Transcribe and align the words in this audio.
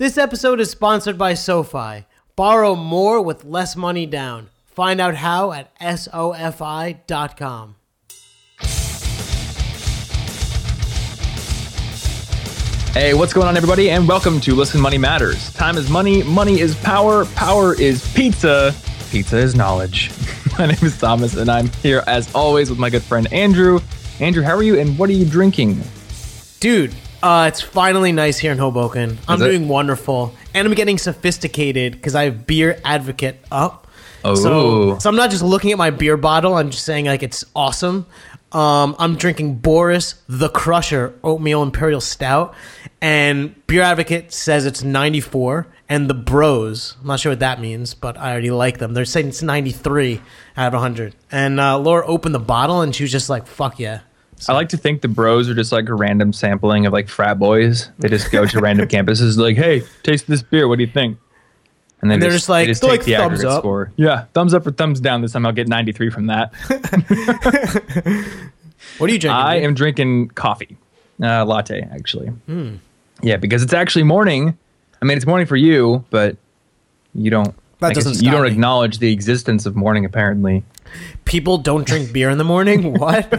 This 0.00 0.16
episode 0.16 0.60
is 0.60 0.70
sponsored 0.70 1.18
by 1.18 1.34
SoFi. 1.34 2.06
Borrow 2.34 2.74
more 2.74 3.20
with 3.20 3.44
less 3.44 3.76
money 3.76 4.06
down. 4.06 4.48
Find 4.64 4.98
out 4.98 5.14
how 5.14 5.52
at 5.52 5.78
SOFI.com. 5.78 7.74
Hey, 12.94 13.12
what's 13.12 13.34
going 13.34 13.46
on, 13.46 13.58
everybody? 13.58 13.90
And 13.90 14.08
welcome 14.08 14.40
to 14.40 14.54
Listen 14.54 14.80
Money 14.80 14.96
Matters. 14.96 15.52
Time 15.52 15.76
is 15.76 15.90
money, 15.90 16.22
money 16.22 16.60
is 16.60 16.74
power, 16.76 17.26
power 17.34 17.78
is 17.78 18.10
pizza, 18.14 18.74
pizza 19.10 19.36
is 19.36 19.54
knowledge. 19.54 20.10
my 20.58 20.64
name 20.64 20.78
is 20.80 20.98
Thomas, 20.98 21.36
and 21.36 21.50
I'm 21.50 21.68
here 21.82 22.02
as 22.06 22.34
always 22.34 22.70
with 22.70 22.78
my 22.78 22.88
good 22.88 23.02
friend 23.02 23.30
Andrew. 23.34 23.80
Andrew, 24.18 24.42
how 24.42 24.56
are 24.56 24.62
you, 24.62 24.78
and 24.78 24.98
what 24.98 25.10
are 25.10 25.12
you 25.12 25.26
drinking? 25.26 25.78
Dude, 26.58 26.94
uh, 27.22 27.46
it's 27.48 27.60
finally 27.60 28.12
nice 28.12 28.38
here 28.38 28.52
in 28.52 28.58
Hoboken. 28.58 29.18
I'm 29.28 29.40
it? 29.40 29.44
doing 29.44 29.68
wonderful. 29.68 30.34
And 30.54 30.66
I'm 30.66 30.74
getting 30.74 30.98
sophisticated 30.98 31.92
because 31.92 32.14
I 32.14 32.24
have 32.24 32.46
Beer 32.46 32.80
Advocate 32.84 33.38
up. 33.50 33.86
Oh. 34.24 34.34
So, 34.34 34.98
so 34.98 35.08
I'm 35.08 35.16
not 35.16 35.30
just 35.30 35.42
looking 35.42 35.72
at 35.72 35.78
my 35.78 35.90
beer 35.90 36.16
bottle, 36.16 36.54
I'm 36.54 36.70
just 36.70 36.84
saying, 36.84 37.06
like, 37.06 37.22
it's 37.22 37.44
awesome. 37.56 38.06
Um, 38.52 38.96
I'm 38.98 39.16
drinking 39.16 39.56
Boris 39.56 40.20
the 40.28 40.48
Crusher 40.48 41.14
Oatmeal 41.22 41.62
Imperial 41.62 42.00
Stout. 42.00 42.54
And 43.00 43.54
Beer 43.66 43.82
Advocate 43.82 44.32
says 44.32 44.66
it's 44.66 44.82
94. 44.82 45.66
And 45.88 46.08
the 46.08 46.14
Bros, 46.14 46.96
I'm 47.00 47.06
not 47.06 47.20
sure 47.20 47.32
what 47.32 47.40
that 47.40 47.60
means, 47.60 47.94
but 47.94 48.16
I 48.16 48.32
already 48.32 48.50
like 48.50 48.78
them. 48.78 48.94
They're 48.94 49.04
saying 49.04 49.28
it's 49.28 49.42
93 49.42 50.20
out 50.56 50.68
of 50.68 50.72
100. 50.74 51.14
And 51.32 51.58
uh, 51.58 51.78
Laura 51.78 52.06
opened 52.06 52.34
the 52.34 52.40
bottle 52.40 52.82
and 52.82 52.94
she 52.94 53.04
was 53.04 53.12
just 53.12 53.28
like, 53.28 53.46
fuck 53.46 53.78
yeah. 53.78 54.00
I 54.48 54.52
like 54.54 54.68
to 54.70 54.76
think 54.76 55.02
the 55.02 55.08
bros 55.08 55.48
are 55.48 55.54
just 55.54 55.72
like 55.72 55.88
a 55.88 55.94
random 55.94 56.32
sampling 56.32 56.86
of 56.86 56.92
like 56.92 57.08
frat 57.08 57.38
boys. 57.38 57.90
They 57.98 58.08
just 58.08 58.30
go 58.32 58.46
to 58.46 58.60
random 58.60 58.88
campuses, 58.94 59.36
like, 59.36 59.56
"Hey, 59.56 59.82
taste 60.02 60.26
this 60.26 60.42
beer. 60.42 60.66
What 60.68 60.78
do 60.78 60.84
you 60.84 60.90
think?" 60.90 61.18
And 62.02 62.10
then 62.10 62.14
And 62.14 62.22
they're 62.22 62.30
they 62.30 62.36
just 62.36 62.48
like- 62.48 62.66
they 62.68 62.72
they're 62.72 62.90
like, 62.90 63.00
thumbs 63.02 63.12
aggregate 63.40 63.46
up. 63.46 63.60
score. 63.60 63.92
Yeah, 63.96 64.24
thumbs 64.32 64.54
up 64.54 64.66
or 64.66 64.70
thumbs 64.70 65.00
down. 65.00 65.20
This 65.20 65.32
time 65.32 65.44
I'll 65.44 65.52
get 65.52 65.68
93 65.68 66.10
from 66.10 66.26
that. 66.28 66.52
What 68.98 69.10
are 69.10 69.12
you 69.12 69.18
drinking? 69.18 69.30
I 69.36 69.56
am 69.60 69.74
drinking 69.74 70.28
coffee, 70.30 70.76
uh, 71.22 71.44
latte 71.44 71.82
actually. 71.92 72.28
Hmm. 72.28 72.76
Yeah, 73.22 73.36
because 73.36 73.62
it's 73.62 73.74
actually 73.74 74.04
morning. 74.04 74.56
I 75.00 75.04
mean, 75.04 75.16
it's 75.18 75.26
morning 75.26 75.46
for 75.46 75.56
you, 75.56 76.04
but 76.10 76.36
you 77.14 77.30
don't. 77.30 77.54
That 77.80 77.94
doesn't 77.94 78.22
you 78.22 78.30
don't 78.30 78.44
me. 78.44 78.50
acknowledge 78.50 78.98
the 78.98 79.12
existence 79.12 79.64
of 79.66 79.76
morning. 79.76 80.04
Apparently, 80.06 80.64
People 81.24 81.58
don't 81.58 81.86
drink 81.86 82.12
beer 82.12 82.30
in 82.30 82.38
the 82.38 82.44
morning? 82.44 82.94
What? 82.98 83.30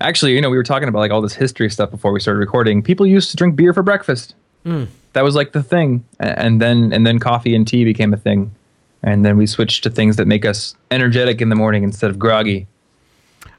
Actually, 0.00 0.34
you 0.34 0.40
know, 0.40 0.50
we 0.50 0.56
were 0.56 0.64
talking 0.64 0.88
about 0.88 0.98
like 0.98 1.10
all 1.10 1.20
this 1.20 1.34
history 1.34 1.70
stuff 1.70 1.90
before 1.90 2.12
we 2.12 2.20
started 2.20 2.38
recording. 2.38 2.82
People 2.82 3.06
used 3.06 3.30
to 3.30 3.36
drink 3.36 3.56
beer 3.56 3.72
for 3.72 3.82
breakfast. 3.82 4.34
Hmm. 4.64 4.84
That 5.12 5.22
was 5.22 5.34
like 5.34 5.52
the 5.52 5.62
thing, 5.62 6.04
and 6.18 6.60
then 6.60 6.92
and 6.92 7.06
then 7.06 7.18
coffee 7.18 7.54
and 7.54 7.66
tea 7.66 7.84
became 7.84 8.12
a 8.12 8.16
thing, 8.16 8.52
and 9.02 9.24
then 9.24 9.36
we 9.36 9.46
switched 9.46 9.84
to 9.84 9.90
things 9.90 10.16
that 10.16 10.26
make 10.26 10.44
us 10.44 10.74
energetic 10.90 11.40
in 11.40 11.50
the 11.50 11.54
morning 11.54 11.84
instead 11.84 12.10
of 12.10 12.18
groggy. 12.18 12.66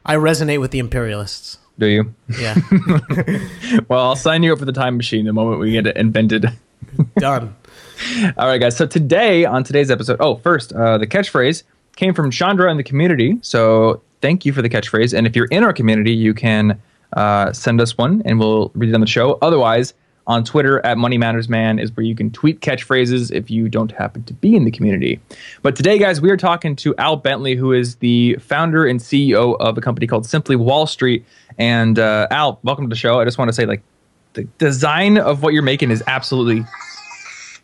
I 0.05 0.15
resonate 0.15 0.59
with 0.59 0.71
the 0.71 0.79
imperialists. 0.79 1.57
Do 1.79 1.87
you? 1.87 2.13
Yeah. 2.39 2.55
Well, 3.87 3.99
I'll 3.99 4.15
sign 4.15 4.43
you 4.43 4.53
up 4.53 4.59
for 4.59 4.65
the 4.65 4.71
time 4.71 4.97
machine 4.97 5.25
the 5.25 5.33
moment 5.33 5.59
we 5.59 5.71
get 5.71 5.85
it 5.87 5.97
invented. 5.97 6.51
Done. 7.17 7.55
All 8.37 8.47
right, 8.47 8.59
guys. 8.59 8.75
So 8.77 8.85
today, 8.85 9.45
on 9.45 9.63
today's 9.63 9.91
episode, 9.91 10.17
oh, 10.19 10.35
first, 10.37 10.73
uh, 10.73 10.97
the 10.97 11.07
catchphrase 11.07 11.63
came 11.95 12.13
from 12.13 12.31
Chandra 12.31 12.71
in 12.71 12.77
the 12.77 12.83
community. 12.83 13.37
So 13.41 14.01
thank 14.25 14.43
you 14.43 14.51
for 14.51 14.63
the 14.63 14.69
catchphrase. 14.69 15.15
And 15.15 15.27
if 15.27 15.35
you're 15.35 15.45
in 15.45 15.63
our 15.63 15.71
community, 15.71 16.11
you 16.11 16.33
can 16.33 16.81
uh, 17.13 17.53
send 17.53 17.79
us 17.79 17.95
one 17.95 18.23
and 18.25 18.39
we'll 18.39 18.71
read 18.73 18.89
it 18.89 18.95
on 18.95 19.01
the 19.01 19.05
show. 19.05 19.37
Otherwise, 19.43 19.93
on 20.25 20.43
Twitter 20.43 20.83
at 20.83 20.97
Money 20.97 21.19
Matters 21.19 21.47
Man 21.47 21.77
is 21.77 21.95
where 21.95 22.03
you 22.03 22.15
can 22.15 22.31
tweet 22.31 22.59
catchphrases 22.59 23.31
if 23.31 23.51
you 23.51 23.69
don't 23.69 23.91
happen 23.91 24.23
to 24.23 24.33
be 24.33 24.55
in 24.55 24.65
the 24.65 24.71
community. 24.71 25.19
But 25.61 25.75
today, 25.75 25.99
guys, 25.99 26.21
we 26.21 26.31
are 26.31 26.37
talking 26.37 26.75
to 26.77 26.95
Al 26.97 27.17
Bentley, 27.17 27.53
who 27.53 27.71
is 27.71 27.97
the 27.97 28.35
founder 28.37 28.87
and 28.87 28.99
CEO 28.99 29.55
of 29.59 29.77
a 29.77 29.81
company 29.81 30.07
called 30.07 30.25
Simply 30.25 30.55
Wall 30.55 30.87
Street. 30.87 31.23
And 31.59 31.99
uh, 31.99 32.25
Al, 32.31 32.59
welcome 32.63 32.85
to 32.85 32.89
the 32.89 32.95
show. 32.95 33.19
I 33.19 33.25
just 33.25 33.37
want 33.37 33.49
to 33.49 33.53
say, 33.53 33.67
like, 33.67 33.83
the 34.33 34.45
design 34.57 35.19
of 35.19 35.43
what 35.43 35.53
you're 35.53 35.61
making 35.61 35.91
is 35.91 36.01
absolutely 36.07 36.65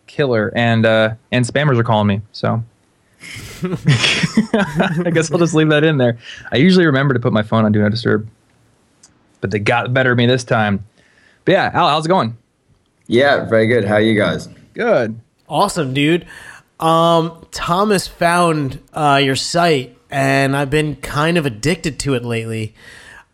killer 0.05 0.51
and 0.55 0.85
uh 0.85 1.15
and 1.31 1.45
spammers 1.45 1.79
are 1.79 1.83
calling 1.83 2.05
me 2.05 2.21
so 2.33 2.61
i 3.63 5.11
guess 5.13 5.31
i'll 5.31 5.37
just 5.37 5.53
leave 5.53 5.69
that 5.69 5.83
in 5.83 5.97
there 5.97 6.17
i 6.51 6.57
usually 6.57 6.85
remember 6.85 7.13
to 7.13 7.19
put 7.19 7.31
my 7.31 7.43
phone 7.43 7.65
on 7.65 7.71
do 7.71 7.81
not 7.81 7.91
disturb 7.91 8.27
but 9.39 9.51
they 9.51 9.59
got 9.59 9.93
better 9.93 10.11
of 10.11 10.17
me 10.17 10.25
this 10.25 10.43
time 10.43 10.83
but 11.45 11.51
yeah 11.51 11.69
al 11.73 11.89
how's 11.89 12.05
it 12.05 12.09
going 12.09 12.35
Yeah, 13.07 13.45
very 13.45 13.67
good. 13.67 13.83
How 13.83 13.95
are 13.95 14.01
you 14.01 14.17
guys? 14.17 14.47
good 14.73 15.19
Awesome, 15.49 15.93
dude. 15.93 16.25
Um, 16.79 17.45
Thomas 17.51 18.07
found 18.07 18.79
uh, 18.93 19.19
your 19.21 19.35
site, 19.35 19.97
and 20.09 20.55
I've 20.55 20.69
been 20.69 20.95
kind 20.95 21.37
of 21.37 21.45
addicted 21.45 21.99
to 21.99 22.13
it 22.13 22.23
lately. 22.23 22.73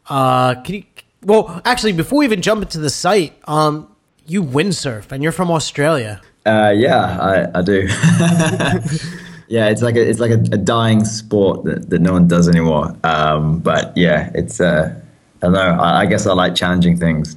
Uh, 0.10 0.56
can 0.64 0.76
you? 0.76 0.84
Well, 1.22 1.62
actually, 1.64 1.94
before 1.94 2.20
we 2.20 2.26
even 2.26 2.42
jump 2.42 2.64
into 2.64 2.80
the 2.80 2.90
site, 2.90 3.34
um, 3.48 3.96
you 4.26 4.44
windsurf, 4.44 5.12
and 5.12 5.22
you're 5.22 5.32
from 5.32 5.52
Australia. 5.52 6.22
Uh, 6.44 6.74
yeah, 6.76 7.48
I, 7.54 7.60
I 7.60 7.62
do. 7.62 7.88
yeah, 9.48 9.68
it's 9.70 9.82
like 9.82 9.96
a 9.96 10.10
it's 10.10 10.20
like 10.20 10.32
a, 10.32 10.42
a 10.52 10.58
dying 10.58 11.06
sport 11.06 11.64
that, 11.66 11.90
that 11.90 12.00
no 12.02 12.14
one 12.14 12.28
does 12.28 12.48
anymore. 12.50 12.96
Um, 13.04 13.60
but 13.60 13.96
yeah, 13.96 14.32
it's 14.36 14.60
uh, 14.60 14.94
I 15.42 15.46
don't 15.46 15.54
know. 15.54 15.60
I, 15.80 16.02
I 16.02 16.06
guess 16.06 16.26
I 16.28 16.34
like 16.34 16.56
challenging 16.56 16.98
things. 16.98 17.36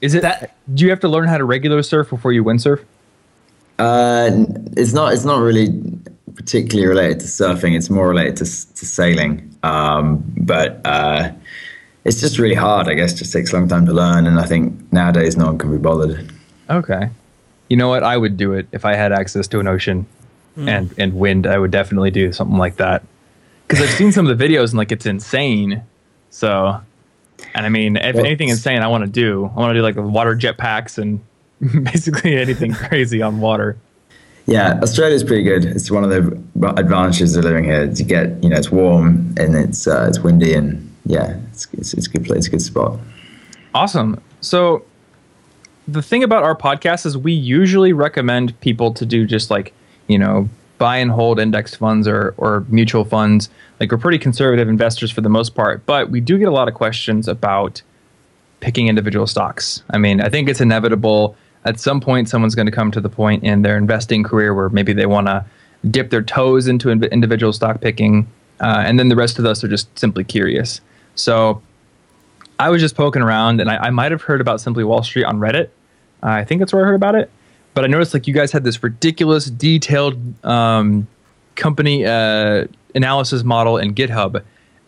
is 0.00 0.14
it 0.14 0.22
That- 0.22 0.56
do 0.74 0.84
you 0.84 0.90
have 0.90 1.00
to 1.00 1.08
learn 1.08 1.28
how 1.28 1.38
to 1.38 1.44
regular 1.44 1.82
surf 1.82 2.08
before 2.10 2.32
you 2.32 2.42
windsurf 2.44 2.80
Uh, 3.78 4.30
it's 4.76 4.92
not 4.92 5.12
it's 5.12 5.24
not 5.24 5.40
really 5.40 5.68
particularly 6.34 6.86
related 6.88 7.20
to 7.20 7.26
surfing. 7.26 7.76
It's 7.76 7.90
more 7.90 8.08
related 8.08 8.36
to 8.38 8.44
to 8.44 8.84
sailing. 8.86 9.32
Um, 9.62 10.22
but 10.38 10.80
uh, 10.84 11.30
it's 12.04 12.20
just 12.20 12.38
really 12.38 12.54
hard. 12.54 12.88
I 12.88 12.94
guess 12.94 13.12
just 13.14 13.32
takes 13.32 13.52
a 13.52 13.56
long 13.56 13.68
time 13.68 13.84
to 13.86 13.92
learn, 13.92 14.26
and 14.26 14.38
I 14.40 14.46
think 14.46 14.90
nowadays 14.92 15.36
no 15.36 15.46
one 15.46 15.58
can 15.58 15.70
be 15.70 15.78
bothered. 15.78 16.32
okay 16.70 17.10
you 17.68 17.76
know 17.76 17.88
what 17.88 18.02
i 18.02 18.16
would 18.16 18.36
do 18.36 18.52
it 18.58 18.66
if 18.72 18.84
i 18.84 18.94
had 18.96 19.12
access 19.12 19.46
to 19.48 19.60
an 19.60 19.68
ocean 19.68 20.04
and 20.56 20.92
and 20.98 21.14
wind 21.14 21.46
i 21.46 21.58
would 21.58 21.70
definitely 21.70 22.10
do 22.10 22.32
something 22.32 22.58
like 22.58 22.76
that 22.76 23.02
because 23.66 23.82
i've 23.82 23.94
seen 23.96 24.12
some 24.12 24.26
of 24.26 24.36
the 24.36 24.44
videos 24.48 24.70
and 24.70 24.78
like 24.78 24.92
it's 24.92 25.06
insane 25.06 25.82
so 26.28 26.78
and 27.54 27.64
i 27.64 27.68
mean 27.68 27.96
if 27.96 28.16
Well, 28.16 28.26
anything 28.26 28.48
insane 28.50 28.82
i 28.82 28.86
want 28.88 29.04
to 29.04 29.10
do 29.10 29.50
i 29.56 29.58
want 29.58 29.70
to 29.70 29.74
do 29.74 29.82
like 29.82 29.96
water 29.96 30.36
jetpacks 30.36 30.98
and 30.98 31.20
basically 31.84 32.36
anything 32.36 32.72
crazy 32.88 33.22
on 33.22 33.40
water 33.40 33.76
Yeah, 34.46 34.80
Australia's 34.82 35.22
pretty 35.22 35.44
good. 35.44 35.64
It's 35.64 35.90
one 35.90 36.02
of 36.02 36.10
the 36.10 36.72
advantages 36.76 37.36
of 37.36 37.44
living 37.44 37.62
here. 37.64 37.82
is 37.84 37.98
To 37.98 38.04
get, 38.04 38.42
you 38.42 38.48
know, 38.50 38.56
it's 38.56 38.70
warm 38.72 39.32
and 39.38 39.54
it's 39.54 39.86
uh, 39.86 40.06
it's 40.08 40.18
windy 40.20 40.54
and 40.54 40.90
yeah, 41.06 41.36
it's 41.52 41.68
it's, 41.74 41.94
it's 41.94 42.06
a 42.08 42.10
good 42.10 42.24
place, 42.24 42.48
good 42.48 42.62
spot. 42.62 42.98
awesome 43.74 44.20
so 44.40 44.82
the 45.86 46.02
thing 46.02 46.24
about 46.24 46.42
our 46.42 46.56
podcast 46.56 47.06
is 47.06 47.16
we 47.16 47.32
usually 47.32 47.92
recommend 47.92 48.58
people 48.60 48.92
to 48.94 49.04
do 49.06 49.26
just 49.26 49.50
like 49.50 49.72
you 50.10 50.18
know 50.18 50.48
buy 50.78 50.96
and 50.96 51.10
hold 51.10 51.38
index 51.38 51.74
funds 51.74 52.08
or 52.08 52.34
or 52.38 52.64
mutual 52.68 53.04
funds 53.04 53.48
like 53.78 53.90
we're 53.92 53.98
pretty 53.98 54.18
conservative 54.18 54.68
investors 54.68 55.10
for 55.10 55.20
the 55.20 55.28
most 55.28 55.54
part 55.54 55.84
but 55.86 56.10
we 56.10 56.20
do 56.20 56.38
get 56.38 56.48
a 56.48 56.52
lot 56.52 56.68
of 56.68 56.74
questions 56.74 57.28
about 57.28 57.82
picking 58.60 58.88
individual 58.88 59.26
stocks 59.26 59.82
i 59.90 59.98
mean 59.98 60.20
i 60.20 60.28
think 60.28 60.48
it's 60.48 60.60
inevitable 60.60 61.36
at 61.64 61.78
some 61.78 62.00
point 62.00 62.28
someone's 62.28 62.54
going 62.54 62.66
to 62.66 62.72
come 62.72 62.90
to 62.90 63.00
the 63.00 63.08
point 63.08 63.44
in 63.44 63.62
their 63.62 63.76
investing 63.76 64.22
career 64.22 64.54
where 64.54 64.68
maybe 64.70 64.92
they 64.92 65.06
want 65.06 65.26
to 65.26 65.44
dip 65.90 66.10
their 66.10 66.22
toes 66.22 66.66
into 66.66 66.90
in- 66.90 67.04
individual 67.04 67.52
stock 67.52 67.80
picking 67.80 68.26
uh, 68.60 68.82
and 68.84 68.98
then 68.98 69.08
the 69.08 69.16
rest 69.16 69.38
of 69.38 69.46
us 69.46 69.64
are 69.64 69.68
just 69.68 69.98
simply 69.98 70.24
curious 70.24 70.80
so 71.14 71.62
I 72.60 72.68
was 72.68 72.82
just 72.82 72.94
poking 72.94 73.22
around, 73.22 73.62
and 73.62 73.70
I, 73.70 73.86
I 73.86 73.90
might 73.90 74.12
have 74.12 74.20
heard 74.20 74.42
about 74.42 74.60
Simply 74.60 74.84
Wall 74.84 75.02
Street 75.02 75.24
on 75.24 75.38
Reddit. 75.38 75.70
Uh, 76.22 76.28
I 76.28 76.44
think 76.44 76.58
that's 76.58 76.74
where 76.74 76.84
I 76.84 76.86
heard 76.86 76.94
about 76.94 77.14
it. 77.14 77.30
But 77.74 77.84
I 77.84 77.86
noticed 77.86 78.14
like 78.14 78.26
you 78.26 78.34
guys 78.34 78.52
had 78.52 78.64
this 78.64 78.82
ridiculous, 78.82 79.46
detailed 79.46 80.18
um, 80.44 81.06
company 81.54 82.04
uh, 82.04 82.66
analysis 82.94 83.44
model 83.44 83.78
in 83.78 83.94
GitHub, 83.94 84.42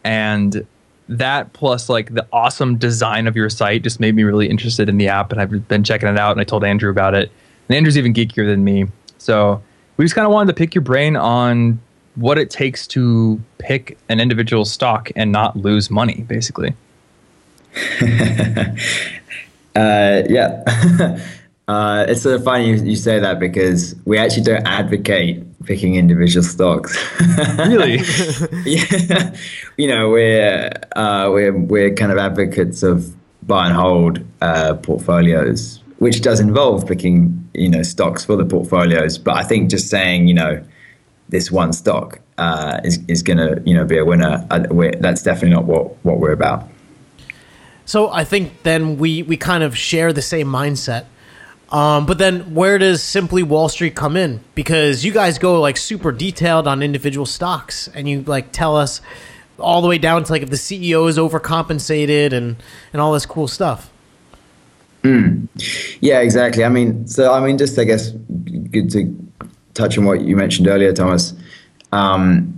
and 0.05 0.67
that 1.09 1.53
plus 1.53 1.89
like 1.89 2.15
the 2.15 2.27
awesome 2.33 2.77
design 2.77 3.27
of 3.27 3.37
your 3.37 3.51
site 3.51 3.83
just 3.83 4.01
made 4.01 4.15
me 4.15 4.25
really 4.25 4.49
interested 4.49 4.89
in 4.89 4.99
the 4.99 5.09
app, 5.09 5.33
and 5.33 5.41
I've 5.41 5.69
been 5.69 5.85
checking 5.85 6.09
it 6.09 6.19
out. 6.19 6.33
And 6.33 6.41
I 6.41 6.45
told 6.45 6.65
Andrew 6.65 6.91
about 6.91 7.15
it, 7.15 7.31
and 7.69 7.77
Andrew's 7.77 7.97
even 7.97 8.13
geekier 8.13 8.47
than 8.47 8.65
me. 8.65 8.87
So 9.19 9.63
we 9.97 10.05
just 10.05 10.15
kind 10.15 10.27
of 10.27 10.33
wanted 10.33 10.49
to 10.49 10.55
pick 10.55 10.75
your 10.75 10.83
brain 10.83 11.17
on 11.17 11.81
what 12.17 12.37
it 12.37 12.51
takes 12.51 12.87
to 12.89 13.41
pick 13.59 13.97
an 14.09 14.21
individual 14.21 14.65
stock 14.65 15.11
and 15.17 15.33
not 15.33 15.57
lose 15.57 15.91
money, 15.91 16.25
basically. 16.29 16.75
Uh, 19.75 20.23
yeah. 20.29 21.19
uh, 21.73 22.07
it's 22.09 22.23
sort 22.23 22.35
of 22.35 22.45
funny 22.45 22.69
you, 22.69 22.77
you 22.77 22.97
say 22.97 23.19
that 23.19 23.39
because 23.41 23.95
we 24.05 24.19
actually 24.19 24.43
don't 24.43 24.67
advocate 24.67 25.45
picking 25.65 25.95
individual 25.97 26.45
stocks. 26.45 26.97
Really? 27.59 27.97
yeah. 28.65 29.35
You 29.77 29.89
know, 29.89 30.11
we're, 30.11 30.71
uh, 30.97 31.31
we're, 31.33 31.57
we're 31.57 31.95
kind 31.95 32.13
of 32.13 32.19
advocates 32.19 32.83
of 32.83 33.15
buy 33.47 33.67
and 33.67 33.75
hold 33.75 34.21
uh, 34.41 34.75
portfolios 34.75 35.83
which 36.03 36.21
does 36.21 36.41
involve 36.41 36.85
picking 36.85 37.49
you 37.55 37.69
know 37.69 37.83
stocks 37.85 38.25
for 38.25 38.35
the 38.35 38.45
portfolios. 38.45 39.19
But 39.19 39.37
I 39.37 39.45
think 39.45 39.71
just 39.71 39.89
saying 39.89 40.27
you 40.27 40.35
know 40.35 40.61
this 41.29 41.53
one 41.53 41.73
stock 41.73 42.19
uh, 42.39 42.81
is 42.83 42.99
is 43.07 43.23
going 43.23 43.39
to 43.39 43.63
you 43.65 43.73
know 43.73 43.85
be 43.85 43.99
a 43.99 44.05
winner. 44.05 44.45
Uh, 44.51 44.67
that's 44.99 45.23
definitely 45.23 45.51
not 45.51 45.65
what 45.65 46.05
what 46.05 46.19
we're 46.19 46.33
about. 46.33 46.69
So 47.85 48.11
I 48.11 48.25
think 48.25 48.65
then 48.65 48.99
we 48.99 49.23
we 49.23 49.37
kind 49.37 49.63
of 49.63 49.79
share 49.79 50.13
the 50.13 50.23
same 50.23 50.49
mindset. 50.49 51.05
Um, 51.73 52.05
but 52.05 52.19
then 52.19 52.55
where 52.55 52.77
does 52.77 53.03
Simply 53.03 53.43
Wall 53.43 53.71
Street 53.71 53.95
come 53.95 54.15
in? 54.15 54.41
Because 54.55 55.07
you 55.07 55.13
guys 55.13 55.39
go 55.39 55.59
like 55.59 55.79
super 55.79 56.13
detailed 56.13 56.69
on 56.69 56.83
individual 56.83 57.25
stocks 57.25 57.89
and 57.89 58.07
you 58.07 58.23
like 58.23 58.53
tell 58.53 58.77
us 58.77 59.01
all 59.59 59.81
the 59.81 59.89
way 59.89 59.97
down 59.97 60.23
to 60.25 60.33
like 60.33 60.43
if 60.43 60.51
the 60.51 60.57
CEO 60.57 61.09
is 61.09 61.17
overcompensated 61.17 62.33
and 62.33 62.57
and 62.93 63.01
all 63.01 63.13
this 63.15 63.25
cool 63.25 63.49
stuff. 63.49 63.91
Mm. 65.03 65.49
Yeah, 66.01 66.21
exactly. 66.21 66.63
I 66.63 66.69
mean, 66.69 67.07
so 67.07 67.33
I 67.33 67.41
mean, 67.41 67.57
just 67.57 67.79
I 67.79 67.85
guess 67.85 68.11
good 68.11 68.91
to 68.91 69.17
touch 69.73 69.97
on 69.97 70.05
what 70.05 70.21
you 70.21 70.37
mentioned 70.37 70.69
earlier, 70.69 70.93
Thomas. 70.93 71.33
Um, 71.91 72.55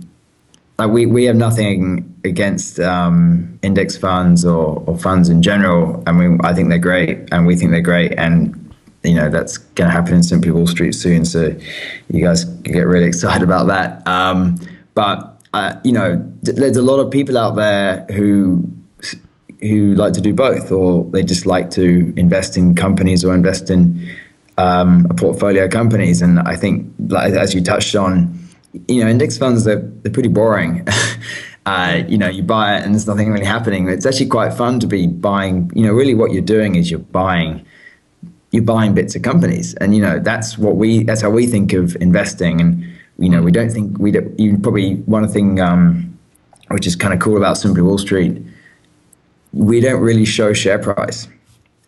like 0.77 0.91
we, 0.91 1.05
we 1.05 1.23
have 1.23 1.37
nothing 1.37 2.13
against 2.25 2.81
um, 2.81 3.57
index 3.61 3.95
funds 3.95 4.43
or, 4.43 4.83
or 4.85 4.97
funds 4.97 5.29
in 5.29 5.41
general. 5.41 6.03
I 6.05 6.11
mean, 6.11 6.39
I 6.43 6.53
think 6.53 6.67
they're 6.67 6.77
great, 6.77 7.29
and 7.31 7.47
we 7.47 7.55
think 7.55 7.71
they're 7.71 7.79
great, 7.79 8.13
and 8.17 8.64
you 9.05 9.15
know 9.15 9.29
that's 9.29 9.57
going 9.57 9.87
to 9.87 9.91
happen 9.91 10.15
in 10.15 10.23
Simply 10.23 10.51
Wall 10.51 10.67
Street 10.67 10.93
soon. 10.93 11.25
So 11.25 11.55
you 12.09 12.23
guys 12.23 12.43
get 12.43 12.81
really 12.81 13.05
excited 13.13 13.43
about 13.43 13.67
that. 13.67 14.05
Um, 14.07 14.59
but 14.93 15.41
uh, 15.53 15.79
you 15.83 15.91
know, 15.91 16.21
there's 16.41 16.77
a 16.77 16.81
lot 16.81 16.99
of 16.99 17.11
people 17.11 17.37
out 17.37 17.55
there 17.55 18.05
who 18.13 18.69
who 19.61 19.95
like 19.95 20.13
to 20.13 20.21
do 20.21 20.33
both, 20.33 20.71
or 20.71 21.05
they 21.05 21.23
just 21.23 21.45
like 21.45 21.71
to 21.71 22.13
invest 22.17 22.57
in 22.57 22.75
companies 22.75 23.23
or 23.23 23.33
invest 23.33 23.69
in 23.69 24.05
um, 24.57 25.07
a 25.09 25.13
portfolio 25.13 25.65
of 25.65 25.71
companies. 25.71 26.21
And 26.21 26.39
I 26.39 26.55
think, 26.55 26.93
like, 27.07 27.33
as 27.33 27.53
you 27.53 27.61
touched 27.61 27.95
on, 27.95 28.37
you 28.87 29.01
know, 29.03 29.09
index 29.09 29.37
funds 29.37 29.63
they're, 29.63 29.79
they're 29.79 30.11
pretty 30.11 30.29
boring. 30.29 30.85
uh, 31.65 32.03
you 32.07 32.17
know, 32.17 32.27
you 32.27 32.43
buy 32.43 32.77
it 32.77 32.83
and 32.83 32.93
there's 32.93 33.07
nothing 33.07 33.31
really 33.31 33.45
happening. 33.45 33.87
It's 33.89 34.05
actually 34.05 34.27
quite 34.27 34.53
fun 34.53 34.79
to 34.81 34.87
be 34.87 35.07
buying. 35.07 35.71
You 35.73 35.85
know, 35.85 35.93
really 35.93 36.15
what 36.15 36.31
you're 36.31 36.41
doing 36.41 36.75
is 36.75 36.91
you're 36.91 36.99
buying 36.99 37.65
you're 38.55 38.63
buying 38.63 38.93
bits 38.93 39.17
of 39.17 39.21
companies, 39.21 39.73
and 39.75 39.93
you 39.93 40.01
know 40.01 40.17
that's 40.17 40.57
what 40.57 40.77
we 40.77 41.03
that's 41.03 41.21
how 41.21 41.29
we 41.29 41.45
think 41.45 41.73
of 41.73 41.97
investing. 41.97 42.61
And 42.61 42.85
you 43.19 43.27
know, 43.29 43.41
we 43.41 43.51
don't 43.51 43.69
think 43.69 43.99
we 43.99 44.11
don't, 44.11 44.39
you 44.39 44.57
probably 44.57 44.95
one 45.07 45.27
thing 45.27 45.59
um, 45.59 46.17
which 46.69 46.87
is 46.87 46.95
kind 46.95 47.13
of 47.13 47.19
cool 47.19 47.35
about 47.35 47.57
Simply 47.57 47.81
Wall 47.81 47.97
Street. 47.97 48.41
We 49.51 49.81
don't 49.81 49.99
really 49.99 50.23
show 50.23 50.53
share 50.53 50.79
price 50.79 51.27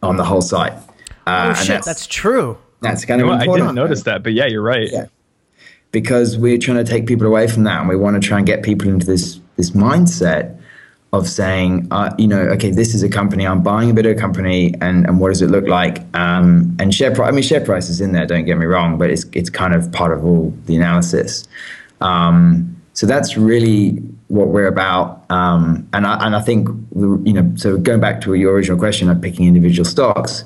on 0.03 0.17
the 0.17 0.25
whole 0.25 0.41
site. 0.41 0.73
Uh, 1.25 1.51
oh 1.51 1.53
shit, 1.53 1.67
that's, 1.69 1.87
that's, 1.87 2.07
true. 2.07 2.57
That's 2.81 3.05
kind 3.05 3.21
you 3.21 3.27
know 3.27 3.33
of 3.33 3.39
important. 3.39 3.63
I 3.63 3.67
didn't 3.67 3.75
notice 3.75 4.03
that, 4.03 4.23
but 4.23 4.33
yeah, 4.33 4.45
you're 4.47 4.61
right. 4.61 4.89
Yeah. 4.91 5.05
Because 5.91 6.37
we're 6.37 6.57
trying 6.57 6.83
to 6.83 6.83
take 6.83 7.07
people 7.07 7.27
away 7.27 7.47
from 7.47 7.63
that, 7.63 7.79
and 7.79 7.87
we 7.87 7.95
want 7.95 8.21
to 8.21 8.27
try 8.27 8.39
and 8.39 8.45
get 8.45 8.61
people 8.61 8.89
into 8.89 9.05
this 9.05 9.39
this 9.55 9.71
mindset 9.71 10.59
of 11.13 11.27
saying, 11.27 11.87
uh, 11.91 12.13
you 12.17 12.27
know, 12.27 12.39
okay, 12.39 12.69
this 12.69 12.93
is 12.93 13.01
a 13.01 13.09
company, 13.09 13.47
I'm 13.47 13.63
buying 13.63 13.89
a 13.89 13.93
bit 13.93 14.05
of 14.05 14.17
a 14.17 14.19
company, 14.19 14.73
and, 14.81 15.05
and 15.07 15.19
what 15.19 15.29
does 15.29 15.41
it 15.41 15.49
look 15.49 15.67
like? 15.67 16.03
Um, 16.15 16.75
and 16.79 16.93
share 16.93 17.13
price, 17.15 17.29
I 17.29 17.31
mean, 17.31 17.43
share 17.43 17.63
price 17.63 17.89
is 17.89 18.01
in 18.01 18.11
there, 18.11 18.25
don't 18.25 18.45
get 18.45 18.57
me 18.57 18.65
wrong, 18.65 18.97
but 18.97 19.09
it's, 19.09 19.25
it's 19.31 19.49
kind 19.49 19.73
of 19.73 19.91
part 19.91 20.11
of 20.11 20.25
all 20.25 20.53
the 20.65 20.75
analysis. 20.75 21.47
Um, 22.01 22.75
so 22.93 23.07
that's 23.07 23.37
really 23.37 23.91
what 24.27 24.49
we're 24.49 24.67
about. 24.67 25.23
Um, 25.29 25.87
and, 25.93 26.05
I, 26.05 26.25
and 26.25 26.35
I 26.35 26.41
think, 26.41 26.67
you 26.95 27.33
know, 27.33 27.51
so 27.55 27.77
going 27.77 28.01
back 28.01 28.19
to 28.21 28.33
your 28.33 28.53
original 28.53 28.77
question 28.77 29.09
of 29.09 29.21
picking 29.21 29.47
individual 29.47 29.85
stocks, 29.85 30.43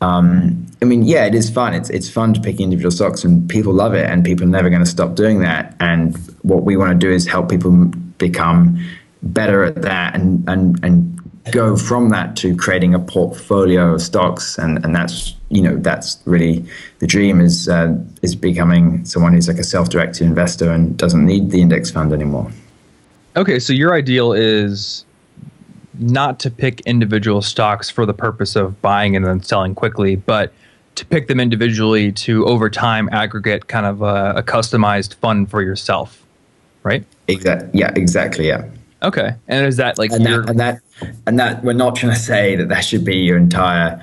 um, 0.00 0.66
I 0.82 0.84
mean, 0.84 1.04
yeah, 1.04 1.24
it 1.24 1.34
is 1.34 1.48
fun. 1.48 1.72
It's 1.72 1.88
it's 1.88 2.10
fun 2.10 2.34
to 2.34 2.40
pick 2.40 2.60
individual 2.60 2.90
stocks, 2.90 3.24
and 3.24 3.48
people 3.48 3.72
love 3.72 3.94
it, 3.94 4.04
and 4.04 4.22
people 4.22 4.44
are 4.44 4.50
never 4.50 4.68
going 4.68 4.82
to 4.82 4.90
stop 4.90 5.14
doing 5.14 5.38
that. 5.40 5.74
And 5.80 6.14
what 6.42 6.64
we 6.64 6.76
want 6.76 6.92
to 6.92 6.98
do 6.98 7.10
is 7.10 7.26
help 7.26 7.48
people 7.48 7.70
become 8.18 8.78
better 9.32 9.64
at 9.64 9.82
that 9.82 10.14
and 10.14 10.48
and 10.48 10.82
and 10.84 11.14
go 11.50 11.76
from 11.76 12.08
that 12.08 12.36
to 12.36 12.56
creating 12.56 12.94
a 12.94 12.98
portfolio 12.98 13.94
of 13.94 14.02
stocks. 14.02 14.58
And 14.58 14.82
and 14.84 14.94
that's 14.94 15.34
you 15.50 15.62
know 15.62 15.76
that's 15.76 16.18
really 16.24 16.64
the 17.00 17.06
dream 17.06 17.40
is 17.40 17.68
uh, 17.68 17.96
is 18.22 18.34
becoming 18.34 19.04
someone 19.04 19.32
who's 19.34 19.48
like 19.48 19.58
a 19.58 19.64
self-directed 19.64 20.24
investor 20.24 20.70
and 20.70 20.96
doesn't 20.96 21.24
need 21.24 21.50
the 21.50 21.60
index 21.60 21.90
fund 21.90 22.12
anymore. 22.12 22.50
Okay 23.36 23.58
so 23.58 23.72
your 23.72 23.94
ideal 23.94 24.32
is 24.32 25.04
not 25.98 26.40
to 26.40 26.50
pick 26.50 26.80
individual 26.82 27.40
stocks 27.40 27.88
for 27.88 28.04
the 28.04 28.14
purpose 28.14 28.56
of 28.56 28.80
buying 28.82 29.14
and 29.14 29.24
then 29.24 29.42
selling 29.42 29.74
quickly 29.74 30.16
but 30.16 30.52
to 30.96 31.04
pick 31.06 31.28
them 31.28 31.38
individually 31.38 32.10
to 32.10 32.44
over 32.46 32.68
time 32.68 33.08
aggregate 33.12 33.68
kind 33.68 33.86
of 33.86 34.02
a, 34.02 34.34
a 34.36 34.42
customized 34.42 35.14
fund 35.14 35.50
for 35.50 35.62
yourself 35.62 36.24
right? 36.82 37.04
Exactly 37.28 37.70
yeah 37.78 37.92
exactly 37.94 38.48
yeah 38.48 38.64
Okay, 39.04 39.34
and 39.48 39.66
is 39.66 39.76
that 39.76 39.98
like 39.98 40.10
and 40.12 40.24
that, 40.24 40.48
and 40.48 40.58
that 40.58 40.80
and 41.26 41.38
that 41.38 41.62
we're 41.62 41.74
not 41.74 41.94
trying 41.94 42.14
to 42.14 42.18
say 42.18 42.56
that 42.56 42.70
that 42.70 42.80
should 42.80 43.04
be 43.04 43.18
your 43.18 43.36
entire 43.36 44.02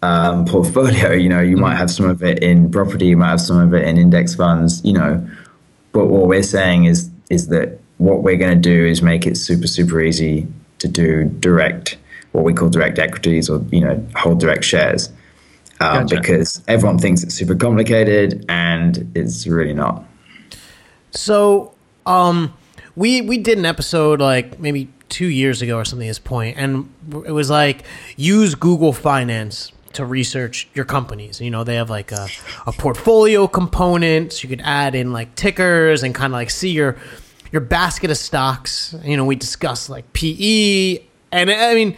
um, 0.00 0.46
portfolio. 0.46 1.12
You 1.12 1.28
know, 1.28 1.40
you 1.40 1.56
mm-hmm. 1.56 1.64
might 1.64 1.76
have 1.76 1.90
some 1.90 2.08
of 2.08 2.22
it 2.22 2.42
in 2.42 2.70
property, 2.70 3.06
you 3.06 3.16
might 3.16 3.30
have 3.30 3.42
some 3.42 3.58
of 3.58 3.74
it 3.74 3.86
in 3.86 3.98
index 3.98 4.34
funds. 4.34 4.82
You 4.84 4.94
know, 4.94 5.30
but 5.92 6.06
what 6.06 6.26
we're 6.26 6.42
saying 6.42 6.86
is 6.86 7.10
is 7.28 7.48
that 7.48 7.78
what 7.98 8.22
we're 8.22 8.38
going 8.38 8.60
to 8.60 8.68
do 8.68 8.86
is 8.86 9.02
make 9.02 9.26
it 9.26 9.36
super 9.36 9.66
super 9.66 10.00
easy 10.00 10.46
to 10.78 10.88
do 10.88 11.24
direct 11.24 11.98
what 12.32 12.44
we 12.44 12.54
call 12.54 12.70
direct 12.70 12.98
equities 12.98 13.50
or 13.50 13.62
you 13.70 13.80
know 13.80 14.02
hold 14.16 14.40
direct 14.40 14.64
shares 14.64 15.10
um, 15.80 16.06
gotcha. 16.06 16.16
because 16.16 16.62
everyone 16.68 16.98
thinks 16.98 17.22
it's 17.22 17.34
super 17.34 17.54
complicated 17.54 18.46
and 18.48 19.10
it's 19.14 19.46
really 19.46 19.74
not. 19.74 20.04
So. 21.10 21.74
Um, 22.06 22.54
we 22.98 23.20
we 23.20 23.38
did 23.38 23.58
an 23.58 23.64
episode 23.64 24.20
like 24.20 24.58
maybe 24.58 24.88
two 25.08 25.28
years 25.28 25.62
ago 25.62 25.76
or 25.76 25.84
something 25.84 26.06
at 26.08 26.10
this 26.10 26.18
point, 26.18 26.56
and 26.58 26.92
it 27.24 27.30
was 27.30 27.48
like 27.48 27.84
use 28.16 28.56
Google 28.56 28.92
Finance 28.92 29.72
to 29.92 30.04
research 30.04 30.68
your 30.74 30.84
companies. 30.84 31.40
You 31.40 31.50
know, 31.50 31.64
they 31.64 31.76
have 31.76 31.88
like 31.88 32.10
a, 32.10 32.28
a 32.66 32.72
portfolio 32.72 33.46
component. 33.46 34.32
So 34.32 34.42
you 34.42 34.48
could 34.48 34.64
add 34.64 34.94
in 34.94 35.12
like 35.12 35.34
tickers 35.36 36.02
and 36.02 36.14
kind 36.14 36.32
of 36.32 36.34
like 36.34 36.50
see 36.50 36.70
your 36.70 36.96
your 37.52 37.60
basket 37.60 38.10
of 38.10 38.16
stocks. 38.16 38.94
You 39.04 39.16
know, 39.16 39.24
we 39.24 39.36
discussed 39.36 39.88
like 39.88 40.12
PE, 40.12 40.98
and 41.30 41.50
I 41.50 41.74
mean, 41.74 41.96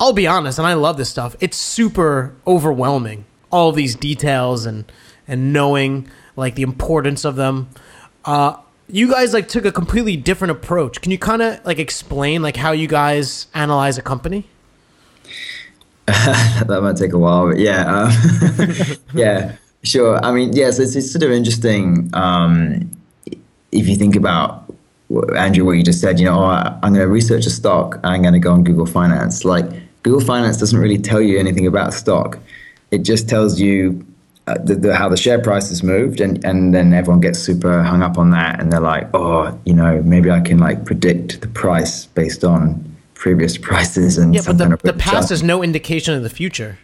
I'll 0.00 0.12
be 0.12 0.26
honest, 0.26 0.58
and 0.58 0.66
I 0.66 0.74
love 0.74 0.96
this 0.96 1.08
stuff. 1.08 1.36
It's 1.38 1.56
super 1.56 2.34
overwhelming, 2.44 3.24
all 3.52 3.70
these 3.70 3.94
details 3.94 4.66
and 4.66 4.90
and 5.28 5.52
knowing 5.52 6.10
like 6.34 6.56
the 6.56 6.62
importance 6.62 7.24
of 7.24 7.36
them. 7.36 7.70
Uh, 8.24 8.56
you 8.92 9.10
guys 9.10 9.32
like 9.32 9.48
took 9.48 9.64
a 9.64 9.72
completely 9.72 10.16
different 10.16 10.52
approach. 10.52 11.00
Can 11.00 11.10
you 11.12 11.18
kind 11.18 11.42
of 11.42 11.64
like 11.64 11.78
explain 11.78 12.42
like 12.42 12.56
how 12.56 12.72
you 12.72 12.86
guys 12.86 13.46
analyze 13.54 13.98
a 13.98 14.02
company? 14.02 14.46
that 16.06 16.80
might 16.82 16.96
take 16.96 17.12
a 17.12 17.18
while, 17.18 17.48
but 17.48 17.58
yeah, 17.58 17.84
um, 17.86 18.96
yeah, 19.14 19.56
sure. 19.84 20.22
I 20.24 20.32
mean, 20.32 20.52
yes, 20.52 20.78
it's, 20.78 20.96
it's 20.96 21.12
sort 21.12 21.22
of 21.22 21.30
interesting 21.30 22.10
um, 22.14 22.90
if 23.70 23.88
you 23.88 23.94
think 23.94 24.16
about 24.16 24.64
Andrew, 25.36 25.64
what 25.64 25.72
you 25.72 25.82
just 25.82 26.00
said. 26.00 26.18
You 26.18 26.26
know, 26.26 26.40
oh, 26.40 26.78
I'm 26.82 26.94
going 26.94 27.06
to 27.06 27.08
research 27.08 27.46
a 27.46 27.50
stock. 27.50 28.00
I'm 28.04 28.22
going 28.22 28.34
to 28.34 28.40
go 28.40 28.52
on 28.52 28.64
Google 28.64 28.86
Finance. 28.86 29.44
Like 29.44 29.66
Google 30.02 30.20
Finance 30.20 30.56
doesn't 30.56 30.78
really 30.78 30.98
tell 30.98 31.20
you 31.20 31.38
anything 31.38 31.66
about 31.66 31.94
stock. 31.94 32.38
It 32.90 32.98
just 32.98 33.28
tells 33.28 33.60
you 33.60 34.04
uh, 34.50 34.58
the, 34.64 34.74
the, 34.74 34.96
how 34.96 35.08
the 35.08 35.16
share 35.16 35.40
price 35.40 35.68
has 35.68 35.82
moved, 35.82 36.20
and, 36.20 36.44
and 36.44 36.74
then 36.74 36.92
everyone 36.92 37.20
gets 37.20 37.38
super 37.38 37.82
hung 37.82 38.02
up 38.02 38.18
on 38.18 38.30
that, 38.30 38.60
and 38.60 38.72
they're 38.72 38.80
like, 38.80 39.08
oh, 39.14 39.58
you 39.64 39.72
know, 39.72 40.02
maybe 40.02 40.30
I 40.30 40.40
can 40.40 40.58
like 40.58 40.84
predict 40.84 41.40
the 41.40 41.48
price 41.48 42.06
based 42.06 42.44
on 42.44 42.84
previous 43.14 43.58
prices 43.68 44.18
and 44.18 44.34
yeah, 44.34 44.40
but 44.44 44.58
the, 44.58 44.64
kind 44.64 44.72
of 44.72 44.82
the 44.82 44.92
past 44.94 45.30
is 45.30 45.42
no 45.42 45.62
indication 45.62 46.14
of 46.14 46.22
the 46.22 46.30
future. 46.30 46.78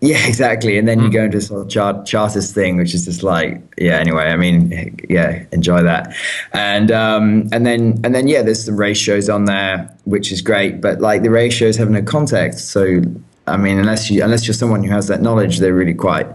Yeah, 0.00 0.26
exactly. 0.26 0.78
And 0.78 0.88
then 0.88 0.98
mm. 0.98 1.04
you 1.04 1.10
go 1.12 1.22
into 1.22 1.38
this 1.38 1.46
sort 1.46 1.62
of 1.62 1.68
chart, 1.68 2.06
chartist 2.06 2.56
thing, 2.56 2.76
which 2.76 2.92
is 2.92 3.04
just 3.04 3.22
like, 3.22 3.62
yeah. 3.78 3.98
Anyway, 3.98 4.24
I 4.24 4.36
mean, 4.36 4.98
yeah, 5.08 5.44
enjoy 5.52 5.82
that. 5.84 6.12
And 6.52 6.90
um, 6.90 7.48
and 7.52 7.64
then 7.64 8.00
and 8.02 8.12
then 8.12 8.26
yeah, 8.26 8.42
there's 8.42 8.64
some 8.64 8.76
ratios 8.76 9.28
on 9.28 9.44
there, 9.44 9.96
which 10.04 10.32
is 10.32 10.40
great. 10.40 10.80
But 10.80 11.00
like 11.00 11.22
the 11.22 11.30
ratios 11.30 11.76
have 11.76 11.88
no 11.88 12.02
context. 12.02 12.70
So 12.70 13.00
I 13.46 13.56
mean, 13.56 13.78
unless 13.78 14.10
you 14.10 14.24
unless 14.24 14.44
you're 14.44 14.54
someone 14.54 14.82
who 14.82 14.90
has 14.90 15.06
that 15.06 15.22
knowledge, 15.22 15.58
they're 15.58 15.74
really 15.74 15.94
quite 15.94 16.26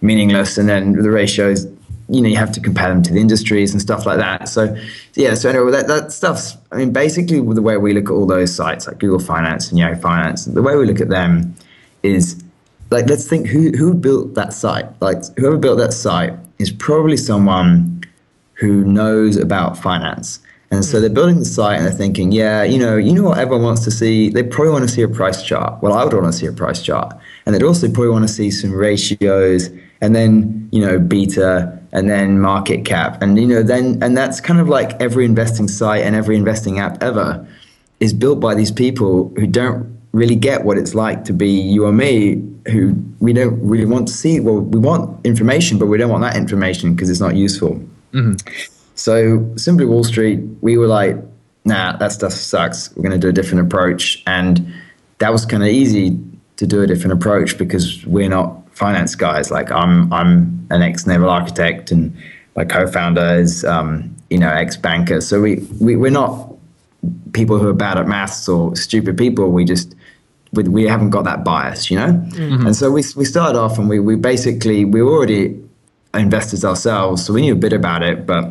meaningless. 0.00 0.58
And 0.58 0.68
then 0.68 0.92
the 0.92 1.10
ratios, 1.10 1.66
you 2.08 2.20
know, 2.20 2.28
you 2.28 2.36
have 2.36 2.52
to 2.52 2.60
compare 2.60 2.88
them 2.88 3.02
to 3.02 3.12
the 3.12 3.20
industries 3.20 3.72
and 3.72 3.80
stuff 3.80 4.06
like 4.06 4.18
that. 4.18 4.48
So, 4.48 4.76
yeah, 5.14 5.34
so 5.34 5.50
anyway, 5.50 5.70
that, 5.72 5.88
that 5.88 6.12
stuff's, 6.12 6.56
I 6.72 6.76
mean, 6.76 6.92
basically 6.92 7.40
the 7.40 7.62
way 7.62 7.76
we 7.76 7.92
look 7.92 8.06
at 8.06 8.12
all 8.12 8.26
those 8.26 8.54
sites 8.54 8.86
like 8.86 8.98
Google 8.98 9.18
Finance 9.18 9.70
and 9.70 9.78
Yahoo 9.78 10.00
Finance, 10.00 10.44
the 10.44 10.62
way 10.62 10.76
we 10.76 10.86
look 10.86 11.00
at 11.00 11.08
them 11.08 11.54
is 12.02 12.42
like, 12.90 13.08
let's 13.08 13.28
think 13.28 13.48
who, 13.48 13.70
who 13.76 13.94
built 13.94 14.34
that 14.34 14.52
site? 14.52 14.86
Like, 15.00 15.24
whoever 15.36 15.56
built 15.56 15.78
that 15.78 15.92
site 15.92 16.34
is 16.58 16.70
probably 16.70 17.16
someone 17.16 18.04
who 18.54 18.84
knows 18.84 19.36
about 19.36 19.76
finance 19.76 20.40
And 20.70 20.84
so 20.84 20.98
hmm. 20.98 21.02
they're 21.02 21.10
building 21.10 21.38
the 21.38 21.44
site 21.44 21.78
and 21.78 21.86
they're 21.86 21.92
thinking, 21.92 22.32
yeah, 22.32 22.62
you 22.62 22.78
know, 22.78 22.96
you 22.96 23.12
know 23.12 23.24
what 23.24 23.38
everyone 23.38 23.64
wants 23.64 23.84
to 23.84 23.90
see? 23.90 24.30
They 24.30 24.42
probably 24.42 24.72
want 24.72 24.88
to 24.88 24.94
see 24.94 25.02
a 25.02 25.08
price 25.08 25.42
chart. 25.42 25.82
Well, 25.82 25.92
I 25.92 26.04
would 26.04 26.12
want 26.12 26.26
to 26.26 26.32
see 26.32 26.46
a 26.46 26.52
price 26.52 26.82
chart. 26.82 27.14
And 27.44 27.54
they'd 27.54 27.62
also 27.62 27.86
probably 27.88 28.10
want 28.10 28.26
to 28.26 28.32
see 28.32 28.50
some 28.50 28.72
ratios 28.72 29.70
and 30.00 30.14
then, 30.14 30.68
you 30.72 30.80
know, 30.80 30.98
beta 30.98 31.78
and 31.92 32.10
then 32.10 32.40
market 32.40 32.84
cap. 32.84 33.22
And, 33.22 33.38
you 33.38 33.46
know, 33.46 33.62
then, 33.62 34.02
and 34.02 34.16
that's 34.16 34.40
kind 34.40 34.60
of 34.60 34.68
like 34.68 35.00
every 35.00 35.24
investing 35.24 35.68
site 35.68 36.02
and 36.02 36.14
every 36.14 36.36
investing 36.36 36.78
app 36.78 37.02
ever 37.02 37.46
is 38.00 38.12
built 38.12 38.40
by 38.40 38.54
these 38.54 38.70
people 38.70 39.32
who 39.36 39.46
don't 39.46 39.96
really 40.12 40.36
get 40.36 40.64
what 40.64 40.78
it's 40.78 40.94
like 40.94 41.24
to 41.24 41.32
be 41.32 41.48
you 41.48 41.84
or 41.84 41.92
me 41.92 42.42
who 42.68 42.94
we 43.20 43.32
don't 43.32 43.60
really 43.60 43.84
want 43.84 44.08
to 44.08 44.14
see 44.14 44.40
well 44.40 44.60
we 44.60 44.78
want 44.78 45.24
information 45.26 45.78
but 45.78 45.86
we 45.86 45.98
don't 45.98 46.10
want 46.10 46.22
that 46.22 46.36
information 46.36 46.94
because 46.94 47.10
it's 47.10 47.20
not 47.20 47.36
useful. 47.36 47.74
Mm-hmm. 48.12 48.34
So 48.94 49.54
simply 49.56 49.84
wall 49.84 50.04
street 50.04 50.40
we 50.62 50.78
were 50.78 50.86
like 50.86 51.16
nah 51.66 51.96
that 51.96 52.12
stuff 52.12 52.32
sucks. 52.32 52.94
We're 52.96 53.02
going 53.02 53.12
to 53.12 53.18
do 53.18 53.28
a 53.28 53.32
different 53.32 53.66
approach. 53.66 54.22
And 54.26 54.72
that 55.18 55.32
was 55.32 55.44
kind 55.44 55.62
of 55.62 55.68
easy 55.68 56.18
to 56.56 56.66
do 56.66 56.82
a 56.82 56.86
different 56.86 57.12
approach 57.12 57.58
because 57.58 58.06
we're 58.06 58.30
not 58.30 58.65
finance 58.76 59.14
guys 59.14 59.50
like 59.50 59.70
i'm 59.72 60.12
i'm 60.12 60.66
an 60.70 60.82
ex-naval 60.82 61.28
architect 61.28 61.90
and 61.90 62.16
my 62.56 62.64
co-founder 62.64 63.36
is 63.36 63.64
um, 63.64 64.14
you 64.30 64.38
know 64.38 64.50
ex-banker 64.50 65.20
so 65.20 65.40
we, 65.40 65.56
we 65.80 65.96
we're 65.96 66.10
not 66.10 66.56
people 67.32 67.58
who 67.58 67.68
are 67.68 67.74
bad 67.74 67.98
at 67.98 68.06
maths 68.06 68.48
or 68.48 68.74
stupid 68.76 69.16
people. 69.16 69.50
We 69.50 69.64
just 69.64 69.94
we, 70.52 70.64
we 70.64 70.84
haven't 70.84 71.10
got 71.10 71.24
that 71.24 71.44
bias, 71.44 71.90
you 71.90 71.96
know. 71.96 72.10
And 72.66 72.74
so 72.74 72.90
we 72.90 73.02
we 73.16 73.24
started 73.24 73.58
off 73.58 73.78
and 73.78 73.88
we 73.88 74.00
we 74.00 74.16
basically 74.16 74.84
we 74.84 75.02
were 75.02 75.12
already 75.12 75.62
investors 76.14 76.64
ourselves, 76.64 77.24
so 77.24 77.32
we 77.32 77.42
knew 77.42 77.52
a 77.52 77.62
bit 77.66 77.72
about 77.72 78.02
it. 78.02 78.26
But 78.26 78.50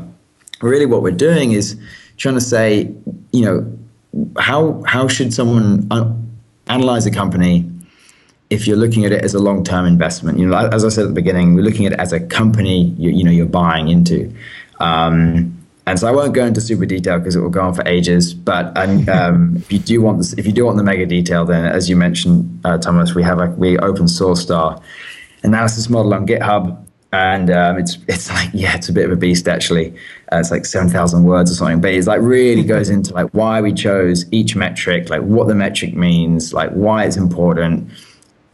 really, 0.61 0.85
what 0.85 1.01
we're 1.01 1.11
doing 1.11 1.51
is 1.51 1.77
trying 2.17 2.35
to 2.35 2.41
say, 2.41 2.93
you 3.31 3.45
know, 3.45 3.57
how 4.39 4.83
how 4.85 5.07
should 5.07 5.33
someone 5.33 5.87
uh, 5.91 6.11
analyze 6.67 7.05
a 7.05 7.11
company 7.11 7.69
if 8.49 8.67
you're 8.67 8.77
looking 8.77 9.05
at 9.05 9.11
it 9.11 9.23
as 9.23 9.33
a 9.33 9.39
long-term 9.39 9.85
investment, 9.85 10.37
you 10.37 10.47
know, 10.47 10.55
as 10.55 10.85
I 10.85 10.89
said 10.89 11.03
at 11.03 11.07
the 11.07 11.13
beginning, 11.13 11.55
we're 11.55 11.63
looking 11.63 11.85
at 11.85 11.93
it 11.93 11.99
as 11.99 12.13
a 12.13 12.19
company 12.19 12.85
you, 12.97 13.11
you 13.11 13.23
know 13.23 13.31
you're 13.31 13.45
buying 13.45 13.87
into. 13.87 14.33
Um, 14.79 15.57
and 15.87 15.99
so 15.99 16.07
I 16.07 16.11
won't 16.11 16.33
go 16.33 16.43
into 16.45 16.61
super 16.61 16.85
detail 16.85 17.19
because 17.19 17.35
it 17.35 17.41
will 17.41 17.49
go 17.49 17.61
on 17.61 17.73
for 17.73 17.87
ages. 17.87 18.33
But 18.33 18.75
um, 19.09 19.57
if 19.57 19.71
you 19.71 19.79
do 19.79 20.01
want 20.01 20.17
this, 20.17 20.33
if 20.33 20.45
you 20.45 20.51
do 20.51 20.65
want 20.65 20.77
the 20.77 20.83
mega 20.83 21.05
detail, 21.05 21.45
then 21.45 21.65
as 21.65 21.89
you 21.89 21.95
mentioned, 21.95 22.59
uh, 22.65 22.77
Thomas, 22.77 23.15
we 23.15 23.23
have 23.23 23.39
a 23.39 23.47
we 23.51 23.77
open 23.79 24.05
sourced 24.05 24.55
our 24.55 24.81
analysis 25.43 25.89
model 25.89 26.13
on 26.13 26.25
GitHub, 26.27 26.83
and 27.13 27.51
um, 27.51 27.77
it's 27.77 27.97
it's 28.07 28.29
like 28.29 28.49
yeah, 28.53 28.75
it's 28.75 28.89
a 28.89 28.93
bit 28.93 29.05
of 29.05 29.11
a 29.11 29.15
beast 29.15 29.47
actually. 29.47 29.91
Uh, 30.31 30.39
it's 30.39 30.51
like 30.51 30.65
seven 30.65 30.89
thousand 30.89 31.23
words 31.23 31.51
or 31.51 31.55
something, 31.55 31.81
but 31.81 31.93
it's 31.93 32.07
like 32.07 32.21
really 32.21 32.63
goes 32.75 32.89
into 32.89 33.13
like 33.13 33.29
why 33.31 33.61
we 33.61 33.71
chose 33.73 34.25
each 34.31 34.55
metric, 34.55 35.09
like 35.09 35.21
what 35.21 35.47
the 35.47 35.55
metric 35.55 35.95
means, 35.95 36.53
like 36.53 36.71
why 36.71 37.05
it's 37.05 37.17
important, 37.17 37.89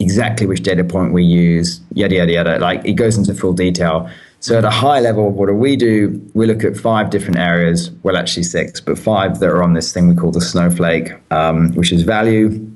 exactly 0.02 0.48
which 0.48 0.64
data 0.64 0.84
point 0.84 1.14
we 1.14 1.24
use, 1.24 1.80
yada 1.94 2.16
yada 2.16 2.32
yada. 2.32 2.60
Like 2.60 2.84
it 2.86 2.94
goes 2.94 3.18
into 3.18 3.34
full 3.34 3.54
detail. 3.54 4.10
So 4.40 4.58
at 4.58 4.66
a 4.66 4.72
high 4.72 5.00
level, 5.00 5.30
what 5.30 5.48
do 5.48 5.54
we 5.54 5.76
do? 5.76 6.20
We 6.34 6.48
look 6.48 6.64
at 6.64 6.76
five 6.76 7.12
different 7.12 7.38
areas. 7.38 7.92
Well, 8.02 8.18
actually 8.18 8.44
six, 8.44 8.82
but 8.82 8.98
five 8.98 9.40
that 9.40 9.50
are 9.50 9.62
on 9.62 9.74
this 9.74 9.94
thing 9.94 10.08
we 10.10 10.16
call 10.16 10.32
the 10.32 10.42
snowflake, 10.42 11.14
um, 11.32 11.74
which 11.76 11.92
is 11.92 12.02
value. 12.02 12.68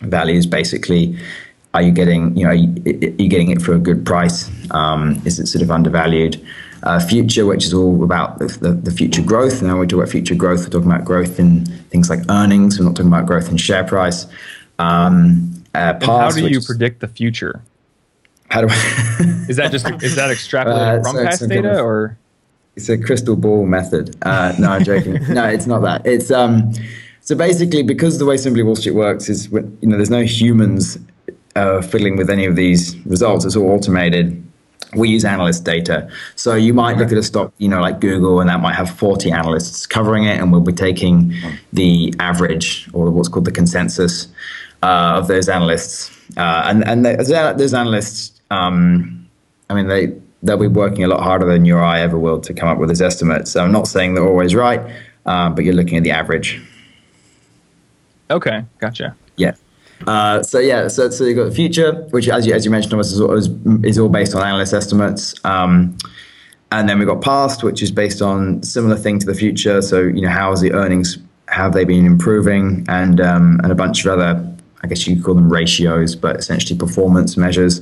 Value 0.00 0.36
is 0.36 0.46
basically, 0.46 1.18
are 1.74 1.82
you 1.82 1.92
getting, 1.92 2.34
you 2.36 2.44
know, 2.44 2.50
are 2.50 2.54
you 2.54 3.28
getting 3.28 3.50
it 3.50 3.60
for 3.60 3.74
a 3.74 3.78
good 3.78 4.06
price? 4.06 4.50
Um, 4.70 5.20
is 5.26 5.38
it 5.38 5.46
sort 5.46 5.62
of 5.62 5.70
undervalued? 5.70 6.42
Uh, 6.82 6.98
future, 6.98 7.44
which 7.44 7.66
is 7.66 7.74
all 7.74 8.02
about 8.02 8.38
the, 8.38 8.46
the, 8.46 8.72
the 8.72 8.90
future 8.90 9.20
growth. 9.20 9.60
Now 9.60 9.78
we 9.78 9.86
talk 9.86 9.98
about 9.98 10.08
future 10.08 10.34
growth, 10.34 10.60
we're 10.60 10.70
talking 10.70 10.90
about 10.90 11.04
growth 11.04 11.38
in 11.38 11.66
things 11.90 12.08
like 12.08 12.20
earnings. 12.30 12.78
We're 12.78 12.86
not 12.86 12.96
talking 12.96 13.12
about 13.12 13.26
growth 13.26 13.50
in 13.50 13.58
share 13.58 13.84
price. 13.84 14.26
Um, 14.78 15.59
uh, 15.74 15.94
And 15.94 16.02
how 16.04 16.30
do 16.30 16.48
you 16.48 16.60
predict 16.60 17.00
the 17.00 17.08
future? 17.08 17.62
How 18.50 18.62
do 18.62 18.66
I? 18.70 18.74
Is 19.48 19.56
that 19.56 19.70
just 19.70 19.86
is 20.02 20.16
that 20.16 20.30
extrapolated 20.30 21.00
Uh, 21.00 21.02
from 21.02 21.16
so- 21.16 21.24
past 21.24 21.48
data 21.48 21.72
of- 21.78 21.84
or? 21.84 22.16
It's 22.76 22.88
a 22.88 22.96
crystal 22.96 23.34
ball 23.36 23.66
method. 23.66 24.16
Uh, 24.22 24.54
no, 24.58 24.70
I'm 24.70 24.84
joking. 24.84 25.14
no, 25.34 25.44
it's 25.44 25.66
not 25.66 25.80
that. 25.80 26.06
It's 26.06 26.30
um, 26.30 26.72
so 27.20 27.34
basically 27.34 27.82
because 27.82 28.18
the 28.18 28.24
way 28.24 28.36
Simply 28.36 28.62
Wall 28.62 28.76
Street 28.76 28.94
works 28.94 29.28
is 29.28 29.50
you 29.50 29.60
know 29.82 29.96
there's 29.96 30.08
no 30.10 30.22
humans 30.22 30.96
uh, 31.56 31.82
fiddling 31.82 32.16
with 32.16 32.30
any 32.30 32.46
of 32.46 32.54
these 32.56 32.96
results. 33.06 33.44
It's 33.44 33.56
all 33.56 33.68
automated. 33.70 34.42
We 34.94 35.08
use 35.08 35.24
analyst 35.24 35.64
data. 35.64 36.08
So 36.36 36.54
you 36.54 36.72
might 36.72 36.96
look 36.96 37.12
at 37.12 37.18
a 37.18 37.22
stock, 37.22 37.52
you 37.58 37.68
know, 37.68 37.80
like 37.80 38.00
Google, 38.00 38.40
and 38.40 38.48
that 38.48 38.60
might 38.60 38.74
have 38.74 38.90
40 38.90 39.30
analysts 39.30 39.86
covering 39.86 40.24
it, 40.24 40.40
and 40.40 40.50
we'll 40.50 40.60
be 40.62 40.72
taking 40.72 41.32
the 41.72 42.14
average 42.18 42.88
or 42.92 43.10
what's 43.10 43.28
called 43.28 43.44
the 43.44 43.52
consensus 43.52 44.26
uh, 44.82 45.18
of 45.18 45.28
those 45.28 45.48
analysts. 45.48 46.10
Uh, 46.36 46.62
and 46.66 46.86
and 46.86 47.04
those 47.04 47.28
those 47.28 47.74
analysts, 47.74 48.40
um, 48.50 49.28
I 49.68 49.74
mean, 49.74 49.88
they 49.88 50.14
they'll 50.42 50.56
be 50.56 50.66
working 50.66 51.04
a 51.04 51.08
lot 51.08 51.22
harder 51.22 51.46
than 51.46 51.64
you 51.64 51.76
or 51.76 51.82
I 51.82 52.00
ever 52.00 52.18
will 52.18 52.40
to 52.40 52.54
come 52.54 52.68
up 52.68 52.78
with 52.78 52.88
this 52.88 53.00
estimates. 53.00 53.52
So 53.52 53.64
I'm 53.64 53.72
not 53.72 53.86
saying 53.86 54.14
they're 54.14 54.26
always 54.26 54.54
right, 54.54 54.80
uh, 55.26 55.50
but 55.50 55.64
you're 55.64 55.74
looking 55.74 55.98
at 55.98 56.04
the 56.04 56.12
average. 56.12 56.62
Okay, 58.30 58.64
gotcha. 58.78 59.14
Yeah. 59.36 59.54
Uh, 60.06 60.42
so 60.42 60.58
yeah, 60.58 60.88
so 60.88 61.10
so 61.10 61.24
you 61.24 61.34
got 61.34 61.44
the 61.44 61.54
future, 61.54 61.92
which 62.10 62.28
as 62.28 62.46
you 62.46 62.54
as 62.54 62.64
you 62.64 62.70
mentioned, 62.70 62.94
all, 62.94 63.34
is, 63.34 63.50
is 63.84 63.98
all 63.98 64.08
based 64.08 64.34
on 64.34 64.42
analyst 64.46 64.72
estimates. 64.72 65.34
Um, 65.44 65.96
and 66.72 66.88
then 66.88 66.98
we've 66.98 67.08
got 67.08 67.20
past, 67.20 67.62
which 67.62 67.82
is 67.82 67.90
based 67.90 68.22
on 68.22 68.62
similar 68.62 68.96
thing 68.96 69.18
to 69.18 69.26
the 69.26 69.34
future. 69.34 69.82
So 69.82 70.00
you 70.00 70.22
know, 70.22 70.28
how 70.30 70.52
is 70.52 70.60
the 70.60 70.72
earnings? 70.72 71.18
Have 71.48 71.72
they 71.72 71.84
been 71.84 72.06
improving? 72.06 72.86
And 72.88 73.20
um, 73.20 73.60
and 73.62 73.72
a 73.72 73.74
bunch 73.74 74.06
of 74.06 74.12
other, 74.12 74.49
I 74.82 74.86
guess 74.86 75.06
you 75.06 75.16
could 75.16 75.24
call 75.24 75.34
them 75.34 75.52
ratios, 75.52 76.16
but 76.16 76.36
essentially 76.36 76.78
performance 76.78 77.36
measures. 77.36 77.80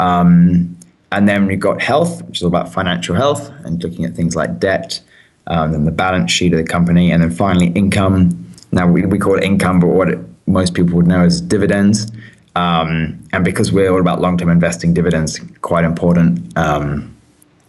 Um, 0.00 0.76
and 1.10 1.28
then 1.28 1.46
we've 1.46 1.60
got 1.60 1.82
health, 1.82 2.22
which 2.24 2.38
is 2.38 2.42
all 2.42 2.48
about 2.48 2.72
financial 2.72 3.14
health 3.14 3.50
and 3.64 3.82
looking 3.82 4.04
at 4.04 4.14
things 4.14 4.34
like 4.34 4.58
debt, 4.58 5.00
um, 5.46 5.74
and 5.74 5.86
the 5.86 5.92
balance 5.92 6.30
sheet 6.30 6.52
of 6.52 6.58
the 6.58 6.64
company, 6.64 7.10
and 7.12 7.22
then 7.22 7.30
finally 7.30 7.68
income. 7.68 8.46
Now 8.72 8.86
we, 8.86 9.04
we 9.04 9.18
call 9.18 9.36
it 9.36 9.44
income, 9.44 9.80
but 9.80 9.88
what 9.88 10.08
it, 10.08 10.18
most 10.46 10.74
people 10.74 10.96
would 10.96 11.06
know 11.06 11.24
is 11.24 11.40
dividends. 11.40 12.10
Um, 12.54 13.22
and 13.32 13.44
because 13.44 13.72
we're 13.72 13.90
all 13.90 14.00
about 14.00 14.20
long-term 14.20 14.48
investing, 14.48 14.94
dividends 14.94 15.40
quite 15.62 15.84
important. 15.84 16.56
Um, 16.56 17.14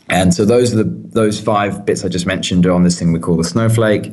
and 0.09 0.33
so 0.33 0.45
those 0.45 0.73
are 0.73 0.83
the 0.83 0.83
those 0.83 1.39
five 1.39 1.85
bits 1.85 2.03
I 2.03 2.09
just 2.09 2.25
mentioned 2.25 2.65
are 2.65 2.71
on 2.71 2.83
this 2.83 2.99
thing 2.99 3.13
we 3.13 3.19
call 3.19 3.37
the 3.37 3.43
snowflake. 3.43 4.11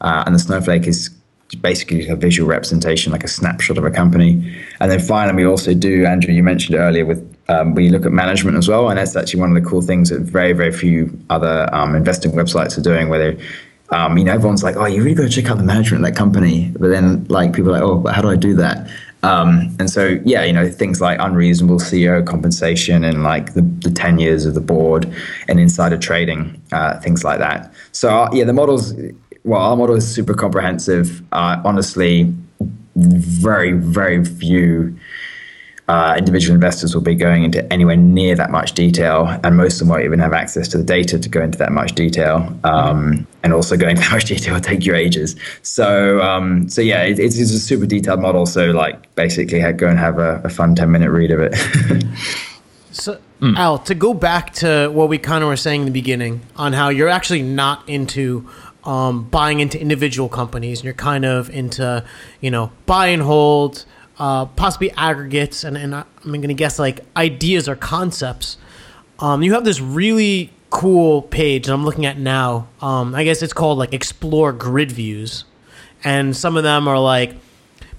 Uh, 0.00 0.22
and 0.26 0.34
the 0.34 0.38
snowflake 0.38 0.86
is 0.86 1.10
basically 1.54 2.08
a 2.08 2.16
visual 2.16 2.48
representation, 2.48 3.12
like 3.12 3.24
a 3.24 3.28
snapshot 3.28 3.78
of 3.78 3.84
a 3.84 3.90
company. 3.90 4.56
And 4.80 4.90
then 4.90 5.00
finally, 5.00 5.44
we 5.44 5.48
also 5.48 5.74
do, 5.74 6.06
Andrew, 6.06 6.32
you 6.32 6.42
mentioned 6.42 6.76
earlier, 6.76 7.04
with 7.04 7.30
um, 7.48 7.74
we 7.74 7.90
look 7.90 8.06
at 8.06 8.12
management 8.12 8.56
as 8.56 8.68
well, 8.68 8.88
and 8.88 8.98
that's 8.98 9.16
actually 9.16 9.40
one 9.40 9.54
of 9.54 9.62
the 9.62 9.68
cool 9.68 9.82
things 9.82 10.10
that 10.10 10.20
very, 10.20 10.52
very 10.52 10.72
few 10.72 11.16
other 11.30 11.68
um, 11.72 11.94
investing 11.94 12.32
websites 12.32 12.78
are 12.78 12.82
doing, 12.82 13.08
where 13.08 13.34
they, 13.34 13.44
um, 13.90 14.16
you 14.16 14.24
know, 14.24 14.32
everyone's 14.32 14.62
like, 14.62 14.76
oh, 14.76 14.86
you 14.86 15.02
really 15.02 15.14
got 15.14 15.24
to 15.24 15.28
check 15.28 15.50
out 15.50 15.58
the 15.58 15.64
management 15.64 16.04
of 16.04 16.10
that 16.10 16.18
company, 16.18 16.72
but 16.78 16.88
then 16.88 17.24
like 17.24 17.52
people 17.52 17.70
are 17.70 17.80
like, 17.80 17.82
oh, 17.82 17.98
but 17.98 18.14
how 18.14 18.22
do 18.22 18.30
I 18.30 18.36
do 18.36 18.54
that? 18.54 18.88
Um, 19.24 19.74
and 19.78 19.88
so, 19.88 20.20
yeah, 20.24 20.44
you 20.44 20.52
know, 20.52 20.68
things 20.68 21.00
like 21.00 21.18
unreasonable 21.18 21.78
CEO 21.78 22.26
compensation 22.26 23.04
and 23.04 23.22
like 23.22 23.54
the, 23.54 23.62
the 23.62 23.90
tenure 23.90 24.34
of 24.34 24.52
the 24.52 24.60
board 24.60 25.10
and 25.48 25.58
insider 25.58 25.96
trading, 25.96 26.60
uh, 26.72 27.00
things 27.00 27.24
like 27.24 27.38
that. 27.38 27.72
So, 27.92 28.10
uh, 28.10 28.30
yeah, 28.34 28.44
the 28.44 28.52
models, 28.52 28.92
well, 29.44 29.60
our 29.60 29.76
model 29.76 29.94
is 29.94 30.12
super 30.12 30.34
comprehensive. 30.34 31.22
Uh, 31.32 31.60
honestly, 31.64 32.32
very, 32.96 33.72
very 33.72 34.24
few 34.24 34.96
uh, 35.86 36.14
individual 36.16 36.54
investors 36.54 36.94
will 36.94 37.02
be 37.02 37.14
going 37.14 37.44
into 37.44 37.70
anywhere 37.70 37.96
near 37.96 38.34
that 38.34 38.50
much 38.50 38.72
detail, 38.72 39.38
and 39.44 39.56
most 39.56 39.74
of 39.74 39.80
them 39.80 39.88
won't 39.88 40.04
even 40.04 40.18
have 40.18 40.32
access 40.32 40.66
to 40.68 40.78
the 40.78 40.84
data 40.84 41.18
to 41.18 41.28
go 41.28 41.42
into 41.42 41.58
that 41.58 41.72
much 41.72 41.94
detail. 41.94 42.58
Um, 42.64 43.26
and 43.42 43.52
also 43.52 43.76
going 43.76 43.96
that 44.00 44.10
much 44.10 44.24
detail 44.24 44.54
will 44.54 44.62
take 44.62 44.86
you 44.86 44.94
ages. 44.94 45.36
So, 45.60 46.22
um, 46.22 46.68
so 46.70 46.80
yeah, 46.80 47.02
it, 47.02 47.18
it's, 47.18 47.38
it's 47.38 47.52
a 47.52 47.60
super 47.60 47.84
detailed 47.84 48.20
model. 48.20 48.46
So, 48.46 48.70
like, 48.70 49.14
basically, 49.14 49.60
go 49.74 49.86
and 49.86 49.98
have 49.98 50.18
a, 50.18 50.40
a 50.42 50.48
fun 50.48 50.74
ten 50.74 50.90
minute 50.90 51.10
read 51.10 51.30
of 51.30 51.40
it. 51.40 52.04
So, 52.94 53.18
Al, 53.42 53.78
to 53.78 53.94
go 53.96 54.14
back 54.14 54.52
to 54.54 54.88
what 54.88 55.08
we 55.08 55.18
kind 55.18 55.42
of 55.42 55.48
were 55.48 55.56
saying 55.56 55.80
in 55.80 55.84
the 55.86 55.92
beginning 55.92 56.42
on 56.54 56.72
how 56.72 56.90
you're 56.90 57.08
actually 57.08 57.42
not 57.42 57.86
into 57.88 58.48
um, 58.84 59.24
buying 59.24 59.60
into 59.60 59.80
individual 59.80 60.28
companies 60.28 60.80
and 60.80 60.84
you're 60.84 60.94
kind 60.94 61.24
of 61.24 61.50
into, 61.50 62.04
you 62.40 62.50
know, 62.50 62.70
buy 62.86 63.08
and 63.08 63.22
hold, 63.22 63.84
uh, 64.18 64.46
possibly 64.46 64.90
aggregates, 64.92 65.64
and, 65.64 65.76
and 65.76 65.94
I'm 65.94 66.06
going 66.24 66.48
to 66.48 66.54
guess 66.54 66.78
like 66.78 67.00
ideas 67.16 67.68
or 67.68 67.76
concepts. 67.76 68.56
Um, 69.18 69.42
you 69.42 69.54
have 69.54 69.64
this 69.64 69.80
really 69.80 70.52
cool 70.70 71.22
page 71.22 71.66
that 71.66 71.72
I'm 71.72 71.84
looking 71.84 72.04
at 72.04 72.18
now. 72.18 72.68
Um, 72.80 73.14
I 73.14 73.24
guess 73.24 73.42
it's 73.42 73.52
called 73.52 73.78
like 73.78 73.92
Explore 73.92 74.52
Grid 74.52 74.92
Views. 74.92 75.44
And 76.02 76.36
some 76.36 76.56
of 76.56 76.64
them 76.64 76.86
are 76.86 76.98
like, 76.98 77.34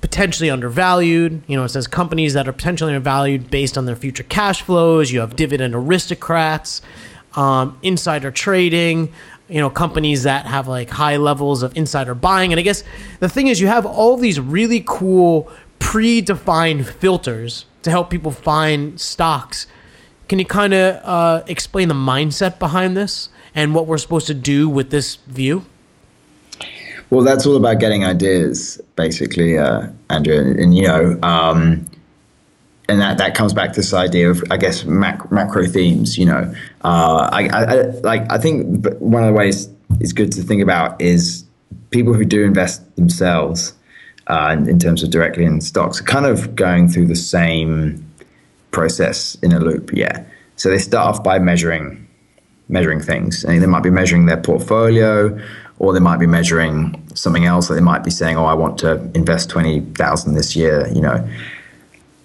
potentially 0.02 0.52
undervalued. 0.52 1.42
You 1.48 1.58
know, 1.58 1.64
it 1.64 1.70
says 1.70 1.88
companies 1.88 2.34
that 2.36 2.48
are 2.48 2.54
potentially 2.54 2.94
undervalued 2.94 3.50
based 3.50 3.76
on 3.76 3.86
their 3.86 3.96
future 3.96 4.22
cash 4.22 4.62
flows. 4.62 5.12
You 5.12 5.22
have 5.22 5.36
dividend 5.36 5.74
aristocrats, 5.74 6.84
um, 7.36 7.80
insider 7.82 8.30
trading, 8.30 9.12
you 9.48 9.60
know 9.60 9.70
companies 9.70 10.24
that 10.24 10.46
have 10.46 10.68
like 10.68 10.90
high 10.90 11.18
levels 11.18 11.64
of 11.64 11.76
insider 11.78 12.16
buying. 12.16 12.52
And 12.52 12.60
I 12.60 12.64
guess 12.64 12.84
the 13.20 13.30
thing 13.30 13.48
is, 13.48 13.60
you 13.60 13.68
have 13.68 13.86
all 13.86 14.18
these 14.18 14.40
really 14.40 14.84
cool 14.86 15.50
predefined 15.80 16.86
filters 16.86 17.66
to 17.84 17.92
help 17.92 18.10
people 18.10 18.32
find 18.32 19.00
stocks. 19.00 19.68
Can 20.28 20.40
you 20.40 20.46
kind 20.46 20.74
of 20.74 21.02
uh, 21.04 21.44
explain 21.48 21.88
the 21.88 21.94
mindset 21.94 22.58
behind 22.58 22.98
this 22.98 23.30
and 23.54 23.76
what 23.76 23.86
we're 23.86 24.00
supposed 24.00 24.28
to 24.28 24.34
do 24.34 24.68
with 24.68 24.90
this 24.90 25.18
view? 25.28 25.66
Well, 27.12 27.24
that's 27.24 27.46
all 27.46 27.56
about 27.56 27.80
getting 27.80 28.04
ideas, 28.04 28.82
basically, 28.96 29.58
uh, 29.58 29.88
Andrew. 30.10 30.36
And, 30.36 30.60
and, 30.60 30.76
you 30.76 30.88
know, 30.88 31.20
um, 31.22 31.86
and 32.88 33.00
that, 33.02 33.18
that 33.18 33.36
comes 33.36 33.54
back 33.54 33.72
to 33.74 33.78
this 33.78 33.94
idea 33.94 34.30
of, 34.30 34.44
I 34.52 34.58
guess, 34.58 34.86
mac- 34.86 35.32
macro 35.32 35.66
themes. 35.66 36.18
You 36.18 36.26
know, 36.26 36.56
uh, 36.84 37.30
I, 37.32 37.48
I, 37.48 37.64
I, 37.64 37.82
like 38.02 38.32
I 38.32 38.38
think 38.38 38.86
one 39.00 39.24
of 39.24 39.28
the 39.28 39.34
ways 39.34 39.70
it's 40.00 40.14
good 40.14 40.32
to 40.34 40.42
think 40.42 40.62
about 40.62 41.00
is 41.02 41.46
people 41.90 42.14
who 42.14 42.26
do 42.26 42.44
invest 42.44 42.96
themselves 42.96 43.74
uh, 44.28 44.56
in, 44.58 44.70
in, 44.70 44.80
terms 44.80 45.04
of 45.04 45.10
directly 45.10 45.46
in 45.46 45.62
stocks 45.62 46.02
are 46.02 46.04
kind 46.04 46.26
of 46.26 46.56
going 46.56 46.88
through 46.88 47.08
the 47.08 47.16
same 47.16 48.04
process 48.72 49.36
in 49.36 49.52
a 49.52 49.60
loop. 49.60 49.92
Yeah. 49.94 50.24
So 50.56 50.70
they 50.70 50.80
start 50.80 51.16
off 51.16 51.24
by 51.24 51.40
measuring 51.40 52.02
measuring 52.68 53.00
things, 53.00 53.44
and 53.44 53.62
they 53.62 53.68
might 53.68 53.84
be 53.84 53.92
measuring 53.92 54.26
their 54.26 54.42
portfolio 54.42 55.40
or 55.78 55.94
they 55.94 56.00
might 56.00 56.18
be 56.18 56.28
measuring 56.28 57.02
something 57.14 57.46
else. 57.46 57.68
That 57.68 57.76
They 57.76 57.82
might 57.82 58.04
be 58.04 58.12
saying, 58.12 58.38
"Oh, 58.38 58.46
I 58.46 58.54
want 58.54 58.78
to 58.80 59.10
invest 59.14 59.50
twenty 59.50 59.82
thousand 59.82 60.36
this 60.36 60.56
year." 60.56 60.88
You 60.94 61.02
know, 61.02 61.30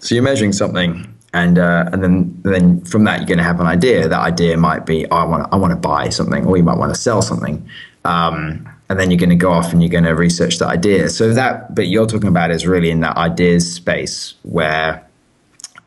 so 0.00 0.14
you're 0.14 0.24
measuring 0.24 0.52
something, 0.52 1.14
and 1.32 1.58
uh, 1.58 1.88
and 1.92 2.02
then 2.02 2.40
then 2.42 2.84
from 2.84 3.04
that 3.04 3.20
you're 3.20 3.28
going 3.28 3.38
to 3.38 3.44
have 3.44 3.60
an 3.60 3.66
idea. 3.66 4.08
That 4.08 4.20
idea 4.20 4.56
might 4.56 4.86
be, 4.86 5.06
oh, 5.06 5.16
"I 5.16 5.24
want 5.24 5.52
I 5.52 5.56
want 5.56 5.70
to 5.70 5.76
buy 5.76 6.08
something," 6.08 6.46
or 6.46 6.56
you 6.56 6.62
might 6.62 6.78
want 6.78 6.92
to 6.92 7.00
sell 7.00 7.22
something. 7.22 7.68
Um, 8.04 8.68
and 8.90 8.98
then 8.98 9.10
you're 9.10 9.18
going 9.18 9.30
to 9.30 9.36
go 9.36 9.52
off 9.52 9.72
and 9.72 9.80
you're 9.80 9.90
going 9.90 10.04
to 10.04 10.16
research 10.16 10.58
the 10.58 10.66
idea. 10.66 11.08
So 11.10 11.32
that 11.32 11.74
but 11.74 11.86
you're 11.86 12.06
talking 12.06 12.28
about 12.28 12.50
is 12.50 12.66
really 12.66 12.90
in 12.90 13.00
that 13.00 13.16
ideas 13.16 13.72
space 13.72 14.34
where, 14.42 15.06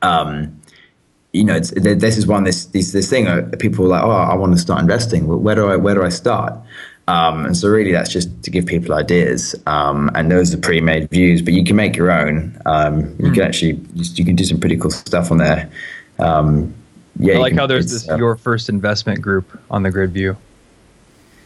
um, 0.02 0.58
you 1.34 1.44
know, 1.44 1.60
this 1.60 2.18
is 2.18 2.26
one 2.26 2.46
this 2.46 2.66
this 2.68 2.94
this 2.94 3.10
thing. 3.10 3.28
Uh, 3.28 3.50
people 3.60 3.86
are 3.86 3.90
like, 3.90 4.04
oh, 4.04 4.10
I 4.10 4.36
want 4.36 4.54
to 4.54 4.60
start 4.60 4.80
investing. 4.80 5.28
Where 5.28 5.56
do 5.56 5.68
I 5.68 5.76
where 5.76 5.96
do 5.96 6.04
I 6.04 6.10
start? 6.10 6.58
Um, 7.08 7.46
and 7.46 7.58
so 7.58 7.68
really 7.68 7.92
that's 7.92 8.10
just 8.10 8.44
to 8.44 8.50
give 8.50 8.66
people 8.66 8.94
ideas. 8.94 9.56
Um, 9.68 10.10
and 10.16 10.32
those 10.32 10.54
are 10.54 10.58
pre-made 10.58 11.10
views, 11.10 11.42
but 11.42 11.54
you 11.54 11.64
can 11.66 11.76
make 11.76 11.98
your 11.98 12.12
own. 12.12 12.58
Um, 12.66 13.02
you 13.20 13.30
mm. 13.30 13.34
can 13.34 13.44
actually, 13.44 13.80
you 13.94 14.24
can 14.24 14.36
do 14.36 14.46
some 14.46 14.60
pretty 14.60 14.78
cool 14.78 14.92
stuff 14.92 15.32
on 15.32 15.38
there. 15.38 15.70
Um, 16.20 16.74
yeah, 17.20 17.36
I 17.36 17.38
like 17.40 17.52
can, 17.52 17.58
how 17.58 17.68
there's 17.68 17.92
this 17.92 18.10
uh, 18.10 18.16
your 18.16 18.36
first 18.38 18.70
investment 18.70 19.22
group 19.22 19.60
on 19.70 19.84
the 19.84 19.92
grid 19.92 20.12
view. 20.12 20.38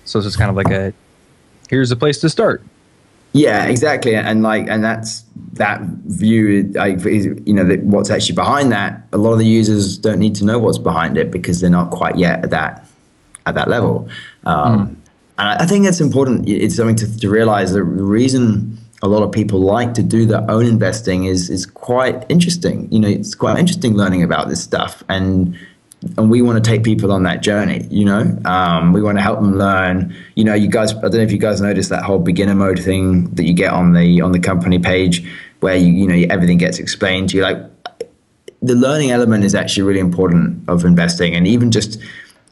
So 0.05 0.19
it's 0.19 0.27
just 0.27 0.37
kind 0.37 0.49
of 0.49 0.55
like 0.55 0.69
a, 0.69 0.93
here's 1.69 1.91
a 1.91 1.95
place 1.95 2.19
to 2.19 2.29
start. 2.29 2.63
Yeah, 3.33 3.65
exactly, 3.65 4.15
and 4.15 4.41
like, 4.41 4.67
and 4.67 4.83
that's 4.83 5.23
that 5.53 5.81
view. 5.81 6.71
Like, 6.73 7.03
you 7.03 7.53
know, 7.53 7.65
that 7.65 7.81
what's 7.83 8.09
actually 8.09 8.35
behind 8.35 8.71
that. 8.71 9.01
A 9.11 9.17
lot 9.17 9.33
of 9.33 9.39
the 9.39 9.45
users 9.45 9.97
don't 9.97 10.17
need 10.17 10.33
to 10.35 10.45
know 10.45 10.57
what's 10.57 10.77
behind 10.77 11.17
it 11.17 11.29
because 11.29 11.59
they're 11.59 11.69
not 11.69 11.91
quite 11.91 12.15
yet 12.15 12.43
at 12.43 12.51
that 12.51 12.87
at 13.45 13.55
that 13.55 13.67
level. 13.67 14.09
Um, 14.45 14.87
mm. 14.87 14.95
And 15.37 15.61
I 15.61 15.65
think 15.65 15.85
it's 15.85 16.01
important. 16.01 16.47
It's 16.49 16.75
something 16.75 16.95
to, 16.97 17.19
to 17.19 17.29
realize 17.29 17.73
the 17.73 17.83
reason 17.83 18.77
a 19.03 19.07
lot 19.07 19.21
of 19.21 19.31
people 19.31 19.59
like 19.59 19.93
to 19.93 20.03
do 20.03 20.25
their 20.25 20.49
own 20.49 20.65
investing 20.65 21.25
is 21.25 21.49
is 21.49 21.65
quite 21.65 22.25
interesting. 22.29 22.91
You 22.91 22.99
know, 22.99 23.07
it's 23.07 23.35
quite 23.35 23.59
interesting 23.59 23.95
learning 23.95 24.23
about 24.23 24.49
this 24.49 24.63
stuff, 24.63 25.03
and 25.09 25.57
and 26.17 26.29
we 26.29 26.41
want 26.41 26.63
to 26.63 26.69
take 26.69 26.83
people 26.83 27.11
on 27.11 27.23
that 27.23 27.41
journey. 27.41 27.85
You 27.91 28.05
know, 28.05 28.39
um, 28.45 28.93
we 28.93 29.01
want 29.01 29.17
to 29.17 29.21
help 29.21 29.39
them 29.39 29.57
learn. 29.57 30.15
You 30.35 30.43
know, 30.43 30.55
you 30.55 30.67
guys. 30.67 30.93
I 30.93 31.01
don't 31.01 31.13
know 31.13 31.19
if 31.19 31.31
you 31.31 31.37
guys 31.37 31.61
noticed 31.61 31.89
that 31.89 32.03
whole 32.03 32.19
beginner 32.19 32.55
mode 32.55 32.79
thing 32.79 33.29
that 33.35 33.45
you 33.45 33.53
get 33.53 33.71
on 33.71 33.93
the 33.93 34.21
on 34.21 34.31
the 34.31 34.39
company 34.39 34.79
page, 34.79 35.27
where 35.59 35.75
you 35.75 35.91
you 35.91 36.07
know 36.07 36.33
everything 36.33 36.57
gets 36.57 36.79
explained 36.79 37.29
to 37.29 37.37
you. 37.37 37.43
Like 37.43 37.57
the 38.63 38.75
learning 38.75 39.11
element 39.11 39.43
is 39.43 39.53
actually 39.53 39.83
really 39.83 39.99
important 39.99 40.67
of 40.67 40.83
investing, 40.85 41.35
and 41.35 41.45
even 41.45 41.69
just 41.69 42.01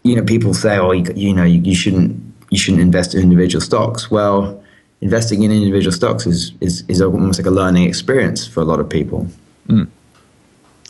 you 0.03 0.15
know 0.15 0.23
people 0.23 0.53
say, 0.53 0.77
oh, 0.77 0.91
you, 0.91 1.11
you 1.15 1.33
know, 1.33 1.43
you, 1.43 1.59
you 1.61 1.73
shouldn't 1.73 2.34
you 2.55 2.59
shouldn't 2.59 2.81
invest 2.81 3.13
in 3.13 3.21
individual 3.21 3.61
stocks. 3.61 4.09
Well, 4.09 4.63
investing 5.01 5.43
in 5.43 5.51
individual 5.51 5.91
stocks 5.91 6.25
is 6.25 6.53
is, 6.61 6.83
is 6.87 7.01
almost 7.01 7.37
like 7.39 7.45
a 7.45 7.51
learning 7.51 7.83
experience 7.83 8.47
for 8.47 8.61
a 8.61 8.63
lot 8.63 8.79
of 8.79 8.87
people. 8.89 9.27
Mm. 9.67 9.87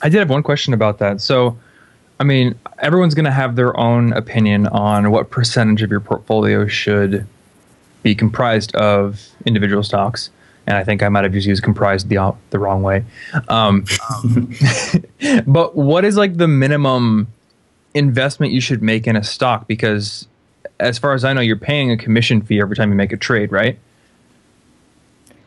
I 0.04 0.10
did 0.10 0.20
have 0.20 0.30
one 0.30 0.44
question 0.44 0.74
about 0.74 1.00
that. 1.00 1.22
So, 1.22 1.58
I 2.20 2.24
mean, 2.24 2.54
everyone's 2.80 3.16
going 3.16 3.26
to 3.26 3.32
have 3.32 3.56
their 3.56 3.76
own 3.80 4.14
opinion 4.14 4.68
on 4.68 5.10
what 5.10 5.32
percentage 5.32 5.82
of 5.82 5.90
your 5.90 6.02
portfolio 6.02 6.68
should 6.68 7.26
be 8.04 8.14
comprised 8.14 8.76
of 8.76 9.28
individual 9.46 9.82
stocks. 9.82 10.30
And 10.68 10.78
I 10.78 10.84
think 10.84 11.02
I 11.02 11.10
might 11.10 11.24
have 11.24 11.34
just 11.34 11.48
used 11.48 11.64
comprised 11.64 12.10
the 12.10 12.36
the 12.52 12.60
wrong 12.60 12.84
way. 12.84 13.04
Um, 13.48 13.86
but 15.48 15.76
what 15.76 16.06
is 16.06 16.16
like 16.16 16.38
the 16.38 16.48
minimum 16.48 17.28
investment 17.96 18.52
you 18.54 18.62
should 18.62 18.84
make 18.84 19.08
in 19.08 19.16
a 19.16 19.24
stock? 19.24 19.68
Because 19.68 20.28
as 20.80 20.98
far 20.98 21.14
as 21.14 21.24
I 21.24 21.34
know, 21.34 21.42
you're 21.42 21.56
paying 21.56 21.92
a 21.92 21.98
commission 21.98 22.42
fee 22.42 22.60
every 22.60 22.76
time 22.76 22.90
you 22.90 22.96
make 22.96 23.12
a 23.12 23.18
trade, 23.18 23.52
right? 23.52 23.80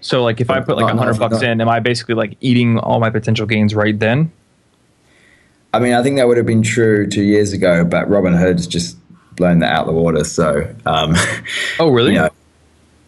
So, 0.00 0.22
like, 0.22 0.40
if 0.40 0.48
I 0.48 0.60
put 0.60 0.76
like 0.76 0.92
a 0.92 0.96
hundred 0.96 1.18
bucks 1.18 1.42
in, 1.42 1.60
am 1.60 1.68
I 1.68 1.80
basically 1.80 2.14
like 2.14 2.36
eating 2.40 2.78
all 2.78 3.00
my 3.00 3.10
potential 3.10 3.46
gains 3.46 3.74
right 3.74 3.98
then? 3.98 4.30
I 5.74 5.80
mean, 5.80 5.92
I 5.92 6.02
think 6.02 6.16
that 6.16 6.26
would 6.26 6.36
have 6.36 6.46
been 6.46 6.62
true 6.62 7.06
two 7.06 7.22
years 7.22 7.52
ago, 7.52 7.84
but 7.84 8.08
Robinhood's 8.08 8.66
just 8.66 8.96
blown 9.36 9.58
that 9.58 9.72
out 9.72 9.88
of 9.88 9.94
the 9.94 10.00
water. 10.00 10.24
So, 10.24 10.74
um, 10.86 11.14
oh, 11.80 11.90
really? 11.90 12.12
You 12.14 12.20
know, 12.20 12.30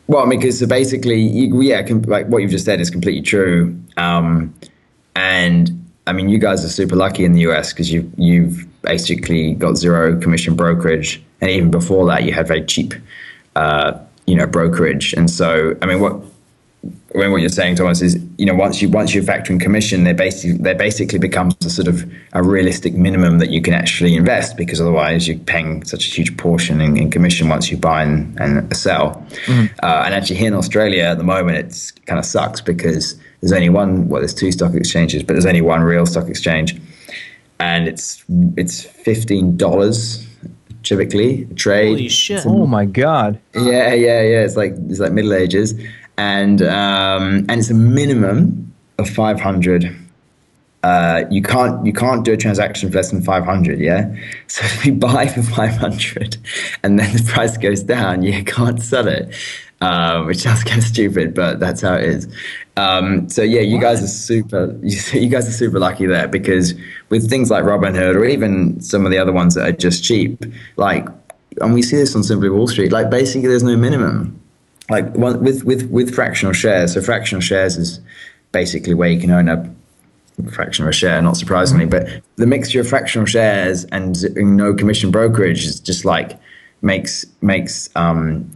well, 0.09 0.24
I 0.24 0.26
mean, 0.26 0.40
because 0.40 0.59
so 0.59 0.66
basically, 0.66 1.20
you, 1.20 1.61
yeah, 1.62 1.85
com- 1.85 2.02
like 2.02 2.26
what 2.26 2.42
you've 2.42 2.50
just 2.50 2.64
said 2.64 2.80
is 2.80 2.90
completely 2.90 3.22
true. 3.22 3.80
Um, 3.96 4.52
and 5.14 5.70
I 6.09 6.12
mean, 6.12 6.28
you 6.28 6.38
guys 6.38 6.64
are 6.64 6.68
super 6.68 6.96
lucky 6.96 7.24
in 7.24 7.33
the 7.33 7.42
US 7.42 7.72
because 7.72 7.92
you've 7.92 8.12
you've 8.18 8.66
basically 8.83 9.54
got 9.54 9.76
zero 9.76 10.18
commission 10.18 10.56
brokerage, 10.56 11.22
and 11.40 11.50
even 11.50 11.70
before 11.70 12.07
that, 12.07 12.24
you 12.24 12.33
had 12.33 12.46
very 12.46 12.64
cheap, 12.64 12.94
uh, 13.57 13.98
you 14.26 14.35
know, 14.35 14.46
brokerage. 14.46 15.12
And 15.14 15.31
so, 15.31 15.76
I 15.83 15.87
mean, 15.87 16.00
what 16.00 16.20
I 17.14 17.18
mean, 17.18 17.33
what 17.33 17.40
you're 17.40 17.50
saying, 17.50 17.74
Thomas, 17.74 18.00
is 18.00 18.18
you 18.38 18.46
know 18.46 18.55
once 18.55 18.81
you 18.81 18.88
once 18.88 19.14
you 19.14 19.22
factor 19.22 19.53
in 19.53 19.59
commission, 19.59 20.05
there 20.05 20.14
basically 20.14 20.57
there 20.59 20.76
basically 20.76 21.18
becomes 21.18 21.55
a 21.64 21.68
sort 21.68 21.88
of 21.88 22.11
a 22.33 22.42
realistic 22.42 22.94
minimum 22.94 23.38
that 23.38 23.50
you 23.50 23.61
can 23.61 23.74
actually 23.74 24.14
invest 24.14 24.57
because 24.57 24.81
otherwise 24.81 25.26
you're 25.26 25.38
paying 25.38 25.85
such 25.85 26.07
a 26.07 26.11
huge 26.11 26.37
portion 26.37 26.81
in, 26.81 26.96
in 26.96 27.11
commission 27.11 27.48
once 27.48 27.70
you 27.70 27.76
buy 27.76 28.03
and, 28.05 28.40
and 28.40 28.74
sell. 28.74 29.26
Mm-hmm. 29.46 29.74
Uh, 29.83 30.03
and 30.07 30.14
actually, 30.14 30.37
here 30.37 30.48
in 30.48 30.55
Australia 30.55 31.03
at 31.03 31.18
the 31.18 31.24
moment, 31.24 31.59
it's 31.59 31.90
kind 31.90 32.18
of 32.18 32.24
sucks 32.24 32.61
because 32.61 33.18
there's 33.40 33.53
only 33.53 33.68
one. 33.68 34.09
Well, 34.09 34.20
there's 34.20 34.35
two 34.35 34.53
stock 34.53 34.74
exchanges, 34.74 35.22
but 35.22 35.35
there's 35.35 35.46
only 35.46 35.62
one 35.62 35.83
real 35.83 36.07
stock 36.07 36.29
exchange, 36.29 36.81
and 37.59 37.88
it's 37.88 38.24
it's 38.57 38.85
fifteen 38.85 39.57
dollars 39.57 40.24
typically 40.82 41.46
trade. 41.56 41.88
Holy 41.88 42.08
shit! 42.08 42.44
Oh 42.46 42.66
my 42.66 42.84
god! 42.84 43.38
Yeah, 43.54 43.92
yeah, 43.94 44.22
yeah. 44.22 44.44
It's 44.44 44.56
like 44.56 44.72
it's 44.88 45.00
like 45.00 45.12
Middle 45.12 45.34
Ages, 45.34 45.74
and 46.18 46.62
um, 46.62 47.46
and 47.48 47.52
it's 47.52 47.70
a 47.70 47.74
minimum 47.74 48.72
of 48.98 49.08
five 49.08 49.40
hundred. 49.40 49.96
Uh, 50.82 51.24
you 51.30 51.42
can't 51.42 51.84
you 51.84 51.92
can't 51.92 52.24
do 52.24 52.32
a 52.32 52.38
transaction 52.38 52.90
for 52.90 52.96
less 52.96 53.10
than 53.10 53.20
500 53.20 53.78
yeah 53.78 54.16
so 54.46 54.64
if 54.64 54.86
you 54.86 54.94
buy 54.94 55.26
for 55.26 55.42
500 55.42 56.38
and 56.82 56.98
then 56.98 57.14
the 57.14 57.22
price 57.30 57.58
goes 57.58 57.82
down 57.82 58.22
you 58.22 58.42
can't 58.42 58.80
sell 58.80 59.06
it 59.06 59.34
uh, 59.80 60.22
which 60.26 60.38
sounds 60.38 60.64
kind 60.64 60.78
of 60.78 60.84
stupid 60.84 61.34
but 61.34 61.60
that's 61.60 61.80
how 61.80 61.94
it 61.94 62.04
is 62.04 62.28
um, 62.80 63.28
so 63.28 63.42
yeah, 63.42 63.60
you 63.60 63.78
guys 63.78 64.02
are 64.02 64.08
super. 64.08 64.78
You, 64.82 65.28
guys 65.28 65.48
are 65.48 65.52
super 65.52 65.78
lucky 65.78 66.06
there 66.06 66.28
because 66.28 66.74
with 67.08 67.28
things 67.28 67.50
like 67.50 67.64
Robinhood 67.64 68.14
or 68.16 68.24
even 68.24 68.80
some 68.80 69.04
of 69.04 69.10
the 69.10 69.18
other 69.18 69.32
ones 69.32 69.54
that 69.54 69.68
are 69.68 69.72
just 69.72 70.02
cheap, 70.02 70.42
like, 70.76 71.06
and 71.60 71.74
we 71.74 71.82
see 71.82 71.96
this 71.96 72.14
on 72.14 72.22
Simply 72.22 72.48
Wall 72.48 72.66
Street. 72.66 72.92
Like 72.92 73.10
basically, 73.10 73.48
there's 73.48 73.62
no 73.62 73.76
minimum. 73.76 74.40
Like 74.88 75.12
with 75.14 75.64
with 75.64 75.90
with 75.90 76.14
fractional 76.14 76.52
shares. 76.52 76.94
So 76.94 77.02
fractional 77.02 77.40
shares 77.40 77.76
is 77.76 78.00
basically 78.52 78.94
where 78.94 79.08
you 79.10 79.20
can 79.20 79.30
own 79.30 79.48
a 79.48 79.70
fraction 80.50 80.84
of 80.84 80.88
a 80.88 80.92
share, 80.92 81.20
not 81.20 81.36
surprisingly. 81.36 81.86
But 81.86 82.08
the 82.36 82.46
mixture 82.46 82.80
of 82.80 82.88
fractional 82.88 83.26
shares 83.26 83.84
and 83.86 84.24
no 84.36 84.74
commission 84.74 85.10
brokerage 85.10 85.64
is 85.64 85.80
just 85.80 86.04
like 86.04 86.38
makes 86.82 87.26
makes 87.42 87.90
um, 87.94 88.50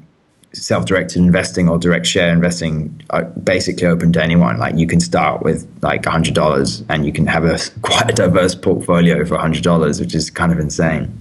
self-directed 0.55 1.19
investing 1.19 1.69
or 1.69 1.79
direct 1.79 2.07
share 2.07 2.33
investing 2.33 3.03
are 3.11 3.25
basically 3.25 3.87
open 3.87 4.13
to 4.13 4.23
anyone. 4.23 4.59
Like 4.59 4.77
you 4.77 4.87
can 4.87 5.01
start 5.01 5.43
with 5.43 5.69
like 5.83 6.05
hundred 6.05 6.35
dollars 6.35 6.83
and 6.89 7.05
you 7.05 7.13
can 7.13 7.27
have 7.27 7.45
a 7.45 7.59
quite 7.83 8.11
a 8.11 8.13
diverse 8.13 8.55
portfolio 8.55 9.25
for 9.25 9.37
hundred 9.37 9.63
dollars, 9.63 10.01
which 10.01 10.15
is 10.15 10.31
kind 10.31 10.53
of 10.53 10.59
insane. 10.59 11.21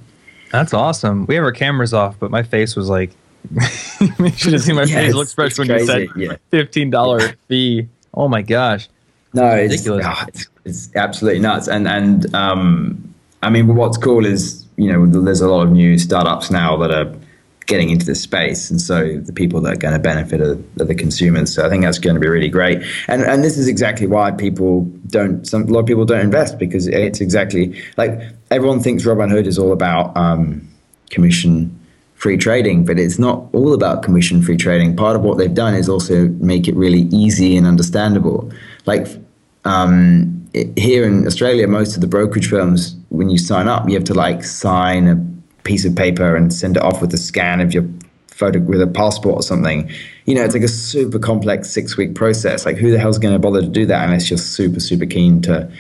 That's 0.52 0.74
awesome. 0.74 1.26
We 1.26 1.36
have 1.36 1.44
our 1.44 1.52
cameras 1.52 1.94
off, 1.94 2.20
but 2.20 2.30
my 2.30 2.44
face 2.44 2.76
was 2.76 2.88
like, 2.88 3.12
you 4.00 4.30
should 4.32 4.54
have 4.54 4.62
seen 4.62 4.76
my 4.76 4.84
yeah, 4.84 4.98
facial 4.98 5.22
expression 5.22 5.68
when 5.68 5.68
crazy. 5.68 5.84
you 5.84 6.08
said 6.08 6.08
yeah. 6.16 6.38
fifteen 6.50 6.90
dollar 6.90 7.20
fee. 7.48 7.88
Oh 8.14 8.28
my 8.28 8.42
gosh. 8.42 8.88
No, 9.34 9.48
it's, 9.50 9.88
oh, 9.88 10.00
it's, 10.28 10.48
it's 10.64 10.96
absolutely 10.96 11.42
nuts. 11.42 11.68
And 11.68 11.88
and 11.88 12.34
um, 12.36 13.14
I 13.42 13.50
mean, 13.50 13.76
what's 13.76 13.98
cool 13.98 14.26
is 14.26 14.66
you 14.78 14.92
know 14.92 15.06
there's 15.06 15.42
a 15.42 15.50
lot 15.50 15.64
of 15.64 15.72
new 15.72 15.98
startups 15.98 16.52
now 16.52 16.78
that 16.78 16.92
are 16.92 17.14
getting 17.66 17.90
into 17.90 18.06
this 18.06 18.22
space, 18.22 18.70
and 18.70 18.80
so 18.80 19.18
the 19.18 19.34
people 19.34 19.62
that 19.62 19.74
are 19.74 19.78
going 19.78 19.94
to 19.94 20.00
benefit 20.00 20.42
are, 20.42 20.58
are, 20.80 20.86
the 20.86 20.96
consumers. 20.96 21.54
So 21.54 21.66
I 21.66 21.70
think 21.70 21.84
that's 21.84 22.00
going 22.00 22.16
to 22.16 22.20
be 22.20 22.28
really 22.28 22.50
great, 22.50 22.82
and 23.08 23.22
and 23.24 23.44
this 23.44 23.58
is 23.58 23.68
exactly 23.68 24.08
why 24.08 24.32
people 24.32 24.82
don't. 25.08 25.48
Some 25.48 25.64
a 25.64 25.66
lot 25.68 25.80
of 25.80 25.86
people 25.86 26.06
don't 26.06 26.22
invest 26.22 26.58
because 26.58 26.88
it's 26.88 27.22
exactly 27.22 27.82
like 27.98 28.20
everyone 28.52 28.82
thinks 28.82 29.04
Robinhood 29.04 29.46
is 29.46 29.58
all 29.58 29.72
about 29.72 30.16
um, 30.18 30.68
commission 31.10 31.80
free 32.16 32.38
trading, 32.38 32.86
but 32.86 32.98
it's 32.98 33.20
not 33.20 33.50
all 33.52 33.74
about 33.74 34.02
commission 34.02 34.42
free 34.42 34.56
trading. 34.56 34.96
Part 34.96 35.18
of 35.18 35.24
what 35.24 35.38
they've 35.38 35.54
done 35.54 35.76
is 35.76 35.90
also 35.90 36.30
make 36.40 36.70
it 36.70 36.76
really 36.76 37.02
easy 37.12 37.58
and 37.58 37.68
understandable. 37.68 38.50
Like 38.86 39.08
um, 39.66 40.48
here 40.78 41.04
in 41.04 41.28
Australia, 41.28 41.68
most 41.68 41.96
of 41.96 42.02
the 42.02 42.08
brokerage 42.08 42.50
firms, 42.50 42.96
when 43.10 43.30
you 43.30 43.38
sign 43.38 43.68
up, 43.68 43.90
you 43.90 43.96
have 43.96 44.06
to 44.06 44.14
like 44.14 44.44
sign 44.44 45.08
a 45.08 45.16
piece 45.64 45.86
of 45.86 45.96
paper 45.96 46.36
and 46.36 46.54
send 46.54 46.78
it 46.78 46.84
off 46.84 47.02
with 47.02 47.14
a 47.14 47.18
scan 47.18 47.62
of 47.62 47.74
your 47.74 47.86
photo 48.28 48.60
with 48.60 48.82
a 48.82 48.88
passport 48.88 49.36
or 49.36 49.44
something. 49.44 49.90
You 50.26 50.36
know, 50.36 50.44
it's 50.44 50.54
like 50.54 50.64
a 50.64 50.68
super 50.68 51.20
complex 51.20 51.70
six 51.70 51.98
week 51.98 52.16
process. 52.16 52.66
Like, 52.66 52.78
who 52.78 52.92
the 52.92 53.00
hell's 53.00 53.20
going 53.20 53.34
to 53.34 53.40
bother 53.40 53.62
to 53.62 53.68
do 53.68 53.86
that 53.86 54.06
unless 54.06 54.30
you're 54.30 54.38
super, 54.38 54.80
super 54.80 55.06
keen 55.06 55.42
to 55.44 55.72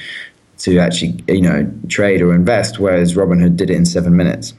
to 0.59 0.77
actually, 0.79 1.21
you 1.27 1.41
know, 1.41 1.69
trade 1.89 2.21
or 2.21 2.33
invest? 2.33 2.79
Whereas 2.79 3.15
Robinhood 3.15 3.57
did 3.57 3.69
it 3.69 3.75
in 3.75 3.85
seven 3.85 4.15
minutes. 4.15 4.53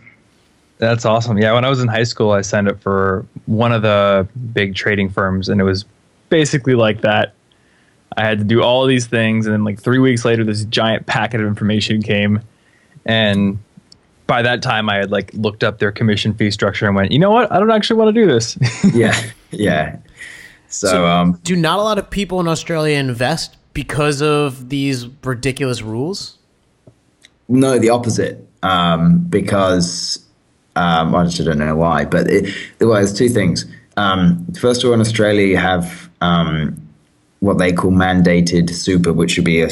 That's 0.79 1.05
awesome. 1.05 1.39
Yeah, 1.39 1.53
when 1.55 1.65
I 1.65 1.71
was 1.71 1.81
in 1.81 1.89
high 1.89 2.03
school, 2.03 2.33
I 2.33 2.41
signed 2.41 2.69
up 2.69 2.81
for 2.81 3.25
one 3.47 3.73
of 3.73 3.83
the 3.83 4.29
big 4.53 4.75
trading 4.75 5.09
firms, 5.09 5.49
and 5.49 5.61
it 5.61 5.65
was 5.65 5.85
basically 6.29 6.75
like 6.75 7.03
that. 7.03 7.35
I 8.17 8.25
had 8.25 8.39
to 8.39 8.45
do 8.45 8.63
all 8.63 8.87
these 8.87 9.07
things, 9.07 9.47
and 9.47 9.53
then 9.53 9.65
like 9.65 9.81
three 9.81 9.99
weeks 9.99 10.25
later, 10.25 10.45
this 10.45 10.65
giant 10.65 11.07
packet 11.07 11.41
of 11.41 11.47
information 11.47 12.03
came, 12.03 12.41
and 13.07 13.59
by 14.27 14.43
that 14.43 14.63
time 14.63 14.89
I 14.89 14.97
had 14.97 15.11
like 15.11 15.33
looked 15.35 15.65
up 15.65 15.79
their 15.79 15.93
commission 15.93 16.35
fee 16.35 16.51
structure 16.51 16.87
and 16.87 16.95
went, 16.95 17.13
you 17.13 17.19
know 17.19 17.31
what? 17.31 17.51
I 17.53 17.59
don't 17.59 17.71
actually 17.71 17.99
want 17.99 18.15
to 18.15 18.21
do 18.21 18.27
this. 18.27 18.59
yeah, 18.95 19.19
yeah. 19.51 19.97
So, 20.69 20.89
so 20.89 21.07
um, 21.07 21.41
do 21.45 21.57
not 21.57 21.79
a 21.79 21.83
lot 21.83 21.99
of 21.99 22.11
people 22.11 22.41
in 22.41 22.49
Australia 22.49 22.99
invest 22.99 23.57
because 23.75 24.23
of 24.23 24.71
these 24.71 25.07
ridiculous 25.25 25.83
rules? 25.83 26.39
No, 27.49 27.79
the 27.79 27.91
opposite. 27.91 28.49
Um, 28.63 29.19
because 29.25 30.25
um, 30.77 31.15
I 31.15 31.25
just 31.25 31.45
don't 31.45 31.59
know 31.59 31.77
why, 31.77 32.07
but 32.07 32.29
it, 32.29 32.55
well, 32.81 32.95
there's 32.95 33.13
two 33.13 33.29
things. 33.29 33.67
Um, 33.97 34.47
first 34.59 34.83
of 34.83 34.89
all, 34.89 34.95
in 34.95 35.01
Australia, 35.01 35.47
you 35.47 35.57
have 35.57 36.11
um, 36.21 36.81
what 37.45 37.59
they 37.59 37.73
call 37.73 37.91
mandated 37.91 38.71
super, 38.71 39.13
which 39.13 39.37
would 39.37 39.45
be 39.45 39.61
a, 39.61 39.69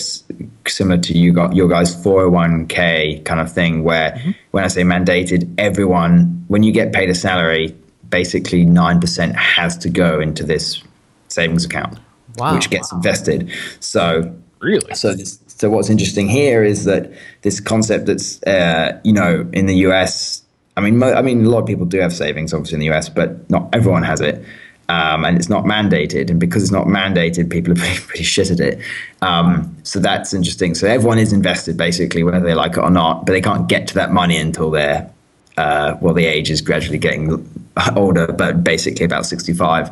similar 0.67 1.01
to 1.01 1.17
you 1.17 1.33
got 1.33 1.57
your 1.57 1.69
guys 1.69 1.97
401k 2.05 3.25
kind 3.25 3.41
of 3.41 3.51
thing, 3.51 3.83
where 3.83 4.13
mm-hmm. 4.13 4.31
when 4.51 4.63
I 4.63 4.69
say 4.69 4.83
mandated, 4.83 5.53
everyone, 5.57 6.45
when 6.49 6.63
you 6.63 6.71
get 6.71 6.93
paid 6.93 7.09
a 7.09 7.15
salary, 7.15 7.75
basically 8.11 8.67
9% 8.67 9.35
has 9.35 9.79
to 9.79 9.89
go 9.89 10.21
into 10.21 10.45
this 10.45 10.83
savings 11.29 11.65
account, 11.65 11.99
wow. 12.37 12.55
which 12.55 12.69
gets 12.69 12.93
invested. 12.93 13.51
So, 13.81 14.37
really? 14.59 14.95
So, 14.95 15.15
this, 15.15 15.39
so 15.47 15.71
what's 15.71 15.89
interesting 15.89 16.29
here 16.29 16.63
is 16.63 16.85
that 16.85 17.11
this 17.41 17.59
concept 17.59 18.05
that's, 18.05 18.43
uh, 18.43 19.01
you 19.03 19.15
know, 19.15 19.49
in 19.55 19.65
the 19.65 19.77
US, 19.87 20.43
I 20.77 20.83
mean, 20.83 20.99
mo- 20.99 21.15
I 21.15 21.23
mean, 21.23 21.47
a 21.47 21.49
lot 21.49 21.61
of 21.61 21.67
people 21.67 21.87
do 21.87 22.01
have 22.01 22.13
savings, 22.13 22.53
obviously, 22.53 22.75
in 22.75 22.81
the 22.81 22.91
US, 22.95 23.09
but 23.09 23.49
not 23.49 23.71
everyone 23.73 24.03
has 24.03 24.21
it 24.21 24.45
um, 24.93 25.25
and 25.25 25.39
it's 25.39 25.49
not 25.49 25.65
mandated. 25.65 26.31
And 26.31 26.39
because 26.39 26.63
it's 26.63 26.73
not 26.73 26.87
mandated, 26.87 27.51
people 27.51 27.73
are 27.73 27.77
pretty, 27.83 28.01
pretty 28.01 28.25
shit 28.25 28.51
at 28.51 28.61
it. 28.61 28.79
Um, 29.23 29.75
so 29.85 29.99
that's 29.99 30.35
interesting. 30.35 30.75
So 30.75 30.87
everyone 30.87 31.19
is 31.19 31.33
invested 31.33 31.77
basically, 31.77 32.23
whether 32.23 32.41
they 32.41 32.55
like 32.55 32.73
it 32.73 32.81
or 32.81 32.91
not, 32.91 33.25
but 33.25 33.33
they 33.33 33.41
can't 33.41 33.69
get 33.69 33.87
to 33.89 33.95
that 33.95 34.13
money 34.13 34.37
until 34.37 34.71
they're 34.71 35.11
uh, 35.59 35.99
well, 36.01 36.15
the 36.15 36.25
age 36.25 36.51
is 36.51 36.63
gradually 36.63 36.97
getting 36.97 37.47
older, 37.97 38.27
but 38.33 38.65
basically 38.65 39.05
about 39.05 39.27
65. 39.27 39.91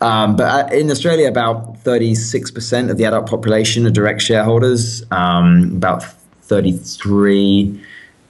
Um, 0.00 0.34
but 0.34 0.72
uh, 0.72 0.74
in 0.74 0.90
Australia, 0.90 1.28
about 1.28 1.76
36% 1.84 2.90
of 2.90 2.96
the 2.96 3.04
adult 3.04 3.28
population 3.28 3.86
are 3.86 3.90
direct 3.90 4.20
shareholders, 4.20 5.04
um, 5.12 5.74
about 5.76 6.02
33, 6.42 7.80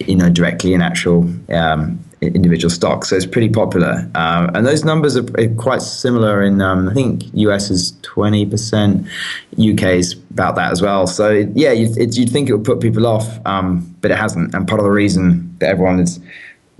you 0.01 0.17
know, 0.17 0.29
directly 0.29 0.75
in 0.75 0.83
actual 0.83 1.27
um, 1.49 1.99
individual 2.21 2.71
stocks. 2.71 3.11
So 3.11 3.17
it's 3.17 3.27
pretty 3.27 3.49
popular. 3.49 4.09
Uh, 4.15 4.51
and 4.55 4.67
those 4.67 4.85
numbers 4.85 5.17
are 5.17 5.25
quite 5.57 5.83
similar 5.83 6.43
in, 6.43 6.61
um, 6.61 6.89
I 6.89 6.95
think 6.95 7.25
US 7.35 7.71
is 7.71 7.93
20%, 8.03 9.07
UK 9.53 9.83
is 9.83 10.15
about 10.31 10.57
that 10.57 10.73
as 10.73 10.81
well. 10.81 11.07
So 11.07 11.31
yeah, 11.55 11.73
you'd, 11.73 11.97
it, 11.99 12.17
you'd 12.17 12.31
think 12.31 12.49
it 12.49 12.55
would 12.55 12.65
put 12.65 12.81
people 12.81 13.07
off, 13.07 13.39
um, 13.47 13.95
but 14.01 14.11
it 14.11 14.17
hasn't. 14.17 14.55
And 14.55 14.67
part 14.67 14.81
of 14.81 14.85
the 14.85 14.91
reason 14.91 15.55
that 15.59 15.69
everyone 15.69 16.01
is, 16.01 16.19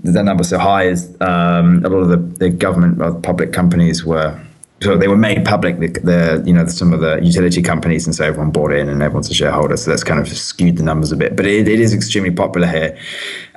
that 0.03 0.23
number 0.23 0.43
so 0.43 0.59
high 0.59 0.83
is 0.83 1.09
um, 1.21 1.83
a 1.83 1.89
lot 1.89 1.97
of 1.97 2.09
the, 2.09 2.17
the 2.17 2.49
government 2.49 3.23
public 3.23 3.51
companies 3.51 4.05
were 4.05 4.39
so 4.81 4.95
they 4.95 5.07
were 5.07 5.17
made 5.17 5.43
public 5.43 5.79
the, 5.79 5.87
the, 5.87 6.43
you 6.45 6.53
know 6.53 6.65
some 6.67 6.93
of 6.93 6.99
the 6.99 7.19
utility 7.23 7.61
companies 7.61 8.05
and 8.05 8.15
so 8.15 8.23
everyone 8.23 8.51
bought 8.51 8.71
in 8.71 8.87
and 8.89 9.01
everyone's 9.01 9.29
a 9.29 9.33
shareholder 9.33 9.75
so 9.75 9.89
that's 9.89 10.03
kind 10.03 10.19
of 10.19 10.27
skewed 10.27 10.77
the 10.77 10.83
numbers 10.83 11.11
a 11.11 11.15
bit 11.15 11.35
but 11.35 11.45
it, 11.45 11.67
it 11.67 11.79
is 11.79 11.93
extremely 11.93 12.31
popular 12.31 12.67
here 12.67 12.97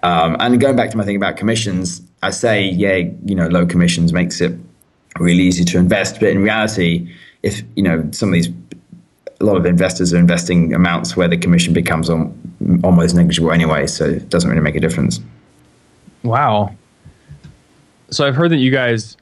um, 0.03 0.37
and 0.41 0.59
going 0.61 0.77
back 0.77 0.91
to 0.91 0.97
my 0.97 1.05
thing 1.05 1.17
about 1.17 1.37
commissions, 1.37 2.03
I 2.23 2.31
say, 2.31 2.65
yeah, 2.65 2.97
you 3.25 3.35
know, 3.35 3.49
low 3.49 3.67
commissions 3.67 4.13
makes 4.13 4.41
it 4.41 4.57
really 5.19 5.43
easy 5.43 5.65
to 5.65 5.79
invest. 5.79 6.21
But 6.21 6.31
in 6.31 6.43
reality, 6.43 7.13
if, 7.43 7.63
you 7.77 7.83
know, 7.83 8.09
some 8.13 8.31
of 8.31 8.33
these, 8.35 8.49
a 9.41 9.45
lot 9.45 9.57
of 9.57 9.67
investors 9.67 10.13
are 10.15 10.19
investing 10.19 10.75
amounts 10.75 11.17
where 11.17 11.29
the 11.29 11.37
commission 11.37 11.73
becomes 11.73 12.09
almost 12.09 13.15
negligible 13.15 13.53
anyway. 13.53 13.87
So 13.87 14.07
it 14.07 14.29
doesn't 14.29 14.49
really 14.49 14.63
make 14.63 14.77
a 14.77 14.81
difference. 14.81 15.21
Wow. 16.23 16.75
So 18.11 18.27
I've 18.27 18.37
heard 18.37 18.51
that 18.51 18.59
you 18.59 18.71
guys 18.71 19.17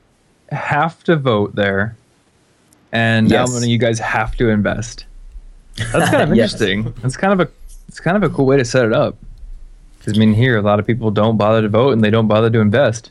have 0.50 1.02
to 1.04 1.16
vote 1.16 1.54
there. 1.54 1.96
And 2.92 3.30
yes. 3.30 3.48
how 3.48 3.54
many 3.54 3.70
you 3.70 3.78
guys 3.78 3.98
have 3.98 4.37
to 4.37 4.48
invest? 4.48 5.04
That's 5.92 6.11
kind 6.11 6.22
of 6.22 6.30
interesting. 6.32 6.84
yes. 6.84 6.94
That's 7.02 7.16
kind 7.16 7.38
of 7.38 7.48
a 7.48 7.50
it's 7.88 8.00
kind 8.00 8.16
of 8.16 8.22
a 8.22 8.34
cool 8.34 8.46
way 8.46 8.56
to 8.56 8.64
set 8.64 8.84
it 8.84 8.92
up. 8.92 9.16
Because 9.98 10.16
I 10.16 10.20
mean, 10.20 10.34
here 10.34 10.56
a 10.56 10.62
lot 10.62 10.78
of 10.78 10.87
people 10.87 11.11
don't 11.11 11.37
bother 11.37 11.62
to 11.62 11.68
vote 11.68 11.92
and 11.92 12.02
they 12.02 12.11
don't 12.11 12.28
bother 12.28 12.50
to 12.50 12.61
invest. 12.61 13.11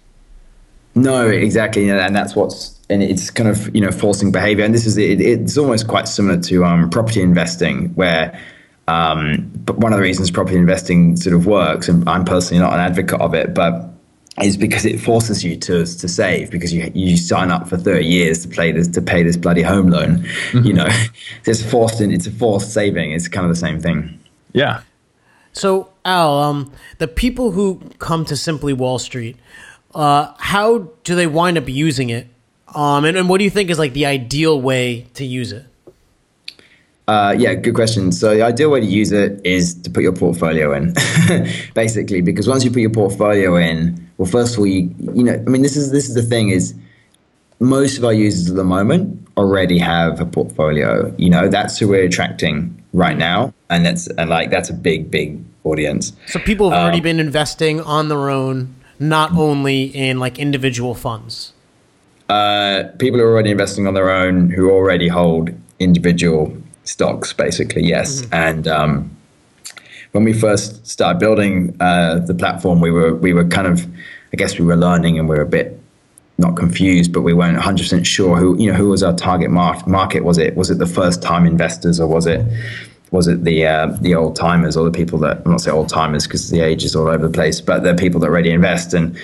No, 0.96 1.28
exactly, 1.30 1.90
and 1.90 2.16
that's 2.16 2.36
what's 2.36 2.80
and 2.90 3.04
it's 3.04 3.30
kind 3.30 3.50
of 3.50 3.74
you 3.76 3.82
know 3.82 3.92
forcing 3.92 4.32
behavior. 4.32 4.66
And 4.66 4.74
this 4.74 4.86
is 4.86 4.98
it, 4.98 5.22
it's 5.22 5.58
almost 5.58 5.88
quite 5.88 6.08
similar 6.08 6.40
to 6.42 6.66
um, 6.66 6.90
property 6.90 7.22
investing, 7.22 7.90
where 7.90 8.40
um, 8.88 9.52
but 9.66 9.78
one 9.78 9.94
of 9.94 9.98
the 9.98 10.04
reasons 10.04 10.32
property 10.32 10.58
investing 10.58 11.16
sort 11.18 11.36
of 11.36 11.46
works, 11.46 11.88
and 11.88 12.08
I'm 12.10 12.26
personally 12.26 12.62
not 12.62 12.74
an 12.74 12.80
advocate 12.80 13.22
of 13.22 13.36
it, 13.36 13.54
but 13.54 13.94
is 14.44 14.56
because 14.56 14.86
it 14.86 15.00
forces 15.00 15.44
you 15.44 15.58
to 15.58 15.86
to 15.86 16.08
save 16.08 16.52
because 16.52 16.74
you 16.74 16.92
you 16.94 17.18
sign 17.18 17.52
up 17.52 17.68
for 17.68 17.78
30 17.78 18.06
years 18.06 18.44
to 18.44 18.48
play 18.48 18.72
this 18.72 18.88
to 18.90 19.02
pay 19.02 19.24
this 19.24 19.38
bloody 19.38 19.64
home 19.64 19.90
loan. 19.90 20.20
Mm-hmm. 20.20 20.64
You 20.64 20.74
know, 20.74 20.88
it's 21.46 21.64
forced 21.64 22.02
in, 22.02 22.12
it's 22.12 22.28
a 22.28 22.32
forced 22.32 22.74
saving. 22.74 23.12
It's 23.12 23.28
kind 23.28 23.46
of 23.46 23.50
the 23.50 23.60
same 23.60 23.80
thing. 23.80 24.20
Yeah. 24.54 24.82
So 25.54 25.92
Al, 26.06 26.38
um, 26.38 26.72
the 27.00 27.08
people 27.08 27.52
who 27.52 27.82
come 28.00 28.26
to 28.26 28.38
Simply 28.38 28.74
Wall 28.74 29.00
Street, 29.00 29.38
uh, 29.96 30.34
how 30.38 30.90
do 31.04 31.16
they 31.16 31.28
wind 31.28 31.58
up 31.58 31.68
using 31.68 32.10
it? 32.10 32.28
Um, 32.76 33.06
and, 33.06 33.18
and 33.18 33.30
what 33.30 33.40
do 33.40 33.44
you 33.44 33.50
think 33.50 33.70
is 33.70 33.80
like 33.80 33.94
the 33.94 34.06
ideal 34.06 34.62
way 34.62 35.08
to 35.16 35.26
use 35.26 35.52
it? 35.52 35.66
Uh, 37.08 37.34
yeah, 37.38 37.54
good 37.54 37.74
question. 37.74 38.12
So 38.12 38.36
the 38.36 38.42
ideal 38.42 38.70
way 38.70 38.82
to 38.82 38.86
use 38.86 39.14
it 39.14 39.40
is 39.46 39.74
to 39.82 39.90
put 39.90 40.04
your 40.04 40.12
portfolio 40.12 40.74
in, 40.74 40.94
basically, 41.74 42.22
because 42.22 42.50
once 42.50 42.66
you 42.66 42.72
put 42.72 42.82
your 42.82 42.90
portfolio 42.90 43.56
in, 43.56 44.10
well, 44.18 44.30
first 44.30 44.56
of 44.56 44.60
all, 44.60 44.68
you 44.68 44.94
you 45.14 45.24
know, 45.24 45.34
I 45.34 45.50
mean, 45.50 45.62
this 45.62 45.78
is 45.78 45.92
this 45.92 46.10
is 46.10 46.16
the 46.16 46.22
thing 46.22 46.50
is 46.50 46.76
most 47.60 47.98
of 47.98 48.04
our 48.04 48.14
users 48.14 48.50
at 48.50 48.58
the 48.58 48.64
moment 48.66 49.26
already 49.38 49.78
have 49.78 50.20
a 50.20 50.26
portfolio. 50.26 51.14
You 51.18 51.30
know, 51.30 51.48
that's 51.48 51.78
who 51.80 51.88
we're 51.88 52.04
attracting 52.04 52.76
right 52.92 53.18
now, 53.18 53.54
and 53.70 53.86
that's 53.86 54.08
and 54.08 54.30
like 54.30 54.50
that's 54.50 54.70
a 54.70 54.74
big, 54.74 55.10
big 55.10 55.42
audience. 55.64 56.12
So 56.28 56.40
people 56.40 56.72
have 56.72 56.80
um, 56.80 56.84
already 56.84 57.00
been 57.00 57.22
investing 57.22 57.80
on 57.80 58.10
their 58.10 58.30
own, 58.30 58.76
not 59.00 59.32
only 59.32 59.84
in 59.84 60.20
like 60.20 60.40
individual 60.40 60.94
funds. 60.94 61.54
Uh, 62.28 62.84
people 63.00 63.22
are 63.22 63.32
already 63.32 63.52
investing 63.52 63.88
on 63.88 63.94
their 63.94 64.10
own 64.10 64.50
who 64.50 64.70
already 64.70 65.08
hold 65.08 65.52
individual 65.80 66.54
stocks, 66.88 67.34
basically, 67.34 67.84
yes. 67.84 68.22
Mm-hmm. 68.22 68.34
And 68.34 68.68
um, 68.68 69.18
when 70.12 70.24
we 70.24 70.34
first 70.34 70.88
started 70.88 71.20
building 71.20 71.76
uh, 71.80 72.20
the 72.20 72.34
platform, 72.34 72.82
we 72.82 72.92
were 72.92 73.14
we 73.16 73.34
were 73.34 73.46
kind 73.46 73.68
of, 73.68 73.86
I 74.34 74.38
guess, 74.38 74.58
we 74.58 74.66
were 74.66 74.78
learning 74.78 75.20
and 75.20 75.28
we 75.28 75.36
were 75.36 75.44
a 75.44 75.48
bit 75.48 75.80
not 76.38 76.56
confused, 76.56 77.12
but 77.14 77.22
we 77.22 77.34
weren't 77.34 77.56
100 77.56 77.84
percent 77.84 78.08
sure 78.08 78.38
who 78.38 78.58
you 78.58 78.72
know 78.72 78.78
who 78.78 78.90
was 78.90 79.04
our 79.04 79.16
target 79.16 79.50
market. 79.52 80.24
Was 80.24 80.38
it 80.38 80.56
was 80.56 80.70
it 80.70 80.78
the 80.78 80.88
first 80.88 81.22
time 81.22 81.46
investors 81.46 82.00
or 82.00 82.08
was 82.08 82.26
it 82.26 82.46
was 83.12 83.28
it 83.28 83.44
the 83.44 83.66
uh, 83.66 83.88
the 84.02 84.16
old 84.16 84.36
timers 84.36 84.78
or 84.78 84.86
the 84.86 84.92
people 84.92 85.20
that 85.20 85.42
I'm 85.46 85.52
not 85.52 85.62
say 85.62 85.72
old 85.72 85.90
timers 85.90 86.28
because 86.28 86.50
the 86.50 86.62
age 86.62 86.84
is 86.84 86.96
all 86.96 87.08
over 87.08 87.28
the 87.28 87.34
place, 87.34 87.62
but 87.62 87.84
the 87.84 87.96
people 87.96 88.20
that 88.22 88.28
already 88.28 88.52
invest. 88.52 88.94
And 88.94 89.18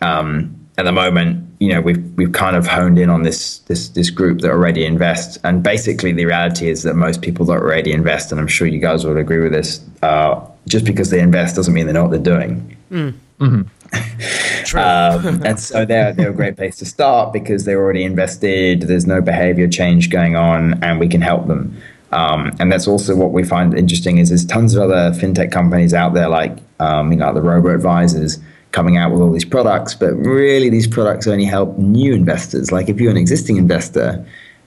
um, 0.00 0.63
at 0.76 0.84
the 0.84 0.92
moment, 0.92 1.46
you 1.60 1.68
know, 1.68 1.80
we've 1.80 2.02
we've 2.16 2.32
kind 2.32 2.56
of 2.56 2.66
honed 2.66 2.98
in 2.98 3.08
on 3.08 3.22
this 3.22 3.58
this 3.60 3.88
this 3.90 4.10
group 4.10 4.40
that 4.40 4.50
already 4.50 4.84
invest. 4.84 5.38
And 5.44 5.62
basically, 5.62 6.12
the 6.12 6.26
reality 6.26 6.68
is 6.68 6.82
that 6.82 6.94
most 6.94 7.22
people 7.22 7.46
that 7.46 7.58
already 7.58 7.92
invest, 7.92 8.32
and 8.32 8.40
I'm 8.40 8.48
sure 8.48 8.66
you 8.66 8.80
guys 8.80 9.04
would 9.06 9.16
agree 9.16 9.38
with 9.38 9.52
this, 9.52 9.80
uh, 10.02 10.44
just 10.66 10.84
because 10.84 11.10
they 11.10 11.20
invest 11.20 11.56
doesn't 11.56 11.72
mean 11.72 11.86
they 11.86 11.92
know 11.92 12.04
what 12.04 12.10
they're 12.10 12.36
doing. 12.36 12.76
Mm. 12.90 13.14
Mm-hmm. 13.40 14.64
True. 14.64 14.80
Um, 14.80 15.42
and 15.44 15.60
so 15.60 15.84
they're 15.84 16.12
they're 16.12 16.30
a 16.30 16.34
great 16.34 16.56
place 16.56 16.76
to 16.78 16.84
start 16.86 17.32
because 17.32 17.64
they're 17.64 17.80
already 17.80 18.02
invested. 18.02 18.82
There's 18.82 19.06
no 19.06 19.20
behavior 19.20 19.68
change 19.68 20.10
going 20.10 20.34
on, 20.34 20.82
and 20.82 20.98
we 20.98 21.08
can 21.08 21.20
help 21.20 21.46
them. 21.46 21.80
Um, 22.10 22.52
and 22.60 22.70
that's 22.70 22.86
also 22.86 23.16
what 23.16 23.32
we 23.32 23.42
find 23.42 23.76
interesting 23.76 24.18
is 24.18 24.28
there's 24.28 24.44
tons 24.44 24.74
of 24.74 24.82
other 24.82 25.10
fintech 25.18 25.50
companies 25.50 25.92
out 25.92 26.14
there 26.14 26.28
like 26.28 26.58
um, 26.78 27.10
you 27.10 27.18
know 27.18 27.32
the 27.34 27.42
robo 27.42 27.74
advisors 27.74 28.38
coming 28.74 28.96
out 28.96 29.12
with 29.12 29.20
all 29.20 29.30
these 29.30 29.44
products, 29.44 29.94
but 29.94 30.12
really 30.14 30.68
these 30.68 30.88
products 30.88 31.26
only 31.28 31.44
help 31.44 31.78
new 31.78 32.12
investors. 32.12 32.72
Like 32.72 32.88
if 32.88 33.00
you're 33.00 33.10
an 33.10 33.16
existing 33.16 33.56
investor, 33.56 34.26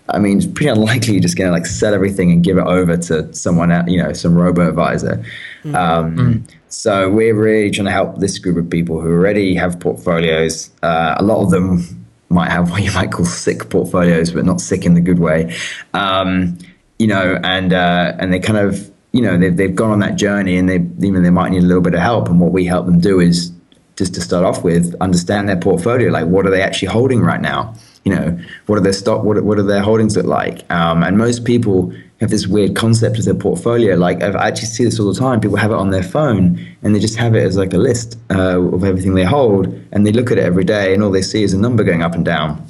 I 0.09 0.17
mean, 0.17 0.37
it's 0.37 0.47
pretty 0.47 0.69
unlikely 0.69 1.13
you're 1.13 1.21
just 1.21 1.37
going 1.37 1.49
to 1.49 1.51
like 1.51 1.65
sell 1.65 1.93
everything 1.93 2.31
and 2.31 2.41
give 2.41 2.57
it 2.57 2.65
over 2.65 2.95
to 2.95 3.33
someone, 3.33 3.69
else, 3.69 3.89
you 3.89 4.01
know, 4.01 4.13
some 4.13 4.35
robo 4.35 4.69
advisor. 4.69 5.23
Mm-hmm. 5.63 5.75
Um, 5.75 6.15
mm-hmm. 6.15 6.45
So 6.69 7.09
we're 7.09 7.35
really 7.35 7.69
trying 7.69 7.85
to 7.85 7.91
help 7.91 8.19
this 8.19 8.39
group 8.39 8.57
of 8.57 8.69
people 8.69 9.01
who 9.01 9.11
already 9.11 9.53
have 9.55 9.77
portfolios. 9.79 10.71
Uh, 10.81 11.15
a 11.17 11.23
lot 11.23 11.43
of 11.43 11.51
them 11.51 12.05
might 12.29 12.49
have 12.49 12.71
what 12.71 12.83
you 12.83 12.91
might 12.93 13.11
call 13.11 13.25
sick 13.25 13.69
portfolios, 13.69 14.31
but 14.31 14.45
not 14.45 14.61
sick 14.61 14.85
in 14.85 14.93
the 14.93 15.01
good 15.01 15.19
way. 15.19 15.53
Um, 15.93 16.57
you 16.97 17.07
know, 17.07 17.39
and 17.43 17.73
uh, 17.73 18.13
and 18.19 18.33
they 18.33 18.39
kind 18.39 18.57
of 18.57 18.89
you 19.11 19.21
know 19.21 19.37
they've 19.37 19.55
they've 19.55 19.75
gone 19.75 19.91
on 19.91 19.99
that 19.99 20.15
journey, 20.15 20.57
and 20.57 20.67
they 20.67 20.79
even 21.05 21.23
they 21.23 21.29
might 21.29 21.51
need 21.51 21.63
a 21.63 21.67
little 21.67 21.83
bit 21.83 21.93
of 21.93 21.99
help. 21.99 22.27
And 22.27 22.39
what 22.39 22.51
we 22.51 22.65
help 22.65 22.85
them 22.85 22.99
do 22.99 23.19
is 23.19 23.51
just 23.97 24.13
to 24.13 24.21
start 24.21 24.45
off 24.45 24.63
with, 24.63 24.95
understand 25.01 25.49
their 25.49 25.57
portfolio. 25.57 26.09
Like, 26.09 26.27
what 26.27 26.45
are 26.45 26.51
they 26.51 26.61
actually 26.61 26.87
holding 26.87 27.19
right 27.19 27.41
now? 27.41 27.75
You 28.05 28.15
know, 28.15 28.39
what 28.67 28.77
are 28.77 28.81
their 28.81 28.93
stock? 28.93 29.23
What 29.23 29.43
what 29.43 29.59
are 29.59 29.63
their 29.63 29.81
holdings 29.81 30.15
look 30.15 30.27
like? 30.27 30.69
Um, 30.71 31.03
and 31.03 31.17
most 31.17 31.43
people 31.43 31.93
have 32.21 32.29
this 32.29 32.47
weird 32.47 32.75
concept 32.75 33.19
of 33.19 33.25
their 33.25 33.35
portfolio. 33.35 33.95
Like, 33.95 34.21
I 34.23 34.47
actually 34.47 34.69
see 34.69 34.85
this 34.85 34.99
all 34.99 35.11
the 35.11 35.19
time. 35.19 35.41
People 35.41 35.57
have 35.57 35.71
it 35.71 35.75
on 35.75 35.89
their 35.89 36.03
phone, 36.03 36.65
and 36.83 36.95
they 36.95 36.99
just 36.99 37.17
have 37.17 37.35
it 37.35 37.43
as 37.43 37.57
like 37.57 37.73
a 37.73 37.77
list 37.77 38.17
uh, 38.31 38.61
of 38.61 38.83
everything 38.85 39.15
they 39.15 39.25
hold, 39.25 39.67
and 39.91 40.07
they 40.07 40.11
look 40.11 40.31
at 40.31 40.37
it 40.37 40.43
every 40.43 40.63
day, 40.63 40.93
and 40.93 41.03
all 41.03 41.11
they 41.11 41.21
see 41.21 41.43
is 41.43 41.53
a 41.53 41.59
number 41.59 41.83
going 41.83 42.01
up 42.01 42.15
and 42.15 42.23
down. 42.23 42.65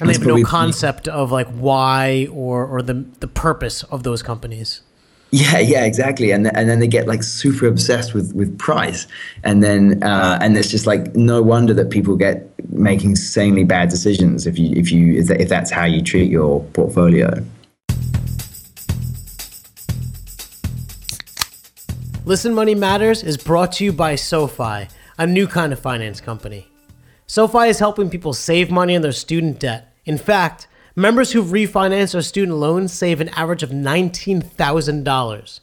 And 0.00 0.10
they 0.10 0.14
have 0.14 0.26
no 0.26 0.42
concept 0.42 1.06
of 1.06 1.30
like 1.30 1.48
why 1.48 2.28
or 2.32 2.66
or 2.66 2.82
the 2.82 3.04
the 3.20 3.28
purpose 3.28 3.84
of 3.84 4.02
those 4.02 4.22
companies. 4.22 4.82
Yeah, 5.34 5.60
yeah, 5.60 5.86
exactly. 5.86 6.30
And 6.30 6.54
and 6.54 6.68
then 6.68 6.78
they 6.78 6.86
get 6.86 7.08
like 7.08 7.22
super 7.22 7.66
obsessed 7.66 8.12
with 8.12 8.34
with 8.34 8.58
price, 8.58 9.06
and 9.42 9.62
then 9.62 10.02
uh, 10.02 10.38
and 10.42 10.58
it's 10.58 10.70
just 10.70 10.86
like 10.86 11.16
no 11.16 11.40
wonder 11.40 11.72
that 11.72 11.88
people 11.88 12.16
get 12.16 12.50
making 12.70 13.10
insanely 13.10 13.64
bad 13.64 13.88
decisions 13.88 14.46
if 14.46 14.58
you 14.58 14.76
if 14.76 14.92
you 14.92 15.18
if 15.18 15.48
that's 15.48 15.70
how 15.70 15.86
you 15.86 16.02
treat 16.02 16.30
your 16.30 16.62
portfolio. 16.74 17.42
Listen 22.26 22.52
Money 22.52 22.74
Matters 22.74 23.22
is 23.22 23.38
brought 23.38 23.72
to 23.72 23.84
you 23.84 23.92
by 23.92 24.16
SoFi, 24.16 24.86
a 25.16 25.26
new 25.26 25.46
kind 25.46 25.72
of 25.72 25.80
finance 25.80 26.20
company. 26.20 26.68
SoFi 27.26 27.68
is 27.68 27.78
helping 27.78 28.10
people 28.10 28.34
save 28.34 28.70
money 28.70 28.94
on 28.94 29.00
their 29.00 29.12
student 29.12 29.58
debt. 29.58 29.96
In 30.04 30.18
fact, 30.18 30.68
Members 30.94 31.32
who've 31.32 31.46
refinanced 31.46 32.12
their 32.12 32.22
student 32.22 32.58
loans 32.58 32.92
save 32.92 33.20
an 33.20 33.30
average 33.30 33.62
of 33.62 33.70
$19,000. 33.70 35.60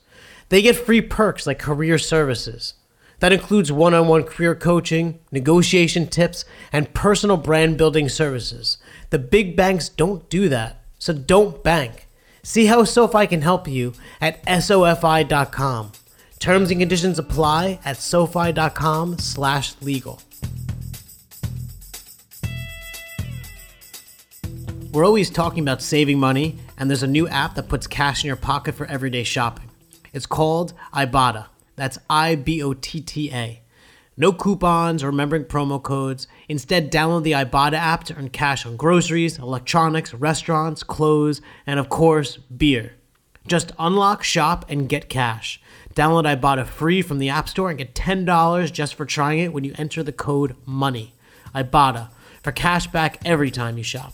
They 0.49 0.61
get 0.61 0.75
free 0.75 1.01
perks 1.01 1.45
like 1.45 1.59
career 1.59 1.99
services. 1.99 2.73
That 3.19 3.33
includes 3.33 3.71
one 3.71 3.93
on 3.93 4.07
one 4.07 4.23
career 4.23 4.55
coaching, 4.55 5.19
negotiation 5.31 6.07
tips, 6.07 6.45
and 6.71 6.93
personal 6.93 7.37
brand 7.37 7.77
building 7.77 8.09
services. 8.09 8.77
The 9.09 9.19
big 9.19 9.55
banks 9.55 9.89
don't 9.89 10.27
do 10.29 10.49
that, 10.49 10.81
so 10.97 11.13
don't 11.13 11.63
bank. 11.63 12.07
See 12.41 12.65
how 12.65 12.83
SoFi 12.83 13.27
can 13.27 13.41
help 13.41 13.67
you 13.67 13.93
at 14.21 14.41
SoFi.com. 14.63 15.91
Terms 16.39 16.71
and 16.71 16.79
conditions 16.79 17.19
apply 17.19 17.79
at 17.83 17.97
SoFi.com 17.97 19.19
slash 19.19 19.75
legal. 19.81 20.21
We're 24.91 25.05
always 25.05 25.29
talking 25.29 25.61
about 25.61 25.83
saving 25.83 26.19
money, 26.19 26.57
and 26.75 26.89
there's 26.89 27.03
a 27.03 27.07
new 27.07 27.27
app 27.27 27.53
that 27.53 27.69
puts 27.69 27.85
cash 27.85 28.23
in 28.23 28.27
your 28.27 28.35
pocket 28.35 28.73
for 28.73 28.87
everyday 28.87 29.23
shopping. 29.23 29.69
It's 30.13 30.25
called 30.25 30.73
Ibotta. 30.91 31.45
That's 31.75 31.99
I 32.09 32.33
B 32.33 32.63
O 32.63 32.73
T 32.73 32.99
T 32.99 33.31
A. 33.31 33.61
No 34.17 34.33
coupons 34.33 35.03
or 35.03 35.07
remembering 35.07 35.43
promo 35.43 35.81
codes. 35.81 36.27
Instead, 36.47 36.91
download 36.91 37.21
the 37.21 37.33
Ibotta 37.33 37.73
app 37.73 38.03
to 38.05 38.15
earn 38.15 38.29
cash 38.29 38.65
on 38.65 38.77
groceries, 38.77 39.37
electronics, 39.37 40.15
restaurants, 40.15 40.81
clothes, 40.81 41.39
and 41.67 41.79
of 41.79 41.89
course, 41.89 42.37
beer. 42.37 42.93
Just 43.45 43.71
unlock, 43.77 44.23
shop, 44.23 44.65
and 44.69 44.89
get 44.89 45.07
cash. 45.07 45.61
Download 45.93 46.25
Ibotta 46.25 46.65
free 46.65 47.03
from 47.03 47.19
the 47.19 47.29
App 47.29 47.47
Store 47.47 47.69
and 47.69 47.77
get 47.77 47.93
$10 47.93 48.71
just 48.71 48.95
for 48.95 49.05
trying 49.05 49.37
it 49.37 49.53
when 49.53 49.63
you 49.63 49.75
enter 49.77 50.01
the 50.01 50.11
code 50.11 50.55
MONEY. 50.65 51.13
Ibotta 51.53 52.09
for 52.41 52.51
cash 52.51 52.87
back 52.87 53.19
every 53.23 53.51
time 53.51 53.77
you 53.77 53.83
shop. 53.83 54.13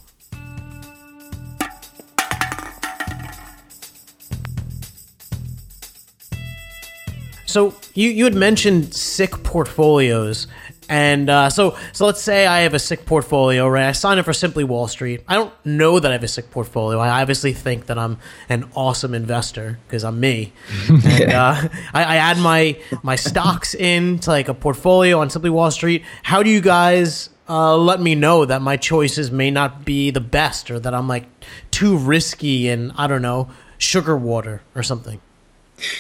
So 7.56 7.74
you 7.94 8.10
you 8.10 8.26
had 8.26 8.36
mentioned 8.36 8.94
sick 8.94 9.32
portfolios, 9.44 10.48
and 10.90 11.30
uh, 11.30 11.50
so 11.50 11.78
so 11.94 12.06
let's 12.06 12.22
say 12.22 12.46
I 12.46 12.60
have 12.64 12.74
a 12.74 12.80
sick 12.80 13.06
portfolio, 13.06 13.66
right? 13.66 13.88
I 13.88 13.94
sign 13.94 14.20
up 14.20 14.26
for 14.26 14.34
Simply 14.34 14.66
Wall 14.66 14.90
Street. 14.90 15.24
I 15.26 15.36
don't 15.36 15.54
know 15.66 15.98
that 15.98 16.12
I 16.12 16.16
have 16.16 16.24
a 16.26 16.28
sick 16.28 16.52
portfolio. 16.52 17.00
I 17.00 17.22
obviously 17.22 17.54
think 17.54 17.86
that 17.86 17.98
I'm 17.98 18.18
an 18.50 18.70
awesome 18.76 19.14
investor 19.14 19.80
because 19.88 20.04
I'm 20.04 20.20
me, 20.20 20.52
and 20.90 21.32
uh, 21.32 21.70
I, 21.94 22.04
I 22.04 22.16
add 22.18 22.40
my 22.40 22.78
my 23.04 23.16
stocks 23.16 23.74
into 23.74 24.30
like 24.30 24.50
a 24.50 24.54
portfolio 24.54 25.22
on 25.22 25.30
Simply 25.30 25.50
Wall 25.50 25.72
Street. 25.72 26.04
How 26.24 26.44
do 26.44 26.50
you 26.50 26.60
guys 26.60 27.30
uh, 27.48 27.78
let 27.78 28.02
me 28.02 28.16
know 28.16 28.44
that 28.44 28.62
my 28.62 28.76
choices 28.76 29.32
may 29.32 29.50
not 29.50 29.86
be 29.86 30.12
the 30.12 30.20
best 30.20 30.70
or 30.70 30.78
that 30.82 30.94
I'm 30.94 31.08
like 31.08 31.24
too 31.72 31.96
risky 31.98 32.68
and 32.68 32.92
I 32.98 33.08
don't 33.08 33.22
know 33.22 33.48
sugar 33.78 34.18
water 34.18 34.62
or 34.76 34.84
something. 34.84 35.22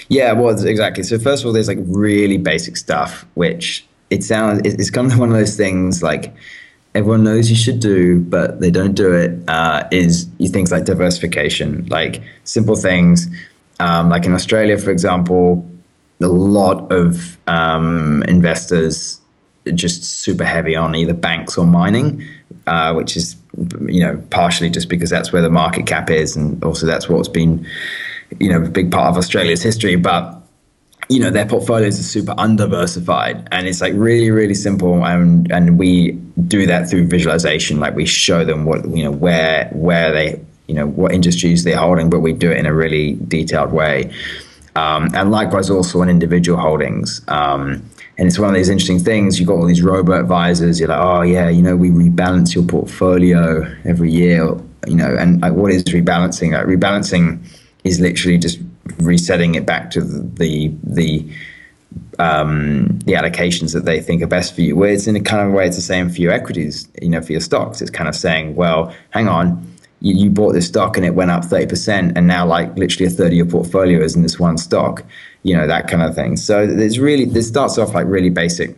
Yeah, 0.08 0.32
well, 0.34 0.50
exactly. 0.66 1.04
So 1.04 1.20
first 1.20 1.44
of 1.44 1.48
all, 1.48 1.54
there's 1.54 1.68
like 1.68 1.80
really 1.82 2.38
basic 2.38 2.78
stuff, 2.78 3.26
which 3.34 3.86
it 4.10 4.24
sounds 4.24 4.62
it's 4.64 4.90
kind 4.90 5.12
of 5.12 5.20
one 5.20 5.30
of 5.30 5.36
those 5.36 5.58
things 5.58 6.02
like 6.04 6.34
everyone 6.94 7.24
knows 7.24 7.50
you 7.50 7.56
should 7.56 7.80
do, 7.80 8.22
but 8.22 8.62
they 8.62 8.72
don't 8.72 8.94
do 8.94 9.14
it. 9.14 9.38
Uh, 9.48 9.88
is 9.92 10.28
you 10.38 10.48
things 10.48 10.72
like 10.72 10.86
diversification, 10.86 11.86
like 11.88 12.22
simple 12.46 12.76
things, 12.76 13.28
um, 13.80 14.10
like 14.10 14.26
in 14.26 14.34
Australia, 14.34 14.78
for 14.78 14.92
example, 14.92 15.70
a 16.22 16.28
lot 16.28 16.92
of 16.92 17.38
um, 17.48 18.24
investors 18.24 19.20
just 19.74 20.04
super 20.04 20.46
heavy 20.46 20.76
on 20.76 20.96
either 20.96 21.14
banks 21.14 21.58
or 21.58 21.66
mining, 21.66 22.24
uh, 22.68 22.94
which 22.94 23.18
is 23.18 23.36
you 23.88 24.02
know 24.02 24.22
partially 24.30 24.70
just 24.70 24.90
because 24.90 25.10
that's 25.10 25.34
where 25.34 25.42
the 25.42 25.50
market 25.50 25.86
cap 25.86 26.10
is, 26.10 26.36
and 26.36 26.64
also 26.64 26.86
that's 26.86 27.10
what's 27.10 27.28
been 27.28 27.66
you 28.39 28.50
know, 28.50 28.63
a 28.63 28.69
big 28.69 28.91
part 28.91 29.10
of 29.10 29.17
Australia's 29.17 29.63
history, 29.63 29.95
but 29.95 30.41
you 31.10 31.19
know 31.19 31.30
their 31.30 31.45
portfolios 31.45 32.00
are 32.00 32.04
super 32.04 32.34
undiversified 32.38 33.48
and 33.52 33.67
it's 33.67 33.80
like 33.80 33.93
really 33.95 34.32
really 34.32 34.56
simple 34.56 35.06
and 35.06 35.52
and 35.52 35.78
we 35.78 36.13
do 36.48 36.65
that 36.65 36.89
through 36.89 37.06
visualization 37.06 37.80
like 37.80 37.95
we 37.95 38.08
show 38.08 38.43
them 38.43 38.65
what 38.65 38.84
you 38.89 39.04
know 39.04 39.12
where 39.12 39.69
where 39.74 40.12
they 40.12 40.39
you 40.67 40.74
know 40.74 40.88
what 40.88 41.13
industries 41.13 41.63
they're 41.63 41.78
holding 41.78 42.10
but 42.10 42.21
we 42.21 42.34
do 42.34 42.52
it 42.52 42.58
in 42.58 42.65
a 42.65 42.74
really 42.74 43.17
detailed 43.28 43.71
way. 43.71 44.12
Um, 44.76 45.10
and 45.13 45.32
likewise 45.32 45.69
also 45.69 46.02
on 46.02 46.10
individual 46.10 46.60
holdings. 46.60 47.21
Um, 47.30 47.89
and 48.17 48.28
it's 48.28 48.38
one 48.38 48.50
of 48.50 48.56
these 48.56 48.67
interesting 48.67 49.00
things 49.00 49.39
you've 49.39 49.48
got 49.48 49.56
all 49.56 49.65
these 49.65 49.82
robo 49.82 50.19
advisors 50.19 50.80
you're 50.80 50.89
like 50.89 51.02
oh 51.02 51.21
yeah 51.21 51.50
you 51.50 51.62
know 51.62 51.76
we 51.76 51.89
rebalance 51.89 52.56
your 52.56 52.63
portfolio 52.63 53.63
every 53.84 54.10
year 54.10 54.58
you 54.88 54.95
know 54.95 55.15
and 55.17 55.41
like, 55.41 55.54
what 55.54 55.71
is 55.71 55.84
rebalancing? 55.86 56.54
Like 56.54 56.65
rebalancing 56.65 57.39
is 57.86 58.02
literally 58.02 58.38
just 58.38 58.60
resetting 58.98 59.56
it 59.56 59.65
back 59.65 59.91
to 59.91 60.02
the 60.02 60.74
the 60.84 61.26
um, 62.19 63.00
the 63.06 63.13
allocations 63.13 63.71
that 63.74 63.86
they 63.86 64.02
think 64.02 64.21
are 64.21 64.28
best 64.28 64.54
for 64.54 64.62
you. 64.62 64.76
Where 64.76 64.91
it's 64.91 65.08
in 65.08 65.15
a 65.15 65.21
kind 65.21 65.48
of 65.48 65.54
way 65.54 65.67
it's 65.67 65.78
the 65.78 65.82
same 65.82 66.10
for 66.10 66.19
your 66.19 66.34
equities, 66.34 66.89
you 67.02 67.10
know, 67.10 67.21
for 67.21 67.32
your 67.32 67.41
stocks. 67.41 67.82
It's 67.82 67.91
kind 67.91 68.10
of 68.10 68.15
saying, 68.15 68.56
well, 68.56 68.93
hang 69.12 69.30
on, 69.30 69.65
you, 70.02 70.13
you 70.15 70.30
bought 70.30 70.54
this 70.54 70.67
stock 70.67 70.98
and 70.98 71.06
it 71.06 71.15
went 71.15 71.32
up 71.32 71.45
thirty 71.45 71.67
percent, 71.67 72.17
and 72.17 72.28
now 72.28 72.45
like 72.45 72.76
literally 72.76 73.06
a 73.06 73.10
third 73.10 73.28
of 73.28 73.34
your 73.34 73.45
portfolio 73.45 74.02
is 74.02 74.15
in 74.15 74.24
this 74.24 74.39
one 74.39 74.58
stock, 74.58 75.04
you 75.43 75.56
know, 75.56 75.67
that 75.67 75.88
kind 75.88 76.04
of 76.04 76.13
thing. 76.15 76.36
So 76.36 76.67
there's 76.67 77.00
really 77.00 77.26
this 77.26 77.48
starts 77.48 77.78
off 77.78 77.93
like 77.93 78.08
really 78.08 78.32
basic, 78.32 78.76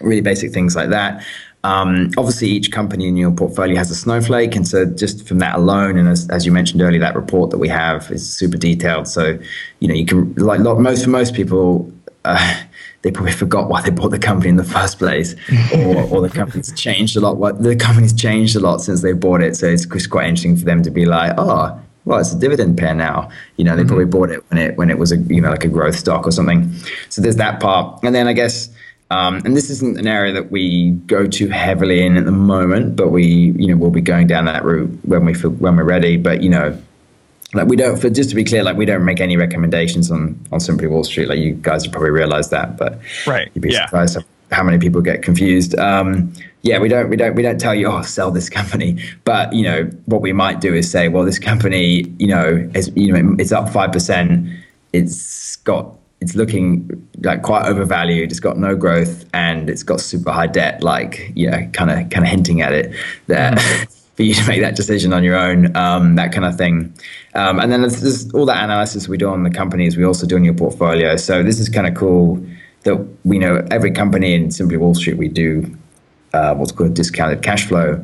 really 0.00 0.20
basic 0.20 0.52
things 0.52 0.76
like 0.76 0.90
that. 0.90 1.24
Um, 1.66 2.12
obviously, 2.16 2.46
each 2.48 2.70
company 2.70 3.08
in 3.08 3.16
your 3.16 3.32
portfolio 3.32 3.76
has 3.76 3.90
a 3.90 3.94
snowflake, 3.96 4.54
and 4.54 4.68
so 4.68 4.84
just 4.84 5.26
from 5.26 5.40
that 5.40 5.56
alone, 5.56 5.98
and 5.98 6.08
as, 6.08 6.30
as 6.30 6.46
you 6.46 6.52
mentioned 6.52 6.80
earlier, 6.80 7.00
that 7.00 7.16
report 7.16 7.50
that 7.50 7.58
we 7.58 7.68
have 7.68 8.08
is 8.12 8.28
super 8.28 8.56
detailed. 8.56 9.08
So, 9.08 9.36
you 9.80 9.88
know, 9.88 9.94
you 9.94 10.06
can 10.06 10.32
like 10.36 10.60
most 10.60 11.02
for 11.02 11.10
most 11.10 11.34
people, 11.34 11.92
uh, 12.24 12.62
they 13.02 13.10
probably 13.10 13.32
forgot 13.32 13.68
why 13.68 13.82
they 13.82 13.90
bought 13.90 14.10
the 14.10 14.18
company 14.20 14.48
in 14.48 14.56
the 14.56 14.64
first 14.64 15.00
place, 15.00 15.34
or, 15.74 16.02
or 16.04 16.20
the 16.22 16.30
company's 16.30 16.72
changed 16.74 17.16
a 17.16 17.20
lot. 17.20 17.36
What 17.36 17.60
the 17.60 17.74
company's 17.74 18.12
changed 18.12 18.54
a 18.54 18.60
lot 18.60 18.80
since 18.80 19.02
they 19.02 19.12
bought 19.12 19.42
it, 19.42 19.56
so 19.56 19.66
it's 19.66 19.86
just 19.86 20.08
quite 20.08 20.28
interesting 20.28 20.56
for 20.56 20.64
them 20.64 20.84
to 20.84 20.90
be 20.92 21.04
like, 21.04 21.34
oh, 21.36 21.76
well, 22.04 22.20
it's 22.20 22.32
a 22.32 22.38
dividend 22.38 22.78
payer 22.78 22.94
now. 22.94 23.28
You 23.56 23.64
know, 23.64 23.74
they 23.74 23.82
mm-hmm. 23.82 23.88
probably 23.88 24.04
bought 24.04 24.30
it 24.30 24.48
when 24.50 24.58
it 24.58 24.76
when 24.76 24.88
it 24.88 24.98
was 24.98 25.10
a 25.10 25.16
you 25.16 25.40
know 25.40 25.50
like 25.50 25.64
a 25.64 25.68
growth 25.68 25.96
stock 25.96 26.28
or 26.28 26.30
something. 26.30 26.72
So 27.08 27.22
there's 27.22 27.36
that 27.36 27.58
part, 27.58 28.04
and 28.04 28.14
then 28.14 28.28
I 28.28 28.34
guess 28.34 28.68
Um, 29.10 29.36
and 29.44 29.56
this 29.56 29.70
isn't 29.70 29.98
an 29.98 30.06
area 30.06 30.32
that 30.32 30.50
we 30.50 30.90
go 31.06 31.26
too 31.26 31.48
heavily 31.48 32.04
in 32.04 32.16
at 32.16 32.24
the 32.24 32.32
moment, 32.32 32.96
but 32.96 33.08
we, 33.08 33.24
you 33.56 33.68
know, 33.68 33.76
we'll 33.76 33.90
be 33.90 34.00
going 34.00 34.26
down 34.26 34.46
that 34.46 34.64
route 34.64 34.90
when 35.04 35.24
we 35.24 35.32
feel, 35.32 35.50
when 35.50 35.76
we're 35.76 35.84
ready. 35.84 36.16
But 36.16 36.42
you 36.42 36.48
know, 36.48 36.76
like 37.54 37.68
we 37.68 37.76
don't, 37.76 38.00
for 38.00 38.10
just 38.10 38.30
to 38.30 38.36
be 38.36 38.42
clear, 38.42 38.64
like 38.64 38.76
we 38.76 38.84
don't 38.84 39.04
make 39.04 39.20
any 39.20 39.36
recommendations 39.36 40.10
on 40.10 40.38
on 40.50 40.58
Simply 40.58 40.88
Wall 40.88 41.04
Street. 41.04 41.28
Like 41.28 41.38
you 41.38 41.52
guys 41.54 41.84
have 41.84 41.92
probably 41.92 42.10
realized 42.10 42.50
that, 42.50 42.76
but 42.76 42.98
Right, 43.26 43.48
you'd 43.54 43.62
be 43.62 43.70
yeah. 43.72 43.86
surprised 43.86 44.18
how 44.50 44.62
many 44.62 44.78
people 44.78 45.00
get 45.00 45.22
confused. 45.22 45.78
Um, 45.78 46.32
yeah, 46.62 46.78
we 46.78 46.88
don't, 46.88 47.08
we 47.08 47.16
don't, 47.16 47.34
we 47.34 47.42
don't 47.42 47.60
tell 47.60 47.74
you, 47.74 47.86
oh, 47.86 48.02
sell 48.02 48.30
this 48.30 48.48
company. 48.48 49.00
But 49.24 49.52
you 49.52 49.62
know, 49.62 49.84
what 50.06 50.20
we 50.20 50.32
might 50.32 50.60
do 50.60 50.74
is 50.74 50.90
say, 50.90 51.08
well, 51.08 51.24
this 51.24 51.38
company, 51.38 52.12
you 52.18 52.26
know, 52.26 52.68
is, 52.74 52.90
you 52.96 53.12
know, 53.12 53.36
it's 53.38 53.52
up 53.52 53.68
five 53.68 53.92
percent. 53.92 54.48
It's 54.92 55.56
got, 55.56 55.94
it's 56.20 56.34
looking 56.34 57.08
like 57.22 57.42
quite 57.42 57.66
overvalued. 57.66 58.30
It's 58.30 58.40
got 58.40 58.58
no 58.58 58.74
growth 58.74 59.26
and 59.34 59.68
it's 59.68 59.82
got 59.82 60.00
super 60.00 60.30
high 60.30 60.46
debt. 60.46 60.82
Like, 60.82 61.32
yeah, 61.34 61.66
kind 61.66 61.90
of, 61.90 62.10
kind 62.10 62.24
of 62.24 62.30
hinting 62.30 62.62
at 62.62 62.72
it 62.72 62.94
that. 63.26 63.58
For 64.16 64.22
you 64.22 64.32
to 64.32 64.48
make 64.48 64.62
that 64.62 64.76
decision 64.76 65.12
on 65.12 65.22
your 65.22 65.36
own, 65.36 65.76
um, 65.76 66.14
that 66.14 66.32
kind 66.32 66.46
of 66.46 66.56
thing, 66.56 66.90
um, 67.34 67.60
and 67.60 67.70
then 67.70 67.82
there's, 67.82 68.00
there's 68.00 68.32
all 68.32 68.46
that 68.46 68.64
analysis 68.64 69.08
we 69.08 69.18
do 69.18 69.28
on 69.28 69.42
the 69.42 69.50
companies. 69.50 69.98
We 69.98 70.06
also 70.06 70.26
do 70.26 70.36
in 70.36 70.44
your 70.44 70.54
portfolio. 70.54 71.16
So 71.16 71.42
this 71.42 71.60
is 71.60 71.68
kind 71.68 71.86
of 71.86 71.94
cool 71.94 72.42
that 72.84 72.96
we 73.24 73.38
know 73.38 73.66
every 73.70 73.90
company 73.90 74.32
in 74.32 74.50
Simply 74.50 74.78
Wall 74.78 74.94
Street 74.94 75.18
we 75.18 75.28
do 75.28 75.76
uh, 76.32 76.54
what's 76.54 76.72
called 76.72 76.94
discounted 76.94 77.42
cash 77.42 77.66
flow. 77.66 78.02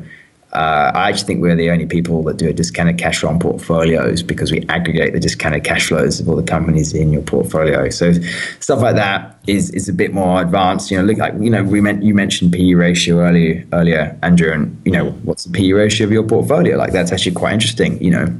Uh, 0.53 0.91
I 0.93 1.09
actually 1.09 1.25
think 1.25 1.41
we're 1.41 1.55
the 1.55 1.71
only 1.71 1.87
people 1.87 2.21
that 2.23 2.37
do 2.37 2.47
a 2.47 2.53
discounted 2.53 2.99
cash 2.99 3.19
flow 3.19 3.29
on 3.29 3.39
portfolios 3.39 4.21
because 4.21 4.51
we 4.51 4.63
aggregate 4.69 5.13
the 5.13 5.19
discounted 5.19 5.63
cash 5.63 5.87
flows 5.87 6.19
of 6.19 6.29
all 6.29 6.35
the 6.35 6.43
companies 6.43 6.93
in 6.93 7.11
your 7.11 7.23
portfolio. 7.23 7.89
So 7.89 8.13
stuff 8.59 8.79
like 8.79 8.95
that 8.95 9.39
is 9.47 9.71
is 9.71 9.89
a 9.89 9.93
bit 9.93 10.13
more 10.13 10.41
advanced. 10.41 10.91
You 10.91 10.99
know, 10.99 11.05
look 11.05 11.17
like 11.17 11.33
you 11.39 11.49
know 11.49 11.63
we 11.63 11.81
meant 11.81 12.03
you 12.03 12.13
mentioned 12.13 12.53
PE 12.53 12.75
ratio 12.75 13.19
earlier 13.19 13.65
earlier, 13.73 14.15
Andrew, 14.21 14.51
and 14.51 14.79
you 14.85 14.91
know 14.91 15.09
what's 15.23 15.45
the 15.45 15.51
PE 15.51 15.71
ratio 15.71 16.05
of 16.05 16.11
your 16.11 16.23
portfolio? 16.23 16.77
Like 16.77 16.91
that's 16.91 17.11
actually 17.11 17.33
quite 17.33 17.53
interesting. 17.53 18.01
You 18.03 18.11
know, 18.11 18.37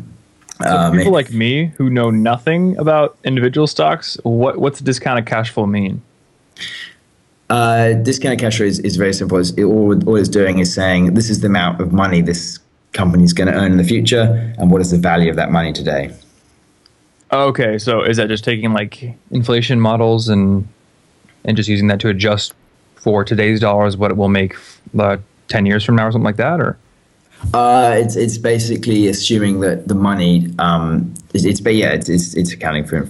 um, 0.60 0.97
People 0.97 1.13
like 1.13 1.32
me 1.32 1.71
who 1.78 1.89
know 1.89 2.12
nothing 2.12 2.78
about 2.78 3.17
individual 3.23 3.65
stocks, 3.65 4.17
what 4.23 4.60
what's 4.60 4.78
the 4.80 4.86
discounted 4.86 5.26
cash 5.26 5.49
flow 5.49 5.65
mean? 5.65 6.02
Uh, 7.54 7.94
discounted 7.94 8.39
cash 8.39 8.58
flow 8.58 8.66
is, 8.66 8.80
is 8.80 8.96
very 8.96 9.13
simple. 9.13 9.38
It's, 9.38 9.52
it, 9.52 9.63
all, 9.63 10.10
all 10.10 10.16
it's 10.16 10.28
doing 10.28 10.58
is 10.58 10.74
saying 10.74 11.13
this 11.13 11.30
is 11.30 11.42
the 11.42 11.48
amount 11.48 11.80
of 11.80 11.94
money 11.94 12.20
this 12.20 12.58
company 12.94 13.24
is 13.24 13.32
going 13.32 13.48
to 13.48 13.54
earn 13.54 13.72
in 13.72 13.78
the 13.78 13.84
future, 13.84 14.56
and 14.58 14.72
what 14.72 14.82
is 14.82 14.89
the 14.89 14.98
value 14.98 15.30
of 15.30 15.36
that 15.36 15.52
money 15.52 15.72
today. 15.72 16.12
Okay, 17.32 17.78
so 17.78 18.02
is 18.02 18.18
that 18.18 18.28
just 18.28 18.44
taking 18.44 18.74
like 18.74 19.16
inflation 19.30 19.80
models 19.80 20.30
and 20.30 20.68
and 21.46 21.56
just 21.56 21.70
using 21.70 21.89
that 21.89 22.00
to 22.00 22.10
adjust 22.10 22.56
for 22.96 23.24
today's 23.24 23.60
dollars 23.60 23.98
what 23.98 24.10
it 24.10 24.18
will 24.18 24.30
make 24.30 24.56
uh, 24.98 25.18
10 25.50 25.68
years 25.68 25.84
from 25.84 25.96
now 25.96 26.08
or 26.08 26.12
something 26.12 26.26
like 26.26 26.38
that 26.38 26.60
or 26.60 26.78
Uh, 27.54 27.94
it's 27.98 28.16
it's 28.16 28.38
basically 28.38 29.08
assuming 29.08 29.60
that 29.60 29.88
the 29.88 29.96
money 29.96 30.48
um, 30.58 31.13
it's, 31.34 31.44
it's 31.44 31.60
but 31.60 31.76
yeah 31.76 31.92
it's, 31.92 32.08
it's 32.08 32.34
it's 32.34 32.52
accounting 32.54 32.86
for 32.86 33.10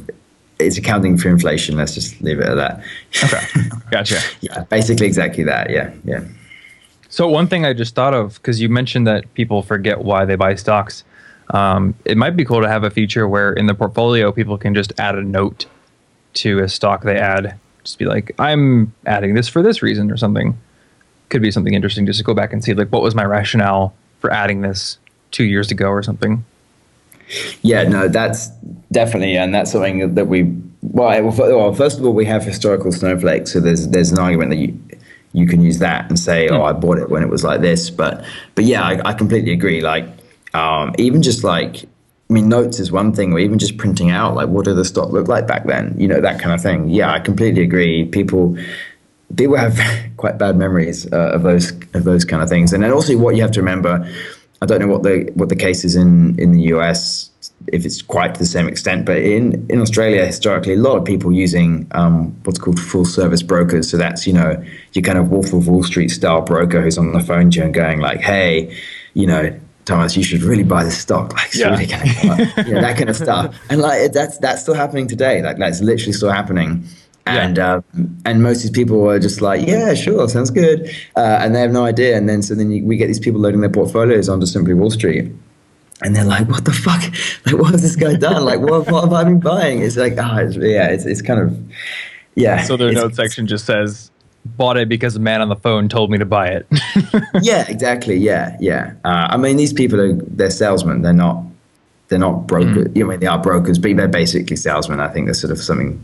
it's 0.65 0.77
accounting 0.77 1.17
for 1.17 1.29
inflation. 1.29 1.75
Let's 1.75 1.93
just 1.93 2.21
leave 2.21 2.39
it 2.39 2.47
at 2.47 2.55
that. 2.55 2.83
Okay, 3.23 3.69
gotcha. 3.91 4.19
Yeah, 4.41 4.63
basically 4.65 5.07
exactly 5.07 5.43
that. 5.43 5.69
Yeah, 5.69 5.93
yeah. 6.03 6.23
So 7.09 7.27
one 7.27 7.47
thing 7.47 7.65
I 7.65 7.73
just 7.73 7.93
thought 7.93 8.13
of 8.13 8.35
because 8.35 8.59
you 8.59 8.69
mentioned 8.69 9.05
that 9.05 9.31
people 9.35 9.61
forget 9.61 9.99
why 9.99 10.25
they 10.25 10.35
buy 10.35 10.55
stocks. 10.55 11.03
Um, 11.49 11.93
it 12.05 12.17
might 12.17 12.35
be 12.35 12.45
cool 12.45 12.61
to 12.61 12.67
have 12.67 12.83
a 12.83 12.89
feature 12.89 13.27
where 13.27 13.53
in 13.53 13.67
the 13.67 13.75
portfolio 13.75 14.31
people 14.31 14.57
can 14.57 14.73
just 14.73 14.93
add 14.97 15.15
a 15.15 15.21
note 15.21 15.67
to 16.35 16.59
a 16.59 16.69
stock 16.69 17.03
they 17.03 17.17
add. 17.17 17.59
Just 17.83 17.99
be 17.99 18.05
like, 18.05 18.33
I'm 18.39 18.93
adding 19.05 19.35
this 19.35 19.47
for 19.47 19.61
this 19.61 19.81
reason 19.83 20.09
or 20.09 20.17
something. 20.17 20.57
Could 21.29 21.41
be 21.41 21.51
something 21.51 21.73
interesting 21.73 22.05
just 22.05 22.19
to 22.19 22.25
go 22.25 22.33
back 22.33 22.53
and 22.53 22.63
see 22.63 22.73
like 22.73 22.89
what 22.89 23.01
was 23.01 23.13
my 23.13 23.25
rationale 23.25 23.93
for 24.19 24.31
adding 24.31 24.61
this 24.61 24.97
two 25.31 25.43
years 25.43 25.69
ago 25.69 25.89
or 25.89 26.01
something. 26.01 26.45
Yeah, 27.61 27.83
no, 27.83 28.07
that's 28.07 28.49
definitely, 28.91 29.37
and 29.37 29.53
that's 29.53 29.71
something 29.71 30.15
that 30.15 30.25
we. 30.25 30.43
Well, 30.81 31.31
well, 31.31 31.73
first 31.73 31.97
of 31.97 32.05
all, 32.05 32.13
we 32.13 32.25
have 32.25 32.43
historical 32.43 32.91
snowflakes, 32.91 33.53
so 33.53 33.59
there's 33.59 33.87
there's 33.89 34.11
an 34.11 34.19
argument 34.19 34.51
that 34.51 34.57
you 34.57 34.77
you 35.33 35.47
can 35.47 35.61
use 35.61 35.79
that 35.79 36.07
and 36.09 36.19
say, 36.19 36.47
oh, 36.49 36.63
I 36.63 36.73
bought 36.73 36.99
it 36.99 37.09
when 37.09 37.23
it 37.23 37.29
was 37.29 37.43
like 37.43 37.61
this, 37.61 37.89
but 37.89 38.23
but 38.55 38.65
yeah, 38.65 38.83
I, 38.83 39.09
I 39.09 39.13
completely 39.13 39.51
agree. 39.51 39.81
Like, 39.81 40.07
um, 40.53 40.93
even 40.97 41.21
just 41.21 41.43
like. 41.43 41.85
I 42.29 42.33
mean, 42.33 42.49
notes 42.49 42.79
is 42.79 42.91
one 42.91 43.13
thing, 43.13 43.31
or 43.33 43.37
even 43.37 43.59
just 43.59 43.77
printing 43.77 44.09
out, 44.09 44.33
like, 44.33 44.47
what 44.47 44.65
did 44.65 44.75
the 44.75 44.85
stock 44.85 45.11
look 45.11 45.27
like 45.27 45.45
back 45.45 45.65
then? 45.65 45.93
You 45.99 46.07
know, 46.07 46.19
that 46.21 46.39
kind 46.39 46.55
of 46.55 46.61
thing. 46.61 46.89
Yeah, 46.89 47.11
I 47.11 47.19
completely 47.19 47.61
agree. 47.61 48.05
People, 48.05 48.57
people 49.35 49.55
have 49.55 49.77
quite 50.17 50.39
bad 50.39 50.55
memories 50.55 51.05
uh, 51.11 51.31
of 51.33 51.43
those 51.43 51.71
of 51.93 52.05
those 52.05 52.25
kind 52.25 52.41
of 52.41 52.49
things. 52.49 52.73
And 52.73 52.81
then 52.81 52.91
also, 52.91 53.15
what 53.17 53.35
you 53.35 53.41
have 53.41 53.51
to 53.51 53.59
remember, 53.59 54.09
I 54.63 54.65
don't 54.65 54.79
know 54.79 54.87
what 54.87 55.03
the 55.03 55.29
what 55.35 55.49
the 55.49 55.55
case 55.57 55.83
is 55.83 55.95
in 55.95 56.39
in 56.39 56.53
the 56.53 56.61
US, 56.73 57.29
if 57.67 57.85
it's 57.85 58.01
quite 58.01 58.33
to 58.35 58.39
the 58.39 58.45
same 58.57 58.67
extent, 58.73 59.05
but 59.05 59.17
in 59.17 59.65
in 59.69 59.81
Australia, 59.81 60.25
historically, 60.25 60.73
a 60.73 60.77
lot 60.77 60.95
of 60.97 61.03
people 61.03 61.31
using 61.33 61.85
um, 61.91 62.33
what's 62.45 62.59
called 62.59 62.79
full 62.79 63.05
service 63.05 63.43
brokers. 63.43 63.89
So 63.91 63.97
that's 63.97 64.25
you 64.25 64.33
know 64.33 64.51
your 64.93 65.03
kind 65.03 65.17
of 65.17 65.29
Wolf 65.29 65.51
of 65.53 65.67
Wall 65.67 65.83
Street 65.83 66.09
style 66.09 66.41
broker 66.41 66.81
who's 66.81 66.97
on 66.97 67.11
the 67.11 67.19
phone 67.19 67.51
to 67.51 67.57
you 67.59 67.65
and 67.65 67.73
going 67.73 67.99
like, 67.99 68.21
hey, 68.21 68.73
you 69.13 69.27
know. 69.27 69.53
Thomas, 69.85 70.15
you 70.15 70.23
should 70.23 70.43
really 70.43 70.63
buy 70.63 70.81
this 70.85 70.97
stock. 70.97 71.33
Like, 71.37 71.47
it's 71.47 71.57
Yeah. 71.59 71.71
really 71.71 71.87
go 71.87 71.97
up. 72.31 72.65
you 72.67 72.73
know, 72.73 72.79
that 72.87 72.95
kind 72.97 73.09
of 73.09 73.17
stuff. 73.17 73.53
And 73.69 73.81
like, 73.81 74.13
that's 74.13 74.37
that's 74.37 74.61
still 74.61 74.75
happening 74.75 75.07
today. 75.09 75.41
Like, 75.41 75.57
that's 75.57 75.81
literally 75.81 76.13
still 76.13 76.31
happening. 76.31 76.85
And 77.25 77.57
um, 77.57 77.83
and 78.25 78.43
most 78.43 78.57
of 78.57 78.63
these 78.63 78.71
people 78.71 79.09
are 79.09 79.19
just 79.19 79.41
like, 79.41 79.65
yeah, 79.65 79.93
sure, 79.93 80.27
sounds 80.27 80.51
good, 80.51 80.89
uh, 81.15 81.39
and 81.41 81.55
they 81.55 81.61
have 81.61 81.71
no 81.71 81.85
idea. 81.85 82.17
And 82.17 82.27
then 82.27 82.41
so 82.41 82.53
then 82.53 82.69
you, 82.69 82.83
we 82.83 82.97
get 82.97 83.07
these 83.07 83.19
people 83.19 83.39
loading 83.39 83.61
their 83.61 83.69
portfolios 83.69 84.27
onto 84.27 84.45
Simply 84.45 84.73
Wall 84.73 84.91
Street, 84.91 85.31
and 86.01 86.15
they're 86.15 86.25
like, 86.25 86.49
what 86.49 86.65
the 86.65 86.73
fuck? 86.73 87.01
Like, 87.45 87.61
what 87.61 87.71
has 87.71 87.81
this 87.81 87.95
guy 87.95 88.15
done? 88.15 88.43
Like, 88.43 88.59
what 88.59 88.91
what 88.91 89.05
have 89.05 89.13
I 89.13 89.23
been 89.23 89.39
buying? 89.39 89.81
It's 89.81 89.95
like, 89.95 90.15
ah, 90.17 90.39
it's, 90.39 90.57
yeah, 90.57 90.87
it's 90.87 91.05
it's 91.05 91.21
kind 91.21 91.39
of, 91.39 91.57
yeah. 92.35 92.63
So 92.63 92.75
their 92.75 92.91
note 92.91 93.15
section 93.15 93.47
just 93.47 93.65
says, 93.65 94.11
"Bought 94.45 94.77
it 94.77 94.89
because 94.89 95.15
a 95.15 95.19
man 95.19 95.41
on 95.41 95.47
the 95.47 95.55
phone 95.55 95.87
told 95.87 96.11
me 96.11 96.17
to 96.17 96.25
buy 96.25 96.47
it." 96.47 96.67
yeah, 97.41 97.65
exactly. 97.69 98.17
Yeah, 98.17 98.57
yeah. 98.59 98.93
Uh, 99.05 99.27
I 99.29 99.37
mean, 99.37 99.55
these 99.55 99.71
people 99.71 100.01
are 100.01 100.13
they're 100.13 100.49
salesmen. 100.49 101.03
They're 101.03 101.13
not 101.13 101.41
they're 102.09 102.19
not 102.19 102.47
brokers. 102.47 102.91
You 102.93 103.03
know, 103.03 103.09
I 103.09 103.13
mean, 103.13 103.19
they 103.21 103.27
are 103.27 103.41
brokers, 103.41 103.79
but 103.79 103.95
they're 103.95 104.07
basically 104.07 104.55
salesmen. 104.55 104.99
I 104.99 105.07
think 105.07 105.27
that's 105.27 105.39
sort 105.39 105.51
of 105.51 105.59
something. 105.59 105.99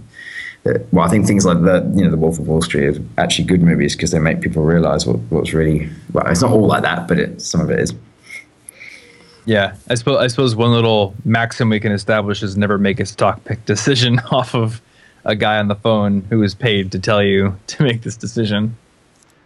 That, 0.64 0.92
well, 0.94 1.06
I 1.06 1.10
think 1.10 1.26
things 1.26 1.46
like 1.46 1.62
the 1.62 1.90
you 1.96 2.04
know 2.04 2.12
the 2.12 2.18
Wolf 2.18 2.38
of 2.38 2.48
Wall 2.48 2.62
Street 2.62 2.98
are 2.98 3.02
actually 3.18 3.46
good 3.46 3.62
movies 3.62 3.96
because 3.96 4.12
they 4.12 4.20
make 4.20 4.42
people 4.42 4.64
realize 4.64 5.06
what, 5.06 5.18
what's 5.30 5.54
really 5.54 5.90
well. 6.14 6.28
It's 6.28 6.42
not 6.42 6.52
all 6.52 6.68
like 6.68 6.84
that, 6.84 7.08
but 7.08 7.18
it, 7.18 7.42
some 7.42 7.62
of 7.62 7.72
it 7.72 7.80
is. 7.80 7.94
yeah, 9.46 9.76
I 9.90 9.96
suppose 9.96 10.18
I 10.18 10.28
suppose 10.28 10.56
one 10.56 10.72
little 10.72 11.16
maxim 11.24 11.70
we 11.70 11.80
can 11.80 11.92
establish 11.92 12.44
is 12.44 12.58
never 12.58 12.78
make 12.78 13.00
a 13.00 13.06
stock 13.06 13.44
pick 13.46 13.64
decision 13.66 14.20
off 14.32 14.54
of 14.54 14.82
a 15.26 15.36
guy 15.36 15.60
on 15.60 15.68
the 15.68 15.76
phone 15.76 16.22
who 16.30 16.44
is 16.44 16.56
paid 16.56 16.92
to 16.92 17.00
tell 17.00 17.24
you 17.24 17.58
to 17.68 17.84
make 17.84 18.02
this 18.02 18.18
decision. 18.18 18.76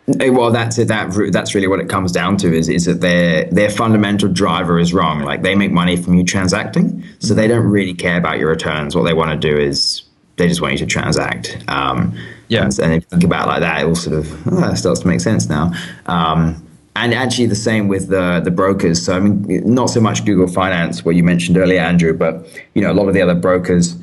Well, 0.06 0.52
that's 0.52 0.78
it. 0.78 0.90
That 0.90 1.12
that's 1.32 1.56
really 1.56 1.68
what 1.68 1.80
it 1.80 1.88
comes 1.88 2.12
down 2.12 2.36
to 2.38 2.54
is 2.54 2.68
is 2.68 2.86
that 2.86 3.00
their 3.00 3.46
their 3.46 3.70
fundamental 3.70 4.28
driver 4.30 4.78
is 4.78 4.94
wrong. 4.94 5.22
Like 5.22 5.44
they 5.44 5.56
make 5.56 5.72
money 5.72 5.96
from 5.96 6.16
you 6.16 6.26
transacting, 6.26 7.04
so 7.20 7.34
they 7.34 7.48
don't 7.48 7.66
really 7.66 7.94
care 7.94 8.18
about 8.18 8.38
your 8.38 8.50
returns. 8.50 8.96
What 8.96 9.04
they 9.04 9.14
want 9.14 9.32
to 9.32 9.38
do 9.38 9.58
is 9.58 10.03
they 10.38 10.48
just 10.48 10.62
want 10.62 10.74
you 10.74 10.80
to 10.80 10.86
transact. 10.86 11.58
Um, 11.68 12.18
Yeah. 12.48 12.66
and, 12.66 12.80
and 12.80 12.94
if 12.94 13.04
you 13.04 13.10
think 13.10 13.24
about 13.24 13.48
it 13.48 13.52
like 13.52 13.62
that, 13.62 13.82
it 13.82 13.86
all 13.86 13.96
sort 13.96 14.18
of 14.18 14.48
oh, 14.48 14.74
starts 14.74 15.02
to 15.02 15.08
make 15.08 15.22
sense 15.22 15.50
now. 15.50 15.72
Um, 16.08 16.66
and 16.96 17.14
actually, 17.14 17.48
the 17.48 17.56
same 17.56 17.88
with 17.88 18.10
the 18.10 18.40
the 18.44 18.52
brokers. 18.52 19.04
So 19.04 19.16
I 19.16 19.20
mean, 19.20 19.74
not 19.74 19.90
so 19.90 20.00
much 20.00 20.26
Google 20.26 20.48
Finance, 20.48 21.04
what 21.04 21.16
you 21.16 21.24
mentioned 21.24 21.58
earlier, 21.58 21.80
Andrew, 21.82 22.14
but 22.14 22.48
you 22.76 22.82
know 22.82 22.92
a 22.92 22.94
lot 22.94 23.08
of 23.08 23.16
the 23.16 23.22
other 23.22 23.34
brokers 23.34 23.96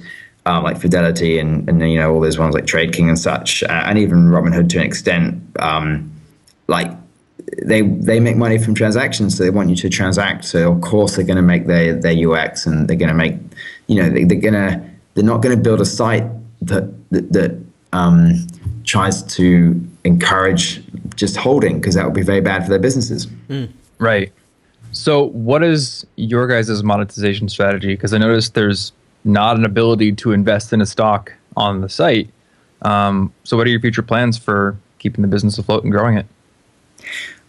um, 0.46 0.64
like 0.64 0.80
Fidelity 0.80 1.38
and, 1.38 1.68
and 1.68 1.80
you 1.88 1.98
know 1.98 2.12
all 2.12 2.20
those 2.20 2.38
ones 2.38 2.54
like 2.54 2.64
TradeKing 2.64 3.08
and 3.08 3.18
such, 3.18 3.62
uh, 3.62 3.84
and 3.86 3.98
even 3.98 4.28
Robinhood 4.30 4.68
to 4.70 4.78
an 4.78 4.84
extent. 4.84 5.40
Um, 5.60 6.10
like 6.66 6.90
they 7.62 7.82
they 7.82 8.18
make 8.20 8.36
money 8.36 8.58
from 8.58 8.74
transactions, 8.74 9.36
so 9.36 9.44
they 9.44 9.50
want 9.50 9.70
you 9.70 9.76
to 9.76 9.88
transact. 9.88 10.44
So 10.44 10.72
of 10.72 10.80
course 10.80 11.14
they're 11.14 11.24
going 11.24 11.36
to 11.36 11.42
make 11.42 11.66
their 11.68 11.94
their 11.94 12.28
UX 12.28 12.66
and 12.66 12.88
they're 12.88 12.96
going 12.96 13.08
to 13.08 13.14
make 13.14 13.34
you 13.86 14.02
know 14.02 14.10
they, 14.10 14.24
they're 14.24 14.40
going 14.40 14.54
to 14.54 14.89
they're 15.14 15.24
not 15.24 15.42
going 15.42 15.56
to 15.56 15.62
build 15.62 15.80
a 15.80 15.86
site 15.86 16.24
that 16.62 16.92
that, 17.10 17.32
that 17.32 17.58
um, 17.92 18.46
tries 18.84 19.22
to 19.22 19.80
encourage 20.04 20.82
just 21.16 21.36
holding 21.36 21.80
because 21.80 21.94
that 21.94 22.04
would 22.04 22.14
be 22.14 22.22
very 22.22 22.40
bad 22.40 22.62
for 22.64 22.70
their 22.70 22.78
businesses. 22.78 23.26
Right. 23.98 24.32
So, 24.92 25.24
what 25.24 25.62
is 25.62 26.06
your 26.16 26.46
guys' 26.46 26.82
monetization 26.82 27.48
strategy? 27.48 27.94
Because 27.94 28.12
I 28.12 28.18
noticed 28.18 28.54
there's 28.54 28.92
not 29.24 29.56
an 29.56 29.64
ability 29.64 30.12
to 30.12 30.32
invest 30.32 30.72
in 30.72 30.80
a 30.80 30.86
stock 30.86 31.32
on 31.56 31.80
the 31.80 31.88
site. 31.88 32.30
Um, 32.82 33.32
so, 33.44 33.56
what 33.56 33.66
are 33.66 33.70
your 33.70 33.80
future 33.80 34.02
plans 34.02 34.36
for 34.38 34.76
keeping 34.98 35.22
the 35.22 35.28
business 35.28 35.58
afloat 35.58 35.84
and 35.84 35.92
growing 35.92 36.16
it? 36.16 36.26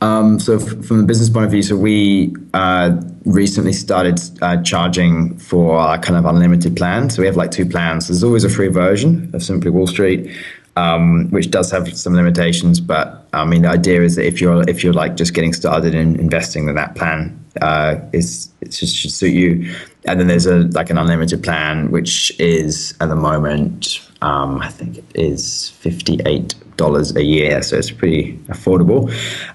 Um, 0.02 0.40
so 0.40 0.56
f- 0.56 0.84
from 0.84 0.98
the 0.98 1.04
business 1.04 1.30
point 1.30 1.46
of 1.46 1.52
view, 1.52 1.62
so 1.62 1.78
we 1.78 2.36
uh, 2.56 3.00
recently 3.26 3.74
started 3.74 4.20
uh, 4.42 4.62
charging 4.64 5.38
for 5.38 5.78
our 5.78 6.00
kind 6.00 6.18
of 6.18 6.26
unlimited 6.26 6.76
plan. 6.76 7.10
So 7.12 7.22
we 7.22 7.28
have 7.28 7.38
like 7.38 7.52
two 7.52 7.68
plans. 7.68 8.08
There's 8.08 8.24
always 8.24 8.44
a 8.44 8.50
free 8.50 8.70
version 8.70 9.30
of 9.34 9.44
Simply 9.44 9.70
Wall 9.70 9.86
Street, 9.86 10.36
um, 10.76 11.30
which 11.30 11.52
does 11.52 11.70
have 11.70 11.96
some 11.96 12.16
limitations. 12.16 12.80
But 12.80 13.28
I 13.34 13.46
mean, 13.46 13.62
the 13.62 13.70
idea 13.70 14.02
is 14.02 14.16
that 14.16 14.26
if 14.26 14.42
you're 14.42 14.68
if 14.68 14.84
you're 14.84 14.94
like 14.94 15.16
just 15.18 15.36
getting 15.36 15.54
started 15.54 15.94
in 15.94 16.20
investing, 16.20 16.66
then 16.66 16.76
that 16.76 16.96
plan 16.96 17.40
uh, 17.62 17.98
is 18.12 18.50
it 18.62 18.72
just 18.72 18.96
should 18.96 19.12
suit 19.12 19.34
you. 19.34 19.76
And 20.06 20.20
then 20.20 20.26
there's 20.26 20.48
a 20.48 20.62
like 20.70 20.90
an 20.90 20.98
unlimited 20.98 21.44
plan, 21.44 21.92
which 21.92 22.38
is 22.40 22.96
at 23.02 23.10
the 23.10 23.16
moment 23.16 24.02
um, 24.22 24.62
I 24.62 24.70
think 24.70 24.98
it 24.98 25.06
is 25.16 25.70
fifty 25.70 26.20
eight 26.26 26.56
dollars 26.78 27.16
a 27.16 27.24
year, 27.24 27.62
so 27.64 27.78
it's 27.78 27.92
pretty 27.92 28.38
affordable. 28.48 29.10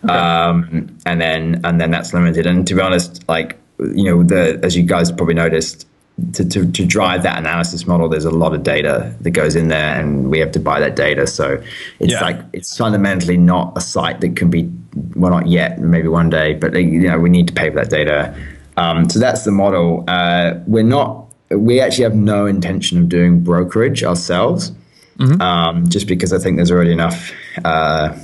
Okay. 0.05 0.13
Um, 0.13 0.97
and 1.07 1.21
then 1.21 1.61
and 1.65 1.81
then 1.81 1.91
that's 1.91 2.13
limited. 2.13 2.47
And 2.47 2.67
to 2.67 2.75
be 2.75 2.81
honest, 2.81 3.27
like 3.29 3.59
you 3.79 4.05
know, 4.05 4.23
the 4.23 4.61
as 4.63 4.77
you 4.77 4.83
guys 4.83 5.13
probably 5.13 5.35
noticed, 5.35 5.87
to, 6.33 6.49
to, 6.49 6.71
to 6.73 6.87
drive 6.87 7.23
that 7.25 7.39
analysis 7.39 7.87
model, 7.87 8.09
there's 8.09 8.25
a 8.25 8.31
lot 8.31 8.55
of 8.55 8.63
data 8.63 9.15
that 9.21 9.31
goes 9.31 9.55
in 9.55 9.69
there, 9.69 10.01
and 10.01 10.31
we 10.31 10.39
have 10.39 10.53
to 10.53 10.61
buy 10.61 10.81
that 10.81 10.97
data. 10.97 11.27
So 11.27 11.63
it's 12.01 12.13
yeah. 12.13 12.21
like 12.21 12.39
it's 12.53 12.77
fundamentally 12.77 13.37
not 13.37 13.77
a 13.77 13.81
site 13.81 14.21
that 14.21 14.37
can 14.37 14.51
be 14.51 14.71
well, 15.15 15.31
not 15.31 15.47
yet, 15.47 15.79
maybe 15.79 16.09
one 16.09 16.31
day, 16.31 16.55
but 16.55 16.75
you 16.75 17.01
know, 17.01 17.19
we 17.19 17.29
need 17.29 17.49
to 17.49 17.55
pay 17.55 17.69
for 17.69 17.77
that 17.77 17.91
data. 17.91 18.35
Um, 18.77 19.09
so 19.09 19.19
that's 19.19 19.45
the 19.45 19.53
model. 19.53 20.05
Uh, 20.09 20.55
we're 20.67 20.83
not. 20.83 21.26
We 21.51 21.81
actually 21.81 22.05
have 22.05 22.15
no 22.15 22.47
intention 22.47 22.99
of 22.99 23.09
doing 23.09 23.41
brokerage 23.41 24.03
ourselves, 24.03 24.73
mm-hmm. 25.19 25.41
um, 25.41 25.89
just 25.89 26.07
because 26.07 26.33
I 26.33 26.39
think 26.39 26.57
there's 26.57 26.71
already 26.71 26.93
enough 26.93 27.33
uh, 27.65 28.17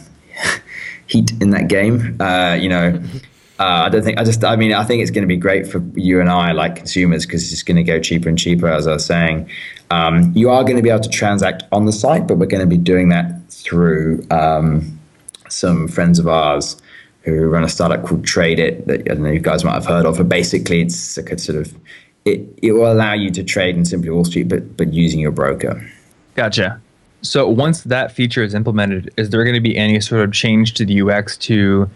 heat 1.07 1.33
in 1.41 1.51
that 1.51 1.69
game. 1.69 2.17
Uh, 2.21 2.59
you 2.61 2.69
know. 2.69 2.93
Mm-hmm 2.93 3.19
uh, 3.63 3.85
I 3.85 3.91
don't 3.91 4.03
think 4.03 4.19
I 4.19 4.25
just 4.25 4.43
I 4.45 4.57
mean 4.57 4.73
I 4.73 4.83
think 4.83 5.03
it's 5.03 5.13
going 5.13 5.23
to 5.23 5.29
be 5.29 5.37
great 5.37 5.69
for 5.69 5.81
you 5.95 6.21
and 6.21 6.29
I 6.29 6.51
like 6.51 6.75
consumers 6.75 7.25
because 7.25 7.53
it's 7.53 7.63
going 7.63 7.77
to 7.77 7.85
go 7.85 8.01
cheaper 8.01 8.29
and 8.29 8.37
cheaper 8.37 8.67
as 8.67 8.89
I 8.89 8.95
was 8.95 9.07
saying. 9.07 9.49
Um, 9.91 10.33
you 10.35 10.51
are 10.51 10.65
going 10.65 10.77
to 10.77 10.83
be 10.83 10.89
able 10.89 11.03
to 11.03 11.09
transact 11.09 11.63
on 11.71 11.85
the 11.85 11.93
site, 11.93 12.27
but 12.27 12.39
we're 12.39 12.47
going 12.47 12.63
to 12.63 12.67
be 12.67 12.79
doing 12.79 13.11
that 13.11 13.51
through 13.51 14.27
um, 14.33 14.99
some 15.49 15.87
friends 15.87 16.19
of 16.19 16.27
ours 16.27 16.77
who 17.21 17.47
run 17.49 17.63
a 17.63 17.69
startup 17.69 18.05
called 18.05 18.25
Trade 18.25 18.59
It 18.59 18.87
that 18.89 19.03
I 19.03 19.15
don't 19.15 19.23
know 19.23 19.31
you 19.31 19.39
guys 19.39 19.63
might 19.63 19.75
have 19.75 19.87
heard 19.87 20.07
of. 20.07 20.17
But 20.17 20.29
basically, 20.29 20.81
it's 20.81 21.17
a 21.17 21.39
sort 21.39 21.59
of 21.59 21.73
it, 22.25 22.41
it 22.63 22.73
will 22.73 22.91
allow 22.91 23.13
you 23.13 23.31
to 23.31 23.43
trade 23.43 23.77
in 23.77 23.85
Simply 23.85 24.11
Wall 24.11 24.25
Street, 24.25 24.49
but 24.49 24.77
but 24.77 24.93
using 24.93 25.21
your 25.21 25.33
broker. 25.33 25.87
Gotcha. 26.35 26.81
So 27.23 27.49
once 27.49 27.83
that 27.83 28.13
feature 28.13 28.43
is 28.43 28.55
implemented, 28.55 29.13
is 29.17 29.31
there 29.31 29.45
going 29.45 29.55
to 29.55 29.61
be 29.61 29.77
any 29.77 30.01
sort 30.01 30.23
of 30.23 30.33
change 30.33 30.75
to 30.75 30.85
the 30.85 31.03
UX 31.03 31.37
to 31.39 31.89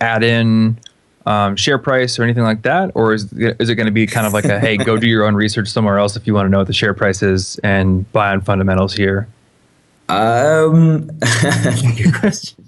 add 0.00 0.24
in 0.24 0.76
um, 1.24 1.54
share 1.54 1.78
price 1.78 2.18
or 2.18 2.24
anything 2.24 2.42
like 2.42 2.62
that, 2.62 2.90
or 2.94 3.14
is 3.14 3.32
is 3.32 3.68
it 3.68 3.74
going 3.76 3.86
to 3.86 3.92
be 3.92 4.06
kind 4.06 4.26
of 4.26 4.32
like 4.32 4.44
a 4.44 4.58
hey, 4.58 4.76
go 4.76 4.96
do 4.96 5.06
your 5.06 5.24
own 5.24 5.34
research 5.34 5.68
somewhere 5.68 5.98
else 5.98 6.16
if 6.16 6.26
you 6.26 6.34
want 6.34 6.46
to 6.46 6.50
know 6.50 6.58
what 6.58 6.66
the 6.66 6.72
share 6.72 6.94
price 6.94 7.22
is 7.22 7.58
and 7.62 8.10
buy 8.12 8.30
on 8.30 8.40
fundamentals 8.40 8.94
here? 8.94 9.28
Um, 10.08 11.06
good 11.96 12.14
question. 12.20 12.64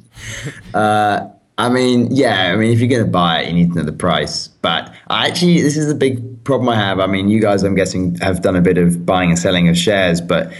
Uh, 0.73 1.29
I 1.59 1.69
mean, 1.69 2.09
yeah, 2.11 2.53
I 2.53 2.57
mean, 2.57 2.73
if 2.73 2.81
you're 2.81 2.89
going 2.89 3.05
to 3.05 3.11
buy 3.11 3.43
it, 3.43 3.49
you 3.49 3.55
need 3.55 3.73
to 3.73 3.79
know 3.79 3.85
the 3.85 3.93
price. 3.93 4.49
But 4.49 4.93
I 5.09 5.29
actually, 5.29 5.62
this 5.62 5.77
is 5.77 5.91
a 5.91 5.95
big 5.95 6.34
problem 6.45 6.69
I 6.69 6.77
have. 6.77 7.01
I 7.01 7.07
mean, 7.07 7.29
you 7.29 7.41
guys, 7.41 7.63
I'm 7.63 7.75
guessing, 7.75 8.17
have 8.17 8.43
done 8.43 8.57
a 8.57 8.61
bit 8.61 8.79
of 8.79 9.05
buying 9.05 9.31
and 9.31 9.39
selling 9.39 9.69
of 9.69 9.77
shares, 9.77 10.21
but 10.21 10.53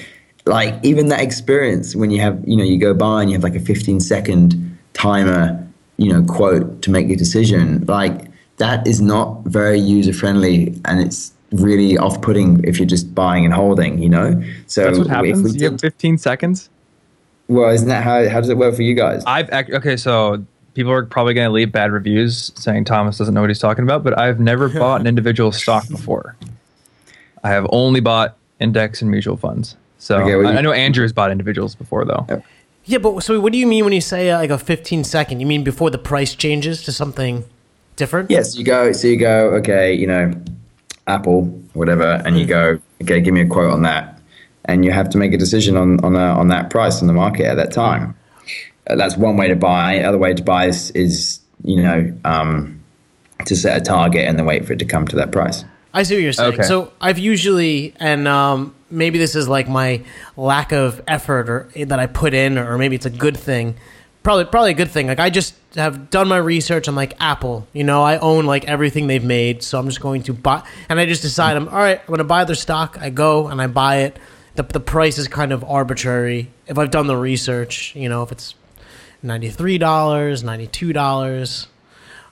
like 0.47 0.74
even 0.82 1.09
that 1.09 1.20
experience 1.20 1.95
when 1.95 2.11
you 2.11 2.20
have, 2.20 2.43
you 2.47 2.57
know, 2.57 2.64
you 2.64 2.78
go 2.78 2.95
buy 2.95 3.22
and 3.22 3.30
you 3.30 3.37
have 3.37 3.45
like 3.45 3.55
a 3.55 3.61
15 3.61 4.01
second 4.01 4.78
timer 4.95 5.61
you 5.97 6.12
know 6.12 6.24
quote 6.24 6.82
to 6.82 6.91
make 6.91 7.07
your 7.09 7.16
decision 7.16 7.85
like 7.87 8.30
that 8.57 8.87
is 8.87 9.01
not 9.01 9.43
very 9.45 9.78
user 9.78 10.12
friendly 10.12 10.80
and 10.85 11.01
it's 11.01 11.32
really 11.53 11.97
off 11.99 12.20
putting 12.20 12.62
if 12.64 12.78
you're 12.78 12.87
just 12.87 13.14
buying 13.14 13.45
and 13.45 13.55
holding 13.55 13.99
you 13.99 14.09
know? 14.09 14.43
So 14.66 14.85
that's 14.85 14.99
what 14.99 15.09
happens 15.09 15.41
if 15.41 15.45
we 15.45 15.53
did, 15.53 15.61
you 15.61 15.70
have 15.70 15.80
15 15.80 16.18
seconds? 16.18 16.70
Well 17.49 17.70
isn't 17.70 17.89
that 17.89 18.03
how 18.03 18.28
how 18.28 18.41
does 18.41 18.49
it 18.49 18.57
work 18.57 18.74
for 18.74 18.82
you 18.82 18.95
guys? 18.95 19.22
I've 19.26 19.51
okay 19.51 19.97
so 19.97 20.45
people 20.74 20.92
are 20.92 21.04
probably 21.04 21.34
going 21.34 21.46
to 21.46 21.52
leave 21.52 21.72
bad 21.72 21.90
reviews 21.92 22.52
saying 22.54 22.84
thomas 22.84 23.18
doesn't 23.18 23.34
know 23.34 23.40
what 23.40 23.50
he's 23.50 23.58
talking 23.58 23.84
about 23.84 24.04
but 24.04 24.18
i've 24.18 24.40
never 24.40 24.68
bought 24.80 25.00
an 25.00 25.06
individual 25.06 25.52
stock 25.52 25.88
before 25.88 26.36
i 27.42 27.50
have 27.50 27.66
only 27.70 28.00
bought 28.00 28.36
index 28.60 29.02
and 29.02 29.10
mutual 29.10 29.36
funds 29.36 29.76
so 29.98 30.20
okay, 30.20 30.36
well, 30.36 30.48
I, 30.48 30.56
I 30.56 30.60
know 30.60 30.72
andrew's 30.72 31.12
bought 31.12 31.30
individuals 31.30 31.74
before 31.74 32.04
though 32.04 32.42
yeah, 32.86 32.98
but 32.98 33.22
so 33.22 33.40
what 33.40 33.52
do 33.52 33.58
you 33.58 33.66
mean 33.66 33.84
when 33.84 33.94
you 33.94 34.00
say 34.00 34.30
uh, 34.30 34.38
like 34.38 34.50
a 34.50 34.58
15 34.58 35.04
second? 35.04 35.40
You 35.40 35.46
mean 35.46 35.64
before 35.64 35.90
the 35.90 35.98
price 35.98 36.34
changes 36.34 36.82
to 36.84 36.92
something 36.92 37.44
different? 37.96 38.30
Yes, 38.30 38.56
you 38.56 38.64
go. 38.64 38.92
So 38.92 39.08
you 39.08 39.16
go. 39.16 39.50
Okay, 39.54 39.94
you 39.94 40.06
know, 40.06 40.34
Apple, 41.06 41.44
whatever, 41.72 42.22
and 42.26 42.38
you 42.38 42.44
hmm. 42.44 42.50
go. 42.50 42.78
Okay, 43.02 43.20
give 43.20 43.32
me 43.32 43.40
a 43.40 43.46
quote 43.46 43.72
on 43.72 43.82
that, 43.82 44.20
and 44.66 44.84
you 44.84 44.92
have 44.92 45.08
to 45.10 45.18
make 45.18 45.32
a 45.32 45.38
decision 45.38 45.76
on 45.76 46.04
on 46.04 46.14
uh, 46.14 46.34
on 46.34 46.48
that 46.48 46.68
price 46.68 47.00
in 47.00 47.06
the 47.06 47.14
market 47.14 47.46
at 47.46 47.54
that 47.54 47.72
time. 47.72 48.14
That's 48.87 49.16
one 49.16 49.37
way 49.37 49.49
to 49.49 49.57
buy. 49.57 50.01
Other 50.01 50.18
way 50.18 50.35
to 50.35 50.43
buy 50.43 50.66
is, 50.66 50.91
is 50.93 51.41
you 51.64 51.82
know 51.82 52.12
um, 52.24 52.82
to 53.47 53.57
set 53.57 53.80
a 53.80 53.85
target 53.85 54.26
and 54.28 54.39
then 54.39 54.47
wait 54.47 54.66
for 54.66 54.74
it 54.74 54.78
to 54.80 54.85
come 54.85 55.07
to 55.09 55.16
that 55.16 55.32
price. 55.32 55.64
I 55.95 56.03
see 56.03 56.16
what 56.16 56.22
you're 56.22 56.32
saying. 56.32 56.55
Okay. 56.55 56.62
So 56.64 56.93
I've 57.01 57.18
usually, 57.18 57.95
and 58.01 58.26
um, 58.26 58.74
maybe 58.91 59.16
this 59.18 59.37
is 59.37 59.49
like 59.49 59.68
my 59.68 60.03
lack 60.37 60.72
of 60.72 61.01
effort 61.07 61.49
or 61.49 61.70
that 61.76 62.01
I 62.01 62.07
put 62.07 62.35
in, 62.35 62.59
or 62.59 62.76
maybe 62.76 62.97
it's 62.97 63.07
a 63.07 63.11
good 63.11 63.37
thing. 63.37 63.76
Probably, 64.24 64.45
probably 64.47 64.72
a 64.72 64.74
good 64.74 64.91
thing. 64.91 65.07
Like 65.07 65.20
I 65.20 65.30
just 65.30 65.55
have 65.76 66.11
done 66.11 66.26
my 66.26 66.39
research 66.39 66.89
on 66.89 66.97
like 66.97 67.14
Apple. 67.20 67.68
You 67.72 67.85
know, 67.85 68.03
I 68.03 68.18
own 68.18 68.45
like 68.45 68.64
everything 68.64 69.07
they've 69.07 69.24
made, 69.24 69.62
so 69.62 69.78
I'm 69.78 69.87
just 69.87 70.01
going 70.01 70.24
to 70.24 70.32
buy. 70.32 70.66
And 70.89 70.99
I 70.99 71.07
just 71.07 71.22
decide 71.22 71.57
I'm 71.57 71.68
all 71.68 71.78
right. 71.78 72.01
I'm 72.01 72.07
going 72.07 72.18
to 72.18 72.24
buy 72.24 72.45
their 72.45 72.57
stock. 72.57 72.99
I 73.01 73.11
go 73.11 73.47
and 73.47 73.62
I 73.62 73.68
buy 73.68 73.99
it. 73.99 74.18
The 74.57 74.64
the 74.64 74.80
price 74.80 75.16
is 75.18 75.28
kind 75.28 75.53
of 75.53 75.62
arbitrary. 75.62 76.51
If 76.66 76.76
I've 76.76 76.91
done 76.91 77.07
the 77.07 77.16
research, 77.16 77.95
you 77.95 78.09
know, 78.09 78.24
if 78.24 78.32
it's 78.32 78.57
ninety 79.24 79.50
three 79.50 79.78
dollars, 79.78 80.44
ninety 80.44 80.66
two 80.66 80.92
dollars. 80.92 81.66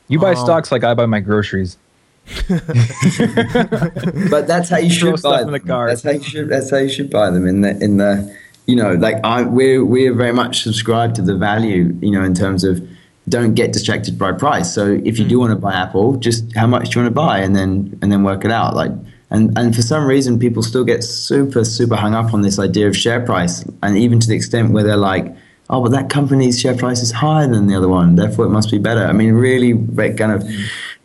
You 0.08 0.18
buy 0.18 0.30
um, 0.30 0.36
stocks 0.36 0.70
like 0.70 0.84
I 0.84 0.94
buy 0.94 1.06
my 1.06 1.20
groceries. 1.20 1.78
but 2.48 4.46
that's 4.46 4.68
how 4.68 4.78
you 4.78 4.90
should 4.90 5.20
buy 5.22 5.42
them. 5.42 5.52
The 5.52 5.58
that's 5.64 6.02
how 6.02 6.12
you 6.12 6.22
should. 6.22 6.48
That's 6.48 6.70
how 6.70 6.76
you 6.76 6.88
should 6.88 7.10
buy 7.10 7.30
them 7.30 7.46
in 7.46 7.62
the 7.62 7.82
in 7.82 7.96
the. 7.96 8.36
You 8.66 8.76
know, 8.76 8.92
like 8.92 9.16
I 9.24 9.42
we're 9.42 9.84
we're 9.84 10.14
very 10.14 10.32
much 10.32 10.62
subscribed 10.62 11.16
to 11.16 11.22
the 11.22 11.34
value. 11.36 11.96
You 12.00 12.12
know, 12.12 12.22
in 12.22 12.34
terms 12.34 12.62
of 12.62 12.80
don't 13.28 13.54
get 13.54 13.72
distracted 13.72 14.18
by 14.18 14.32
price. 14.32 14.72
So 14.72 15.00
if 15.04 15.18
you 15.18 15.26
do 15.26 15.36
hmm. 15.36 15.40
want 15.40 15.50
to 15.52 15.56
buy 15.56 15.74
Apple, 15.74 16.16
just 16.16 16.54
how 16.54 16.66
much 16.66 16.90
do 16.90 16.98
you 16.98 17.04
want 17.04 17.14
to 17.14 17.20
buy, 17.20 17.38
and 17.38 17.56
then 17.56 17.98
and 18.02 18.12
then 18.12 18.22
work 18.22 18.44
it 18.44 18.52
out. 18.52 18.76
Like 18.76 18.92
and 19.30 19.56
and 19.58 19.74
for 19.74 19.82
some 19.82 20.06
reason, 20.06 20.38
people 20.38 20.62
still 20.62 20.84
get 20.84 21.02
super 21.02 21.64
super 21.64 21.96
hung 21.96 22.14
up 22.14 22.32
on 22.32 22.42
this 22.42 22.58
idea 22.58 22.86
of 22.86 22.96
share 22.96 23.20
price, 23.20 23.64
and 23.82 23.96
even 23.96 24.20
to 24.20 24.28
the 24.28 24.36
extent 24.36 24.70
where 24.70 24.84
they're 24.84 24.96
like, 24.96 25.34
oh, 25.72 25.80
but 25.82 25.90
that 25.90 26.10
company's 26.10 26.60
share 26.60 26.76
price 26.76 27.00
is 27.00 27.10
higher 27.10 27.48
than 27.48 27.66
the 27.66 27.74
other 27.74 27.88
one, 27.88 28.14
therefore 28.14 28.44
it 28.44 28.50
must 28.50 28.70
be 28.70 28.78
better. 28.78 29.04
I 29.04 29.12
mean, 29.12 29.32
really, 29.32 29.72
kind 30.14 30.30
of 30.30 30.46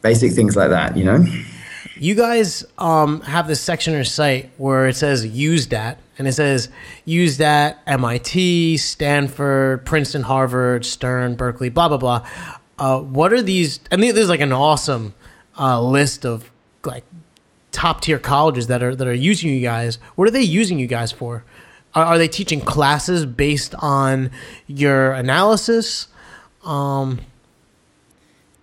basic 0.01 0.33
things 0.33 0.55
like 0.55 0.69
that, 0.69 0.97
you 0.97 1.05
know? 1.05 1.25
You 1.95 2.13
guys 2.13 2.65
um, 2.77 3.21
have 3.21 3.47
this 3.47 3.61
section 3.61 3.95
or 3.95 4.03
site 4.03 4.51
where 4.57 4.87
it 4.87 4.95
says 4.95 5.25
used 5.25 5.73
at, 5.73 5.97
and 6.19 6.27
it 6.27 6.33
says 6.33 6.69
used 7.05 7.41
at 7.41 7.81
MIT, 7.87 8.77
Stanford, 8.77 9.85
Princeton, 9.85 10.23
Harvard, 10.23 10.85
Stern, 10.85 11.35
Berkeley, 11.35 11.69
blah, 11.69 11.87
blah, 11.87 11.97
blah. 11.97 12.27
Uh, 12.77 12.99
what 12.99 13.33
are 13.33 13.41
these? 13.41 13.79
And 13.89 14.03
there's 14.03 14.29
like 14.29 14.41
an 14.41 14.51
awesome 14.51 15.15
uh, 15.57 15.81
list 15.81 16.25
of 16.25 16.51
like 16.85 17.03
top 17.71 18.01
tier 18.01 18.19
colleges 18.19 18.67
that 18.67 18.83
are 18.83 18.95
that 18.95 19.07
are 19.07 19.13
using 19.13 19.51
you 19.51 19.61
guys. 19.61 19.97
What 20.15 20.27
are 20.27 20.31
they 20.31 20.41
using 20.41 20.77
you 20.77 20.87
guys 20.87 21.11
for? 21.11 21.43
Are, 21.97 22.05
are 22.05 22.17
they 22.19 22.27
teaching 22.27 22.61
classes 22.61 23.25
based 23.25 23.73
on 23.79 24.29
your 24.67 25.13
analysis? 25.13 26.07
Um, 26.63 27.19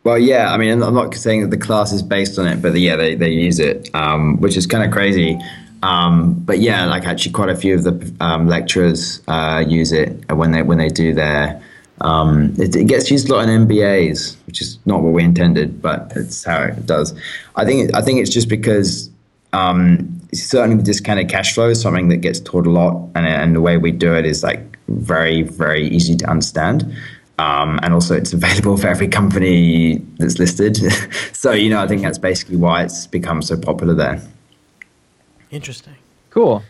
well, 0.05 0.19
yeah. 0.19 0.53
I 0.53 0.57
mean, 0.57 0.81
I'm 0.81 0.95
not 0.95 1.13
saying 1.17 1.41
that 1.41 1.51
the 1.51 1.57
class 1.57 1.93
is 1.93 2.01
based 2.01 2.39
on 2.39 2.47
it, 2.47 2.63
but 2.63 2.79
yeah, 2.79 2.95
they, 2.95 3.17
they 3.17 3.31
use 3.31 3.59
it, 3.59 3.93
um, 3.93 4.41
which 4.41 4.57
is 4.57 4.69
kind 4.69 4.85
of 4.85 4.93
crazy. 4.93 5.37
Um, 5.83 6.35
but 6.35 6.61
yeah, 6.61 6.87
like 6.87 7.07
actually, 7.07 7.33
quite 7.33 7.49
a 7.49 7.57
few 7.57 7.75
of 7.75 7.83
the 7.83 8.15
um, 8.21 8.47
lecturers 8.47 9.21
uh, 9.27 9.65
use 9.67 9.91
it 9.91 10.33
when 10.33 10.53
they 10.53 10.63
when 10.63 10.79
they 10.79 10.89
do 10.89 11.13
their. 11.13 11.61
Um, 12.01 12.55
it, 12.59 12.77
it, 12.77 12.87
gets 12.87 13.11
used 13.11 13.29
a 13.31 13.35
lot 13.35 13.49
in 13.49 13.67
MBAs, 13.67 14.37
which 14.47 14.61
is 14.61 14.79
not 14.85 15.03
what 15.03 15.13
we 15.13 15.25
intended, 15.25 15.83
but 15.83 16.13
it's 16.15 16.45
how 16.45 16.63
it 16.63 16.87
does. 16.87 17.15
I 17.57 17.65
think 17.65 17.95
I 17.95 18.01
think 18.01 18.21
it's 18.21 18.31
just 18.31 18.49
because 18.49 19.11
um, 19.55 20.21
certainly 20.33 20.77
the 20.77 20.83
discounted 20.83 21.29
cash 21.29 21.55
flow 21.55 21.69
is 21.69 21.81
something 21.81 22.09
that 22.09 22.19
gets 22.19 22.41
taught 22.41 22.67
a 22.67 22.71
lot, 22.71 23.09
and, 23.15 23.27
and 23.27 23.55
the 23.55 23.61
way 23.61 23.77
we 23.77 23.93
do 23.93 24.15
it 24.15 24.27
is 24.27 24.43
like 24.43 24.79
very 24.89 25.43
very 25.43 25.87
easy 25.89 26.17
to 26.17 26.27
understand. 26.29 26.95
Um, 27.39 27.81
and 27.83 27.95
also 27.95 28.15
it's 28.15 28.33
available 28.33 28.77
for 28.83 28.89
every 28.89 29.09
company 29.09 29.97
that's 30.19 30.39
listed. 30.39 30.77
so 31.33 31.53
you 31.53 31.71
know, 31.71 31.81
I 31.81 31.87
think 31.87 32.03
that's 32.03 32.19
basically 32.19 32.57
why 32.57 32.83
it's 32.83 33.07
become 33.07 33.43
so 33.43 33.57
popular 33.57 33.95
there. 33.95 34.21
Interesting. 35.51 35.95
Cool. 36.31 36.63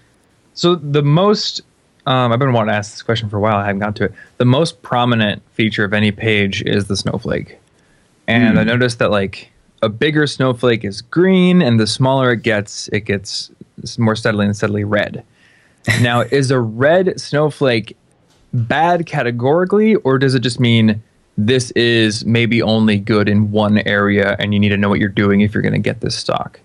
So 0.52 0.74
the 0.74 1.02
most 1.02 1.62
um, 2.06 2.32
I've 2.32 2.38
been 2.38 2.52
wanting 2.52 2.68
to 2.68 2.76
ask 2.76 2.92
this 2.92 3.02
question 3.02 3.30
for 3.30 3.38
a 3.38 3.40
while. 3.40 3.56
I 3.56 3.64
haven't 3.64 3.80
got 3.80 3.96
to 3.96 4.04
it. 4.04 4.12
The 4.36 4.44
most 4.44 4.82
prominent 4.82 5.42
feature 5.52 5.84
of 5.84 5.94
any 5.94 6.12
page 6.12 6.62
is 6.62 6.86
the 6.86 6.96
snowflake, 6.96 7.58
and 8.26 8.56
mm. 8.56 8.60
I 8.60 8.64
noticed 8.64 8.98
that 8.98 9.10
like 9.10 9.50
a 9.82 9.88
bigger 9.88 10.26
snowflake 10.26 10.84
is 10.84 11.02
green, 11.02 11.62
and 11.62 11.78
the 11.78 11.86
smaller 11.86 12.32
it 12.32 12.42
gets, 12.42 12.88
it 12.88 13.00
gets 13.00 13.50
more 13.98 14.16
steadily 14.16 14.46
and 14.46 14.56
steadily 14.56 14.84
red. 14.84 15.24
now, 16.00 16.20
is 16.30 16.50
a 16.50 16.60
red 16.60 17.20
snowflake 17.20 17.96
bad 18.52 19.06
categorically, 19.06 19.96
or 19.96 20.18
does 20.18 20.34
it 20.34 20.40
just 20.40 20.60
mean 20.60 21.02
this 21.36 21.70
is 21.72 22.24
maybe 22.24 22.62
only 22.62 22.96
good 22.96 23.28
in 23.28 23.50
one 23.50 23.78
area 23.78 24.36
and 24.38 24.54
you 24.54 24.60
need 24.60 24.68
to 24.68 24.76
know 24.76 24.88
what 24.88 25.00
you're 25.00 25.08
doing 25.08 25.40
if 25.40 25.52
you're 25.52 25.62
going 25.62 25.72
to 25.72 25.78
get 25.78 26.00
this 26.00 26.14
stock? 26.14 26.60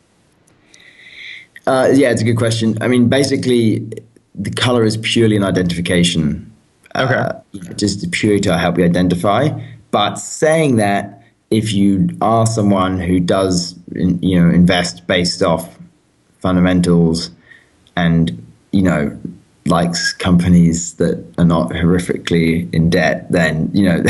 Uh, 1.66 1.90
yeah, 1.94 2.12
it's 2.12 2.22
a 2.22 2.26
good 2.26 2.38
question. 2.38 2.78
I 2.82 2.88
mean, 2.88 3.10
basically, 3.10 3.80
the 4.36 4.52
color 4.52 4.84
is 4.84 4.98
purely 4.98 5.36
an 5.36 5.44
identification. 5.44 6.52
Okay. 6.96 7.14
Uh, 7.14 7.34
just 7.76 8.10
purely 8.12 8.40
to 8.42 8.58
help 8.58 8.78
you 8.78 8.86
identify. 8.86 9.50
But 9.92 10.16
saying 10.16 10.78
that, 10.78 11.19
if 11.52 11.74
you 11.74 12.10
are 12.22 12.46
someone 12.46 13.00
who 13.00 13.20
does, 13.20 13.76
you 13.96 14.40
know, 14.40 14.50
invest 14.50 15.08
based 15.08 15.42
off 15.42 15.78
fundamentals 16.40 17.32
and, 17.96 18.46
you 18.72 18.82
know, 18.82 19.18
likes 19.66 20.14
companies 20.14 20.96
that 20.96 21.24
are 21.38 21.46
not 21.46 21.70
horrifically 21.70 22.72
in 22.74 22.90
debt, 22.90 23.32
then, 23.32 23.70
you 23.74 23.84
know, 23.84 24.04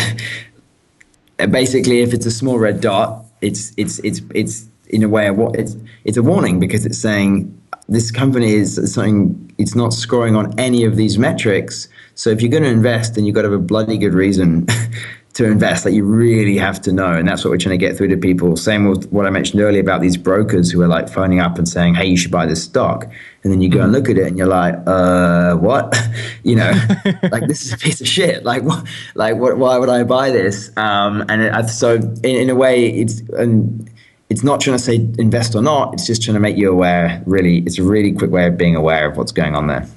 basically, 1.49 2.01
if 2.01 2.13
it's 2.13 2.25
a 2.25 2.31
small 2.31 2.59
red 2.59 2.81
dot, 2.81 3.25
it's, 3.41 3.73
it's, 3.77 3.99
it's, 3.99 4.21
it's, 4.33 4.69
in 4.89 5.03
a 5.03 5.09
way, 5.09 5.27
a 5.27 5.49
it's 5.51 5.75
it's 6.03 6.17
a 6.17 6.23
warning 6.23 6.59
because 6.59 6.85
it's 6.85 6.97
saying 6.97 7.55
this 7.87 8.11
company 8.11 8.53
is 8.53 8.93
something 8.93 9.53
it's 9.57 9.75
not 9.75 9.93
scoring 9.93 10.35
on 10.35 10.57
any 10.59 10.83
of 10.83 10.95
these 10.95 11.17
metrics. 11.17 11.87
So 12.15 12.29
if 12.29 12.41
you're 12.41 12.51
going 12.51 12.63
to 12.63 12.69
invest, 12.69 13.15
then 13.15 13.25
you've 13.25 13.35
got 13.35 13.43
to 13.43 13.51
have 13.51 13.59
a 13.59 13.63
bloody 13.63 13.97
good 13.97 14.13
reason 14.13 14.67
to 15.33 15.45
invest. 15.45 15.85
Like 15.85 15.93
you 15.93 16.03
really 16.03 16.57
have 16.57 16.81
to 16.81 16.91
know, 16.91 17.13
and 17.13 17.27
that's 17.27 17.43
what 17.43 17.51
we're 17.51 17.57
trying 17.57 17.77
to 17.77 17.85
get 17.85 17.97
through 17.97 18.09
to 18.09 18.17
people. 18.17 18.57
Same 18.57 18.89
with 18.89 19.09
what 19.11 19.25
I 19.25 19.29
mentioned 19.29 19.61
earlier 19.61 19.81
about 19.81 20.01
these 20.01 20.17
brokers 20.17 20.71
who 20.71 20.81
are 20.81 20.87
like 20.87 21.09
phoning 21.09 21.39
up 21.39 21.57
and 21.57 21.67
saying, 21.67 21.95
"Hey, 21.95 22.07
you 22.07 22.17
should 22.17 22.31
buy 22.31 22.45
this 22.45 22.63
stock," 22.63 23.05
and 23.43 23.53
then 23.53 23.61
you 23.61 23.69
go 23.69 23.81
and 23.81 23.91
look 23.91 24.09
at 24.09 24.17
it, 24.17 24.27
and 24.27 24.37
you're 24.37 24.47
like, 24.47 24.75
"Uh, 24.87 25.55
what?" 25.55 25.95
you 26.43 26.55
know, 26.55 26.71
like 27.31 27.47
this 27.47 27.63
is 27.63 27.73
a 27.73 27.77
piece 27.77 28.01
of 28.01 28.07
shit. 28.07 28.43
Like 28.43 28.63
what? 28.63 28.85
Like 29.15 29.35
what? 29.35 29.57
Why 29.57 29.77
would 29.77 29.89
I 29.89 30.03
buy 30.03 30.31
this? 30.31 30.75
Um, 30.77 31.23
and 31.29 31.41
it, 31.41 31.69
so 31.69 31.95
in, 31.95 32.23
in 32.23 32.49
a 32.49 32.55
way, 32.55 32.89
it's 32.89 33.21
and 33.37 33.89
it's 34.29 34.43
not 34.43 34.61
trying 34.61 34.77
to 34.77 34.83
say 34.83 34.95
invest 35.17 35.55
or 35.55 35.61
not. 35.61 35.93
It's 35.93 36.05
just 36.05 36.23
trying 36.23 36.35
to 36.35 36.39
make 36.39 36.57
you 36.57 36.71
aware. 36.71 37.21
Really, 37.25 37.59
it's 37.59 37.77
a 37.77 37.83
really 37.83 38.13
quick 38.13 38.31
way 38.31 38.47
of 38.47 38.57
being 38.57 38.75
aware 38.75 39.09
of 39.09 39.17
what's 39.17 39.31
going 39.31 39.55
on 39.55 39.67
there. 39.67 39.87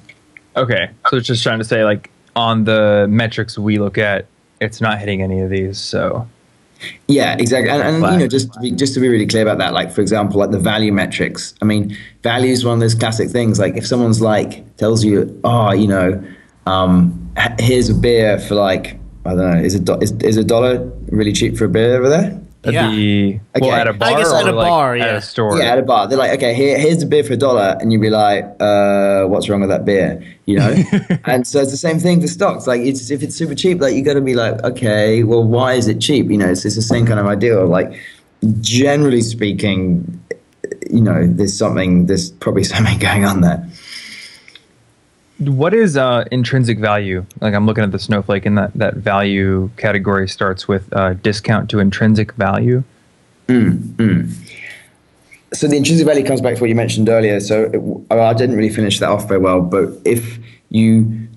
Okay, 0.55 0.89
so 1.09 1.17
it's 1.17 1.27
just 1.27 1.41
trying 1.41 1.59
to 1.59 1.65
say 1.65 1.83
like 1.83 2.11
on 2.35 2.63
the 2.63 3.07
metrics 3.09 3.57
we 3.57 3.79
look 3.79 3.97
at, 3.97 4.27
it's 4.63 4.81
not 4.81 4.99
hitting 4.99 5.21
any 5.21 5.41
of 5.41 5.49
these. 5.49 5.77
So 5.77 6.27
Yeah, 7.07 7.35
exactly. 7.37 7.69
And, 7.69 7.81
and 7.81 8.13
you 8.13 8.19
know, 8.19 8.27
just 8.27 8.53
to 8.53 8.59
be, 8.59 8.71
just 8.71 8.93
to 8.95 8.99
be 8.99 9.07
really 9.07 9.27
clear 9.27 9.43
about 9.43 9.57
that, 9.59 9.73
like 9.73 9.91
for 9.91 10.01
example, 10.01 10.39
like 10.39 10.51
the 10.51 10.59
value 10.59 10.91
metrics. 10.91 11.53
I 11.61 11.65
mean, 11.65 11.95
value 12.23 12.51
is 12.51 12.65
one 12.65 12.75
of 12.75 12.79
those 12.79 12.95
classic 12.95 13.29
things. 13.29 13.59
Like 13.59 13.77
if 13.77 13.85
someone's 13.85 14.21
like 14.21 14.75
tells 14.77 15.03
you, 15.03 15.39
oh, 15.43 15.71
you 15.71 15.87
know, 15.87 16.23
um, 16.65 17.31
here's 17.59 17.89
a 17.89 17.93
beer 17.93 18.39
for 18.39 18.55
like 18.55 18.97
I 19.25 19.29
don't 19.29 19.51
know, 19.51 19.63
is 19.63 19.75
a 19.75 19.79
do- 19.79 19.99
is, 20.01 20.11
is 20.13 20.37
a 20.37 20.43
dollar 20.43 20.91
really 21.07 21.31
cheap 21.31 21.57
for 21.57 21.65
a 21.65 21.69
beer 21.69 21.95
over 21.97 22.09
there? 22.09 22.42
That'd 22.63 22.73
Yeah. 22.73 22.89
be 22.89 23.39
Okay. 23.55 23.67
well 23.67 23.71
at 23.75 23.87
a 23.87 23.91
I 23.91 23.93
bar 23.93 24.17
guess 24.17 24.31
or 24.31 24.37
at 24.37 24.47
a 24.47 24.51
like 24.51 24.67
bar, 24.67 24.95
at 24.95 25.15
a 25.15 25.21
store. 25.21 25.57
Yeah, 25.59 25.65
at 25.73 25.77
a 25.79 25.83
bar. 25.83 26.07
They're 26.07 26.17
like, 26.17 26.31
okay, 26.31 26.53
here, 26.53 26.77
here's 26.79 27.03
a 27.03 27.05
beer 27.05 27.23
for 27.23 27.33
a 27.33 27.37
dollar, 27.37 27.77
and 27.79 27.91
you'd 27.93 28.01
be 28.01 28.09
like, 28.09 28.45
uh, 28.59 29.25
what's 29.25 29.47
wrong 29.49 29.61
with 29.61 29.69
that 29.69 29.85
beer? 29.85 30.21
You 30.45 30.57
know. 30.59 30.75
and 31.25 31.45
so 31.45 31.61
it's 31.61 31.71
the 31.71 31.77
same 31.77 31.99
thing 31.99 32.19
for 32.21 32.27
stocks. 32.27 32.65
Like, 32.65 32.81
it's 32.81 33.11
if 33.11 33.21
it's 33.21 33.35
super 33.35 33.53
cheap, 33.55 33.79
like 33.79 33.93
you 33.95 34.01
got 34.03 34.13
to 34.15 34.21
be 34.21 34.33
like, 34.33 34.63
okay, 34.63 35.23
well, 35.23 35.43
why 35.43 35.73
is 35.73 35.87
it 35.87 35.99
cheap? 35.99 36.29
You 36.29 36.37
know, 36.37 36.49
it's, 36.49 36.65
it's 36.65 36.75
the 36.75 36.81
same 36.81 37.05
kind 37.05 37.19
of 37.19 37.27
idea. 37.27 37.57
Of 37.57 37.69
like, 37.69 37.93
generally 38.61 39.21
speaking, 39.21 40.19
you 40.89 41.01
know, 41.01 41.27
there's 41.27 41.57
something, 41.57 42.07
there's 42.07 42.31
probably 42.31 42.63
something 42.73 42.97
going 42.99 43.25
on 43.25 43.41
there. 43.41 43.67
What 45.49 45.73
is 45.73 45.97
uh, 45.97 46.25
intrinsic 46.31 46.79
value? 46.79 47.25
Like 47.41 47.53
I'm 47.53 47.65
looking 47.65 47.83
at 47.83 47.91
the 47.91 47.99
snowflake, 47.99 48.45
and 48.45 48.57
that 48.57 48.73
that 48.73 48.95
value 48.95 49.69
category 49.77 50.27
starts 50.27 50.67
with 50.67 50.91
uh, 50.93 51.13
discount 51.13 51.69
to 51.71 51.79
intrinsic 51.79 52.33
value. 52.33 52.83
so 55.53 55.67
the 55.67 55.77
intrinsic 55.77 56.05
value 56.05 56.25
comes 56.25 56.41
back 56.41 56.55
to 56.55 56.61
what 56.61 56.69
you 56.69 56.75
mentioned 56.75 57.09
earlier. 57.09 57.39
So 57.39 58.05
it, 58.09 58.13
I 58.13 58.33
didn't 58.33 58.55
really 58.55 58.73
finish 58.73 58.99
that 58.99 59.09
off 59.09 59.27
very 59.27 59.39
well, 59.39 59.61
but 59.61 59.89
if 60.05 60.39
you 60.69 61.27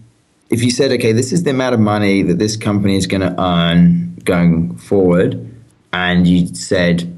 if 0.48 0.62
you 0.62 0.70
said, 0.70 0.92
okay, 0.92 1.12
this 1.12 1.32
is 1.32 1.42
the 1.42 1.50
amount 1.50 1.74
of 1.74 1.80
money 1.80 2.22
that 2.22 2.38
this 2.38 2.56
company 2.56 2.96
is 2.96 3.06
going 3.06 3.20
to 3.20 3.40
earn 3.40 4.14
going 4.24 4.76
forward, 4.76 5.54
and 5.92 6.26
you 6.26 6.46
said 6.54 7.12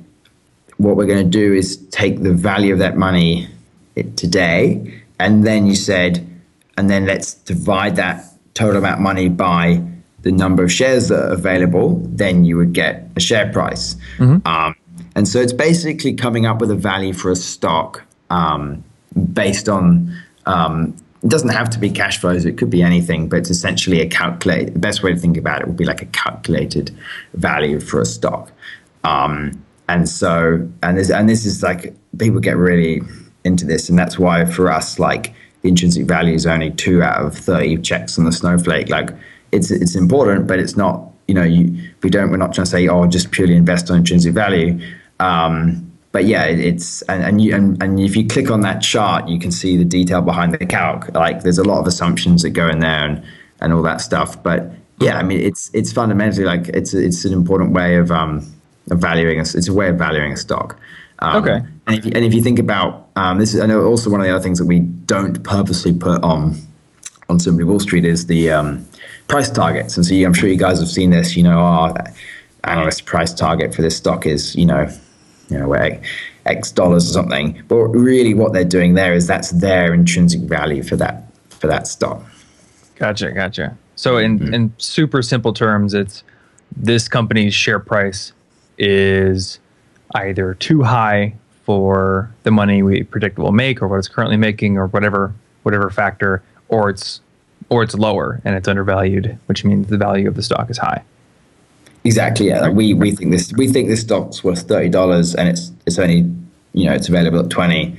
what 0.79 0.97
we're 0.97 1.07
going 1.07 1.25
to 1.25 1.31
do 1.31 1.53
is 1.53 1.77
take 1.89 2.23
the 2.23 2.33
value 2.33 2.73
of 2.73 2.79
that 2.79 2.97
money 2.97 3.49
today, 4.17 5.03
and 5.19 5.45
then 5.45 5.67
you 5.67 5.75
said, 5.75 6.25
and 6.79 6.89
then 6.89 7.07
let's 7.07 7.35
divide 7.35 7.97
that 7.97 8.25
total 8.55 8.77
amount 8.77 8.95
of 8.95 9.01
money 9.01 9.29
by 9.29 9.83
the 10.23 10.31
number 10.31 10.63
of 10.63 10.71
shares 10.71 11.09
that 11.09 11.19
are 11.19 11.33
available, 11.33 12.01
then 12.05 12.45
you 12.45 12.57
would 12.57 12.73
get 12.73 13.11
a 13.17 13.21
share 13.21 13.53
price. 13.53 13.97
Um, 14.47 14.77
and 15.17 15.27
so 15.27 15.41
it's 15.41 15.53
basically 15.53 16.15
coming 16.15 16.47
up 16.47 16.61
with 16.61 16.71
a 16.71 16.77
value 16.77 17.13
for 17.13 17.33
a 17.33 17.37
stock 17.37 18.03
um, 18.31 18.85
based 19.33 19.69
on. 19.69 20.17
Um, 20.47 20.95
it 21.25 21.31
doesn't 21.31 21.49
have 21.49 21.69
to 21.71 21.81
be 21.81 21.91
cash 21.91 22.19
flows; 22.21 22.45
it 22.45 22.57
could 22.57 22.71
be 22.71 22.81
anything. 22.81 23.29
But 23.29 23.41
it's 23.41 23.51
essentially 23.51 24.01
a 24.01 24.09
calculate. 24.09 24.73
The 24.73 24.79
best 24.79 25.03
way 25.03 25.13
to 25.13 25.19
think 25.19 25.37
about 25.37 25.61
it 25.61 25.67
would 25.67 25.77
be 25.77 25.85
like 25.85 26.01
a 26.01 26.07
calculated 26.07 26.97
value 27.35 27.81
for 27.81 28.01
a 28.01 28.07
stock. 28.07 28.53
Um, 29.03 29.61
and 29.89 30.09
so, 30.09 30.69
and 30.85 30.97
this, 30.97 31.11
and 31.11 31.29
this 31.29 31.45
is 31.45 31.61
like 31.61 31.93
people 32.17 32.39
get 32.39 32.57
really 32.57 33.03
into 33.43 33.67
this, 33.67 33.89
and 33.89 33.99
that's 33.99 34.17
why 34.17 34.45
for 34.45 34.71
us, 34.71 35.01
like 35.01 35.35
the 35.63 35.69
intrinsic 35.69 36.07
value 36.07 36.35
is 36.35 36.47
only 36.47 36.71
two 36.71 37.03
out 37.03 37.25
of 37.25 37.37
thirty 37.37 37.77
checks 37.79 38.19
on 38.19 38.25
the 38.25 38.33
snowflake. 38.33 38.89
Like 38.89 39.11
it's 39.53 39.71
it's 39.71 39.95
important, 39.95 40.47
but 40.47 40.59
it's 40.59 40.77
not. 40.77 41.05
You 41.27 41.35
know, 41.35 41.43
you 41.43 41.91
we 42.03 42.09
don't. 42.09 42.31
We're 42.31 42.39
not 42.39 42.55
trying 42.55 42.65
to 42.65 42.71
say, 42.71 42.89
oh, 42.89 43.07
just 43.07 43.31
purely 43.33 43.55
invest 43.55 43.91
on 43.91 43.99
intrinsic 43.99 44.33
value. 44.33 44.81
Um, 45.21 45.93
but 46.13 46.25
yeah, 46.25 46.45
it, 46.45 46.59
it's 46.59 47.03
and 47.03 47.23
and, 47.23 47.41
you, 47.41 47.55
and 47.55 47.83
and 47.83 48.01
if 48.01 48.17
you 48.17 48.27
click 48.27 48.51
on 48.51 48.63
that 48.63 48.81
chart, 48.81 49.29
you 49.29 49.39
can 49.39 49.53
see 49.53 49.77
the 49.77 49.85
detail 49.85 50.23
behind 50.23 50.55
the 50.55 50.65
calc. 50.65 51.15
Like 51.15 51.43
there's 51.43 51.59
a 51.59 51.65
lot 51.65 51.81
of 51.81 51.87
assumptions 51.87 52.43
that 52.43 52.51
go 52.51 52.69
in 52.69 52.79
there 52.79 53.05
and 53.05 53.23
and 53.61 53.73
all 53.73 53.83
that 53.83 54.01
stuff. 54.01 54.43
But 54.43 54.71
yeah, 55.01 55.19
I 55.19 55.23
mean, 55.23 55.41
it's 55.41 55.71
it's 55.75 55.93
fundamentally 55.93 56.45
like 56.45 56.69
it's 56.69 56.95
it's 56.95 57.25
an 57.25 57.33
important 57.33 57.73
way 57.73 57.97
of 57.97 58.11
um 58.11 58.51
of 58.91 58.99
valuing 58.99 59.39
us. 59.39 59.55
It's 59.55 59.69
a 59.69 59.75
way 59.75 59.89
of 59.89 59.97
valuing 59.97 60.33
a 60.33 60.37
stock. 60.37 60.79
Um, 61.21 61.43
Okay. 61.43 61.61
And 61.87 61.97
if 61.97 62.05
you, 62.05 62.13
and 62.15 62.25
if 62.25 62.35
you 62.35 62.43
think 62.43 62.59
about 62.59 63.09
um, 63.17 63.39
this, 63.39 63.55
is 63.55 63.61
I 63.61 63.67
know 63.67 63.85
also 63.85 64.11
one 64.11 64.21
of 64.21 64.27
the 64.27 64.33
other 64.33 64.43
things 64.43 64.59
that 64.59 64.67
we 64.67 64.81
don't 64.81 65.43
purposely 65.43 65.95
put 65.95 66.23
on 66.23 66.55
on 67.31 67.41
Simply 67.41 67.65
Wall 67.65 67.81
Street 67.81 68.05
is 68.05 68.27
the 68.27 68.51
um, 68.51 68.87
price 69.27 69.51
targets. 69.51 69.97
And 69.97 70.05
so 70.05 70.15
you, 70.15 70.27
I'm 70.27 70.35
sure 70.35 70.49
you 70.49 70.57
guys 70.57 70.81
have 70.81 70.89
seen 70.89 71.11
this. 71.11 71.35
You 71.35 71.45
know, 71.45 71.59
our 71.59 71.95
analyst 72.65 73.07
price 73.07 73.33
target 73.33 73.75
for 73.75 73.81
this 73.81 73.97
stock 73.97 74.27
is 74.27 74.55
you 74.55 74.67
know, 74.67 74.87
you 75.49 75.59
know, 75.59 75.69
where 75.69 76.03
X 76.45 76.71
dollars 76.71 77.09
or 77.09 77.13
something. 77.15 77.63
But 77.69 77.77
really, 77.89 78.35
what 78.35 78.53
they're 78.53 78.65
doing 78.65 78.95
there 78.95 79.15
is 79.15 79.27
that's 79.27 79.51
their 79.51 79.95
intrinsic 79.95 80.43
value 80.43 80.83
for 80.83 80.97
that 80.97 81.25
for 81.49 81.69
that 81.69 81.87
stock. 81.87 82.23
Gotcha, 82.97 83.33
gotcha. 83.33 83.79
So 83.97 84.19
in 84.19 84.53
in 84.53 84.75
super 84.77 85.23
simple 85.23 85.55
terms, 85.55 85.95
it's 85.95 86.23
this 86.77 87.09
company's 87.09 87.55
share 87.55 87.81
price 87.81 88.33
is 88.77 89.59
either 90.15 90.55
too 90.55 90.83
high 90.83 91.35
for 91.65 92.33
the 92.45 92.51
money 92.51 92.83
we 92.83 93.03
predict 93.03 93.39
it 93.39 93.43
will 93.43 93.53
make, 93.53 93.83
or 93.83 93.89
what 93.89 93.99
it's 93.99 94.09
currently 94.09 94.37
making, 94.37 94.79
or 94.79 94.87
whatever 94.89 95.35
whatever 95.63 95.91
factor, 95.91 96.43
or 96.69 96.91
it's 96.91 97.21
or 97.69 97.83
it's 97.83 97.95
lower 97.95 98.41
and 98.45 98.57
it's 98.57 98.69
undervalued, 98.69 99.39
which 99.47 99.65
means 99.65 99.89
the 99.89 99.99
value 99.99 100.29
of 100.29 100.35
the 100.35 100.43
stock 100.43 100.71
is 100.71 100.79
high. 100.79 101.03
Exactly. 102.05 102.47
Yeah. 102.47 102.61
Like 102.61 102.75
we 102.75 102.95
we 102.95 103.11
think 103.11 103.33
this 103.33 103.53
we 103.55 103.69
think 103.69 103.89
this 103.89 104.01
stock's 104.01 104.43
worth 104.43 104.63
thirty 104.69 104.89
dollars 104.89 105.35
and 105.35 105.49
it's 105.49 105.73
it's 105.87 105.99
only 105.99 106.31
you 106.73 106.87
know 106.87 106.93
it's 106.93 107.09
available 107.09 107.41
at 107.41 107.51
twenty. 107.51 107.97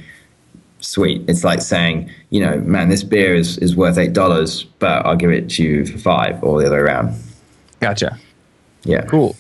Sweet. 0.82 1.30
It's 1.30 1.44
like 1.44 1.62
saying 1.62 2.10
you 2.30 2.40
know 2.40 2.58
man 2.62 2.90
this 2.90 3.04
beer 3.04 3.36
is 3.36 3.58
is 3.60 3.76
worth 3.76 3.98
eight 3.98 4.14
dollars 4.14 4.64
but 4.80 5.06
I'll 5.06 5.16
give 5.16 5.32
it 5.32 5.50
to 5.52 5.64
you 5.64 5.86
for 5.86 5.98
five 5.98 6.42
or 6.44 6.60
the 6.60 6.68
other 6.68 6.78
way 6.78 6.82
around. 6.82 7.22
Gotcha. 7.82 8.18
Yeah. 8.84 9.06
Cool. 9.06 9.36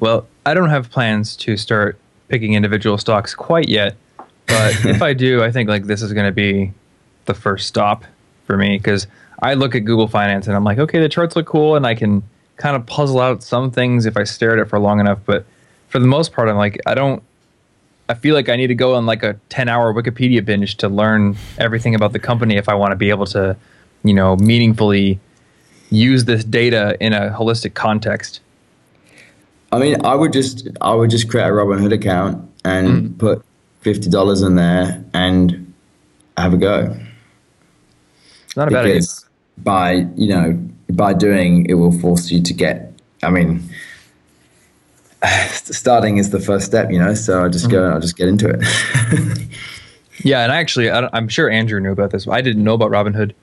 Well, 0.00 0.26
I 0.48 0.54
don't 0.54 0.70
have 0.70 0.90
plans 0.90 1.36
to 1.36 1.58
start 1.58 1.98
picking 2.28 2.54
individual 2.54 2.96
stocks 2.96 3.34
quite 3.34 3.68
yet, 3.68 3.96
but 4.46 4.82
if 4.86 5.02
I 5.02 5.12
do, 5.12 5.42
I 5.44 5.52
think 5.52 5.68
like 5.68 5.84
this 5.84 6.00
is 6.00 6.14
going 6.14 6.24
to 6.24 6.32
be 6.32 6.72
the 7.26 7.34
first 7.34 7.68
stop 7.68 8.06
for 8.46 8.56
me 8.56 8.78
because 8.78 9.06
I 9.42 9.52
look 9.52 9.74
at 9.74 9.80
Google 9.80 10.08
Finance 10.08 10.46
and 10.46 10.56
I'm 10.56 10.64
like, 10.64 10.78
okay, 10.78 11.00
the 11.00 11.08
charts 11.10 11.36
look 11.36 11.44
cool, 11.44 11.76
and 11.76 11.86
I 11.86 11.94
can 11.94 12.22
kind 12.56 12.76
of 12.76 12.86
puzzle 12.86 13.20
out 13.20 13.42
some 13.42 13.70
things 13.70 14.06
if 14.06 14.16
I 14.16 14.24
stare 14.24 14.54
at 14.54 14.58
it 14.58 14.70
for 14.70 14.78
long 14.78 15.00
enough. 15.00 15.18
But 15.26 15.44
for 15.88 15.98
the 15.98 16.06
most 16.06 16.32
part, 16.32 16.48
I'm 16.48 16.56
like, 16.56 16.78
I 16.86 16.94
don't. 16.94 17.22
I 18.08 18.14
feel 18.14 18.34
like 18.34 18.48
I 18.48 18.56
need 18.56 18.68
to 18.68 18.74
go 18.74 18.94
on 18.94 19.04
like 19.04 19.22
a 19.22 19.38
10 19.50 19.68
hour 19.68 19.92
Wikipedia 19.92 20.42
binge 20.42 20.78
to 20.78 20.88
learn 20.88 21.36
everything 21.58 21.94
about 21.94 22.14
the 22.14 22.18
company 22.18 22.56
if 22.56 22.70
I 22.70 22.74
want 22.74 22.92
to 22.92 22.96
be 22.96 23.10
able 23.10 23.26
to, 23.26 23.54
you 24.02 24.14
know, 24.14 24.34
meaningfully 24.36 25.20
use 25.90 26.24
this 26.24 26.42
data 26.42 26.96
in 27.00 27.12
a 27.12 27.36
holistic 27.38 27.74
context. 27.74 28.40
I 29.72 29.78
mean, 29.78 30.04
I 30.04 30.14
would 30.14 30.32
just 30.32 30.66
I 30.80 30.94
would 30.94 31.10
just 31.10 31.28
create 31.28 31.44
a 31.46 31.50
Robinhood 31.50 31.92
account 31.92 32.48
and 32.64 33.18
put 33.18 33.44
fifty 33.80 34.08
dollars 34.10 34.42
in 34.42 34.54
there 34.56 35.04
and 35.14 35.72
have 36.36 36.54
a 36.54 36.56
go. 36.56 36.96
It's 38.44 38.56
not 38.56 38.68
a 38.68 38.70
bad 38.70 38.86
idea. 38.86 39.02
by 39.58 40.06
you 40.16 40.28
know 40.28 40.58
by 40.90 41.12
doing 41.12 41.66
it 41.66 41.74
will 41.74 41.92
force 41.98 42.30
you 42.30 42.42
to 42.42 42.54
get. 42.54 42.92
I 43.22 43.30
mean, 43.30 43.62
starting 45.50 46.16
is 46.18 46.30
the 46.30 46.40
first 46.40 46.64
step, 46.66 46.90
you 46.90 46.98
know. 46.98 47.14
So 47.14 47.44
I 47.44 47.48
just 47.48 47.70
go, 47.70 47.84
and 47.84 47.92
I'll 47.94 48.00
just 48.00 48.16
get 48.16 48.28
into 48.28 48.48
it. 48.48 49.48
Yeah, 50.24 50.42
and 50.42 50.50
I 50.50 50.56
actually, 50.56 50.90
I 50.90 51.08
am 51.16 51.28
sure 51.28 51.48
Andrew 51.48 51.78
knew 51.78 51.92
about 51.92 52.10
this. 52.10 52.26
I 52.26 52.40
didn't 52.40 52.64
know 52.64 52.74
about 52.74 52.90
Robinhood, 52.90 53.34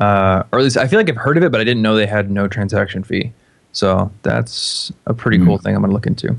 uh, 0.00 0.42
or 0.50 0.58
at 0.58 0.62
least 0.64 0.76
I 0.76 0.88
feel 0.88 0.98
like 0.98 1.08
I've 1.08 1.16
heard 1.16 1.36
of 1.36 1.44
it, 1.44 1.52
but 1.52 1.60
I 1.60 1.64
didn't 1.64 1.80
know 1.80 1.94
they 1.94 2.06
had 2.08 2.28
no 2.28 2.48
transaction 2.48 3.04
fee. 3.04 3.32
So 3.74 4.10
that's 4.22 4.90
a 5.06 5.12
pretty 5.12 5.38
cool 5.44 5.58
thing 5.58 5.74
I'm 5.76 5.82
gonna 5.82 5.92
look 5.92 6.06
into. 6.06 6.36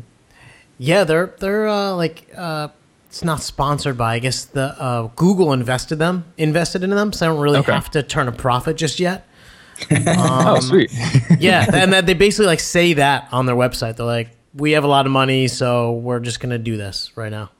Yeah, 0.79 1.03
they're 1.03 1.33
they're 1.39 1.67
uh, 1.67 1.91
like 1.93 2.27
uh, 2.35 2.69
it's 3.07 3.23
not 3.23 3.41
sponsored 3.41 3.97
by. 3.97 4.15
I 4.15 4.19
guess 4.19 4.45
the 4.45 4.75
uh, 4.81 5.09
Google 5.15 5.53
invested 5.53 5.97
them 5.99 6.25
invested 6.37 6.83
in 6.83 6.89
them, 6.89 7.13
so 7.13 7.25
I 7.25 7.29
don't 7.29 7.39
really 7.41 7.59
Okay. 7.59 7.71
have 7.71 7.91
to 7.91 8.01
turn 8.03 8.27
a 8.27 8.31
profit 8.31 8.75
just 8.77 8.99
yet. 8.99 9.27
oh, 9.91 10.59
sweet. 10.61 10.91
Yeah, 11.39 11.65
and 11.73 11.91
that 11.93 12.05
they 12.05 12.13
basically 12.13 12.47
like 12.47 12.61
say 12.61 12.93
that 12.93 13.27
on 13.31 13.45
their 13.45 13.55
website. 13.55 13.97
They're 13.97 14.05
like, 14.05 14.29
we 14.55 14.71
have 14.71 14.83
a 14.85 14.87
lot 14.87 15.05
of 15.05 15.11
money, 15.11 15.47
so 15.49 15.91
we're 15.93 16.19
just 16.21 16.39
gonna 16.39 16.57
do 16.57 16.77
this 16.77 17.11
right 17.15 17.31
now. 17.31 17.51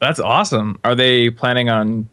That's 0.00 0.20
awesome. 0.20 0.78
Are 0.84 0.94
they 0.94 1.30
planning 1.30 1.70
on 1.70 2.08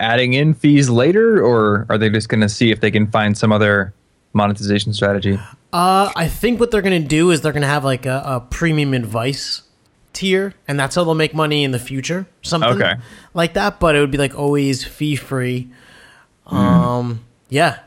adding 0.00 0.32
in 0.32 0.54
fees 0.54 0.88
later, 0.88 1.44
or 1.44 1.84
are 1.90 1.98
they 1.98 2.08
just 2.08 2.30
going 2.30 2.40
to 2.40 2.48
see 2.48 2.70
if 2.70 2.80
they 2.80 2.90
can 2.90 3.06
find 3.10 3.36
some 3.36 3.52
other 3.52 3.92
monetization 4.32 4.92
strategy? 4.94 5.38
Uh, 5.76 6.10
I 6.16 6.26
think 6.26 6.58
what 6.58 6.70
they're 6.70 6.80
gonna 6.80 7.00
do 7.00 7.30
is 7.30 7.42
they're 7.42 7.52
gonna 7.52 7.66
have 7.66 7.84
like 7.84 8.06
a, 8.06 8.22
a 8.24 8.40
premium 8.40 8.94
advice 8.94 9.60
tier, 10.14 10.54
and 10.66 10.80
that's 10.80 10.94
how 10.94 11.04
they'll 11.04 11.14
make 11.14 11.34
money 11.34 11.64
in 11.64 11.70
the 11.72 11.78
future. 11.78 12.26
Something 12.40 12.80
Okay. 12.80 12.94
like 13.34 13.52
that, 13.52 13.78
but 13.78 13.94
it 13.94 14.00
would 14.00 14.10
be 14.10 14.16
like 14.16 14.34
always 14.34 14.84
fee 14.84 15.16
free. 15.16 15.68
Um, 16.46 17.20
yeah, 17.50 17.80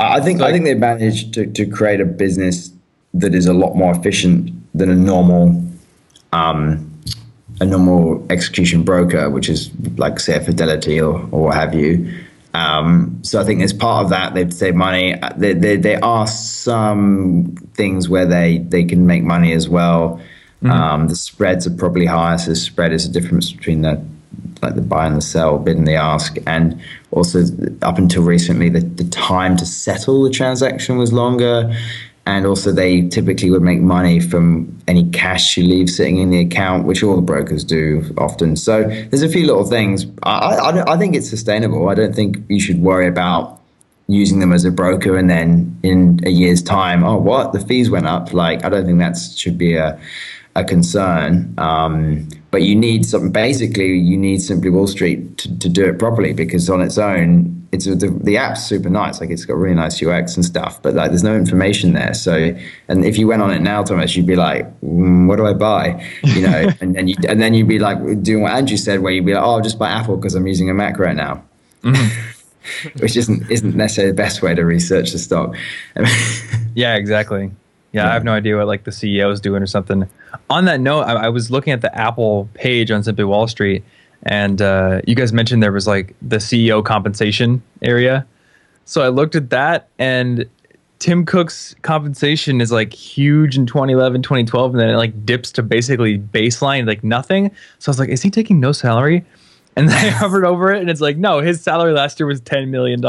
I 0.00 0.20
think 0.20 0.40
I 0.40 0.50
think 0.50 0.64
they 0.64 0.74
managed 0.74 1.32
to, 1.34 1.46
to 1.46 1.64
create 1.64 2.00
a 2.00 2.04
business 2.04 2.72
that 3.14 3.36
is 3.36 3.46
a 3.46 3.54
lot 3.54 3.76
more 3.76 3.94
efficient 3.94 4.50
than 4.74 4.90
a 4.90 4.96
normal 4.96 5.62
um, 6.32 6.90
a 7.60 7.66
normal 7.66 8.26
execution 8.30 8.82
broker, 8.82 9.30
which 9.30 9.48
is 9.48 9.70
like 9.96 10.18
say 10.18 10.38
a 10.38 10.40
Fidelity 10.40 11.00
or, 11.00 11.20
or 11.30 11.44
what 11.44 11.54
have 11.54 11.72
you. 11.72 12.12
Um, 12.56 13.18
so 13.22 13.40
I 13.40 13.44
think 13.44 13.62
as 13.62 13.72
part 13.72 14.04
of 14.04 14.10
that, 14.10 14.34
they've 14.34 14.52
saved 14.52 14.76
money. 14.76 15.14
There, 15.36 15.54
there, 15.54 15.76
there 15.76 16.04
are 16.04 16.26
some 16.26 17.54
things 17.74 18.08
where 18.08 18.26
they, 18.26 18.58
they 18.58 18.84
can 18.84 19.06
make 19.06 19.22
money 19.22 19.52
as 19.52 19.68
well. 19.68 20.20
Um, 20.62 21.06
the 21.06 21.14
spreads 21.14 21.66
are 21.66 21.74
probably 21.74 22.06
higher, 22.06 22.38
so 22.38 22.50
the 22.50 22.56
spread 22.56 22.92
is 22.92 23.06
the 23.06 23.20
difference 23.20 23.52
between 23.52 23.82
the 23.82 24.02
like 24.62 24.74
the 24.74 24.80
buy 24.80 25.06
and 25.06 25.16
the 25.16 25.20
sell, 25.20 25.58
bid 25.58 25.76
and 25.76 25.86
the 25.86 25.94
ask, 25.94 26.38
and 26.46 26.80
also 27.10 27.44
up 27.82 27.98
until 27.98 28.22
recently, 28.22 28.68
the, 28.68 28.80
the 28.80 29.04
time 29.04 29.56
to 29.58 29.66
settle 29.66 30.22
the 30.22 30.30
transaction 30.30 30.96
was 30.96 31.12
longer, 31.12 31.72
and 32.26 32.44
also 32.44 32.72
they 32.72 33.08
typically 33.08 33.50
would 33.50 33.62
make 33.62 33.80
money 33.80 34.18
from 34.18 34.76
any 34.88 35.08
cash 35.10 35.56
you 35.56 35.64
leave 35.64 35.88
sitting 35.88 36.18
in 36.18 36.30
the 36.30 36.40
account, 36.40 36.84
which 36.84 37.02
all 37.02 37.16
the 37.16 37.22
brokers 37.22 37.62
do 37.62 38.02
often. 38.18 38.56
So 38.56 38.82
there's 38.82 39.22
a 39.22 39.28
few 39.28 39.46
little 39.46 39.64
things. 39.64 40.06
I 40.24 40.56
I, 40.56 40.94
I 40.94 40.98
think 40.98 41.14
it's 41.14 41.30
sustainable. 41.30 41.88
I 41.88 41.94
don't 41.94 42.14
think 42.14 42.38
you 42.48 42.60
should 42.60 42.80
worry 42.80 43.06
about 43.06 43.60
using 44.08 44.40
them 44.40 44.52
as 44.52 44.64
a 44.64 44.70
broker 44.70 45.16
and 45.16 45.28
then 45.28 45.78
in 45.82 46.20
a 46.24 46.30
year's 46.30 46.62
time, 46.62 47.04
oh, 47.04 47.16
what 47.16 47.52
the 47.52 47.60
fees 47.60 47.90
went 47.90 48.06
up. 48.06 48.32
Like 48.32 48.64
I 48.64 48.68
don't 48.68 48.86
think 48.86 48.98
that 48.98 49.16
should 49.16 49.56
be 49.56 49.74
a 49.74 49.98
a 50.56 50.64
concern. 50.64 51.54
Um, 51.58 52.28
but 52.56 52.62
you 52.62 52.74
need 52.74 53.04
something. 53.04 53.30
Basically, 53.30 53.98
you 53.98 54.16
need 54.16 54.40
Simply 54.40 54.70
Wall 54.70 54.86
Street 54.86 55.36
to, 55.36 55.58
to 55.58 55.68
do 55.68 55.84
it 55.84 55.98
properly 55.98 56.32
because 56.32 56.70
on 56.70 56.80
its 56.80 56.96
own, 56.96 57.68
it's 57.70 57.84
the, 57.84 58.18
the 58.22 58.38
app's 58.38 58.64
super 58.64 58.88
nice. 58.88 59.20
Like 59.20 59.28
it's 59.28 59.44
got 59.44 59.58
really 59.58 59.74
nice 59.74 60.02
UX 60.02 60.36
and 60.36 60.42
stuff, 60.42 60.80
but 60.80 60.94
like 60.94 61.10
there's 61.10 61.22
no 61.22 61.36
information 61.36 61.92
there. 61.92 62.14
So, 62.14 62.56
and 62.88 63.04
if 63.04 63.18
you 63.18 63.26
went 63.26 63.42
on 63.42 63.50
it 63.50 63.58
now, 63.58 63.82
Thomas, 63.82 64.16
you'd 64.16 64.24
be 64.24 64.36
like, 64.36 64.64
mm, 64.80 65.26
what 65.26 65.36
do 65.36 65.44
I 65.44 65.52
buy? 65.52 66.02
You 66.22 66.40
know, 66.48 66.70
and 66.80 66.94
then 66.94 67.08
you 67.08 67.16
and 67.28 67.42
then 67.42 67.52
you'd 67.52 67.68
be 67.68 67.78
like 67.78 68.22
doing 68.22 68.42
what 68.42 68.52
Andrew 68.52 68.78
said, 68.78 69.00
where 69.00 69.12
you'd 69.12 69.26
be 69.26 69.34
like, 69.34 69.42
oh, 69.42 69.56
I'll 69.56 69.60
just 69.60 69.78
buy 69.78 69.90
Apple 69.90 70.16
because 70.16 70.34
I'm 70.34 70.46
using 70.46 70.70
a 70.70 70.74
Mac 70.74 70.98
right 70.98 71.14
now. 71.14 71.44
Which 73.00 73.18
isn't 73.18 73.50
isn't 73.50 73.76
necessarily 73.76 74.12
the 74.12 74.16
best 74.16 74.40
way 74.40 74.54
to 74.54 74.64
research 74.64 75.12
the 75.12 75.18
stock. 75.18 75.54
Yeah, 76.74 76.96
exactly. 76.96 77.52
Yeah, 77.96 78.10
I 78.10 78.12
have 78.12 78.24
no 78.24 78.32
idea 78.32 78.56
what 78.56 78.66
like 78.66 78.84
the 78.84 78.90
CEO 78.90 79.32
is 79.32 79.40
doing 79.40 79.62
or 79.62 79.66
something. 79.66 80.08
On 80.50 80.66
that 80.66 80.80
note, 80.80 81.02
I, 81.02 81.14
I 81.14 81.28
was 81.28 81.50
looking 81.50 81.72
at 81.72 81.80
the 81.80 81.94
Apple 81.96 82.48
page 82.54 82.90
on 82.90 83.02
Simply 83.02 83.24
Wall 83.24 83.48
Street, 83.48 83.82
and 84.24 84.60
uh, 84.60 85.00
you 85.06 85.14
guys 85.14 85.32
mentioned 85.32 85.62
there 85.62 85.72
was 85.72 85.86
like 85.86 86.14
the 86.20 86.36
CEO 86.36 86.84
compensation 86.84 87.62
area. 87.82 88.26
So 88.84 89.02
I 89.02 89.08
looked 89.08 89.34
at 89.34 89.50
that, 89.50 89.88
and 89.98 90.46
Tim 90.98 91.24
Cook's 91.24 91.74
compensation 91.82 92.60
is 92.60 92.70
like 92.70 92.92
huge 92.92 93.56
in 93.56 93.66
2011, 93.66 94.22
2012, 94.22 94.72
and 94.72 94.80
then 94.80 94.90
it 94.90 94.96
like 94.96 95.24
dips 95.24 95.50
to 95.52 95.62
basically 95.62 96.18
baseline, 96.18 96.86
like 96.86 97.02
nothing. 97.02 97.50
So 97.78 97.88
I 97.88 97.92
was 97.92 97.98
like, 97.98 98.08
is 98.08 98.22
he 98.22 98.30
taking 98.30 98.60
no 98.60 98.72
salary? 98.72 99.24
And 99.76 99.88
then 99.88 99.96
I 99.96 100.08
hovered 100.10 100.44
over 100.44 100.72
it, 100.72 100.80
and 100.80 100.90
it's 100.90 101.00
like, 101.00 101.16
no, 101.16 101.40
his 101.40 101.62
salary 101.62 101.92
last 101.92 102.20
year 102.20 102.26
was 102.26 102.40
$10 102.40 102.68
million. 102.68 103.00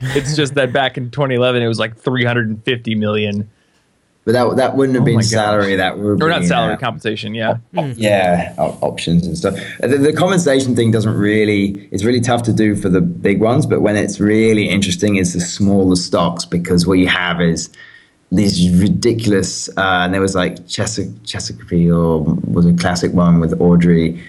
It's 0.00 0.36
just 0.36 0.54
that 0.54 0.72
back 0.72 0.96
in 0.96 1.10
2011, 1.10 1.62
it 1.62 1.68
was 1.68 1.78
like 1.78 1.96
350 1.96 2.94
million. 2.94 3.50
But 4.26 4.32
that 4.32 4.56
that 4.56 4.76
wouldn't 4.76 4.96
have 4.96 5.02
Oh 5.02 5.06
been 5.06 5.14
my 5.14 5.20
gosh. 5.22 5.30
salary. 5.30 5.76
That 5.76 5.98
would 5.98 6.20
Or 6.22 6.28
not 6.28 6.44
salary, 6.44 6.76
compensation, 6.78 7.32
yeah. 7.32 7.58
Yeah, 7.72 8.52
options 8.58 9.24
and 9.26 9.38
stuff. 9.38 9.54
The, 9.80 9.96
the 9.98 10.12
compensation 10.12 10.74
thing 10.76 10.90
doesn't 10.90 11.14
really. 11.16 11.88
It's 11.92 12.02
really 12.04 12.20
tough 12.20 12.42
to 12.42 12.52
do 12.52 12.74
for 12.74 12.88
the 12.88 13.00
big 13.00 13.40
ones, 13.40 13.66
but 13.66 13.80
when 13.82 13.96
it's 13.96 14.18
really 14.20 14.68
interesting, 14.68 15.14
is 15.16 15.32
the 15.32 15.40
smaller 15.40 15.94
stocks 15.96 16.44
because 16.44 16.88
what 16.88 16.98
you 16.98 17.06
have 17.06 17.40
is 17.40 17.70
these 18.32 18.68
ridiculous. 18.80 19.68
Uh, 19.78 20.00
and 20.04 20.12
there 20.12 20.20
was 20.20 20.34
like 20.34 20.66
Chesapeake, 20.66 21.22
Chesapeake 21.24 21.88
or 21.90 22.22
was 22.24 22.66
a 22.66 22.72
classic 22.72 23.12
one 23.12 23.38
with 23.38 23.58
Aubrey, 23.60 24.20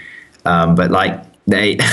um, 0.46 0.76
but 0.76 0.92
like 0.92 1.20
they. 1.48 1.80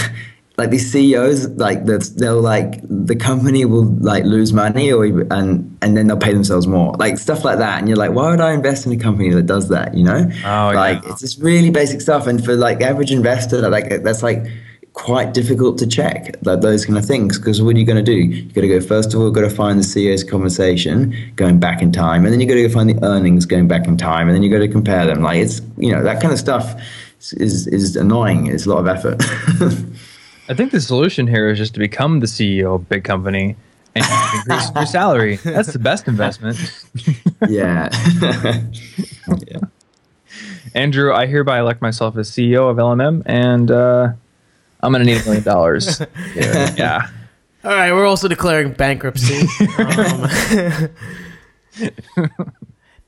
Like 0.56 0.70
these 0.70 0.88
CEOs, 0.92 1.48
like 1.56 1.84
that's 1.84 2.10
they'll 2.10 2.40
like 2.40 2.80
the 2.88 3.16
company 3.16 3.64
will 3.64 3.86
like 3.86 4.22
lose 4.24 4.52
money 4.52 4.92
or 4.92 5.04
and 5.04 5.76
and 5.82 5.96
then 5.96 6.06
they'll 6.06 6.16
pay 6.16 6.32
themselves 6.32 6.68
more, 6.68 6.92
like 6.96 7.18
stuff 7.18 7.44
like 7.44 7.58
that. 7.58 7.80
And 7.80 7.88
you're 7.88 7.96
like, 7.98 8.12
why 8.12 8.30
would 8.30 8.40
I 8.40 8.52
invest 8.52 8.86
in 8.86 8.92
a 8.92 8.96
company 8.96 9.30
that 9.30 9.46
does 9.46 9.68
that? 9.70 9.94
You 9.94 10.04
know, 10.04 10.30
Oh, 10.46 10.70
like 10.72 11.02
yeah. 11.02 11.10
it's 11.10 11.20
just 11.22 11.40
really 11.42 11.70
basic 11.70 12.00
stuff. 12.00 12.28
And 12.28 12.44
for 12.44 12.54
like 12.54 12.80
average 12.82 13.10
investor, 13.10 13.68
like 13.68 14.04
that's 14.04 14.22
like 14.22 14.46
quite 14.92 15.34
difficult 15.34 15.76
to 15.76 15.88
check 15.88 16.36
like 16.42 16.60
those 16.60 16.86
kind 16.86 16.96
of 16.96 17.04
things 17.04 17.36
because 17.36 17.60
what 17.60 17.74
are 17.74 17.78
you 17.80 17.84
going 17.84 17.96
to 17.96 18.02
do? 18.04 18.14
You 18.14 18.44
got 18.52 18.60
to 18.60 18.68
go 18.68 18.80
first 18.80 19.12
of 19.12 19.18
all, 19.20 19.32
got 19.32 19.40
to 19.40 19.50
find 19.50 19.80
the 19.80 19.82
CEO's 19.84 20.22
conversation 20.22 21.12
going 21.34 21.58
back 21.58 21.82
in 21.82 21.90
time, 21.90 22.22
and 22.24 22.32
then 22.32 22.40
you 22.40 22.46
got 22.46 22.54
to 22.54 22.62
go 22.62 22.72
find 22.72 22.88
the 22.88 23.04
earnings 23.04 23.44
going 23.44 23.66
back 23.66 23.88
in 23.88 23.96
time, 23.96 24.28
and 24.28 24.36
then 24.36 24.44
you 24.44 24.50
got 24.50 24.60
to 24.60 24.68
compare 24.68 25.04
them. 25.04 25.20
Like 25.20 25.38
it's 25.38 25.60
you 25.76 25.90
know 25.90 26.04
that 26.04 26.20
kind 26.22 26.32
of 26.32 26.38
stuff 26.38 26.80
is 27.32 27.66
is 27.66 27.96
annoying. 27.96 28.46
It's 28.46 28.66
a 28.66 28.70
lot 28.70 28.78
of 28.78 28.86
effort. 28.86 29.20
I 30.48 30.54
think 30.54 30.72
the 30.72 30.80
solution 30.80 31.26
here 31.26 31.48
is 31.48 31.58
just 31.58 31.74
to 31.74 31.80
become 31.80 32.20
the 32.20 32.26
CEO 32.26 32.74
of 32.74 32.82
a 32.82 32.84
big 32.84 33.04
company 33.04 33.56
and 33.94 34.04
increase 34.34 34.70
your 34.74 34.86
salary. 34.86 35.36
That's 35.36 35.72
the 35.72 35.78
best 35.78 36.06
investment. 36.06 36.58
yeah. 37.48 37.88
yeah. 39.46 39.58
Andrew, 40.74 41.14
I 41.14 41.26
hereby 41.26 41.60
elect 41.60 41.80
myself 41.80 42.16
as 42.16 42.30
CEO 42.30 42.68
of 42.68 42.76
LMM, 42.76 43.22
and 43.26 43.70
uh, 43.70 44.12
I'm 44.80 44.92
going 44.92 45.04
to 45.04 45.10
need 45.10 45.20
a 45.20 45.24
million 45.24 45.44
dollars. 45.44 46.02
Yeah. 46.36 47.08
All 47.62 47.70
right, 47.70 47.92
we're 47.92 48.04
also 48.04 48.28
declaring 48.28 48.72
bankruptcy. 48.72 49.46
um, 49.78 50.28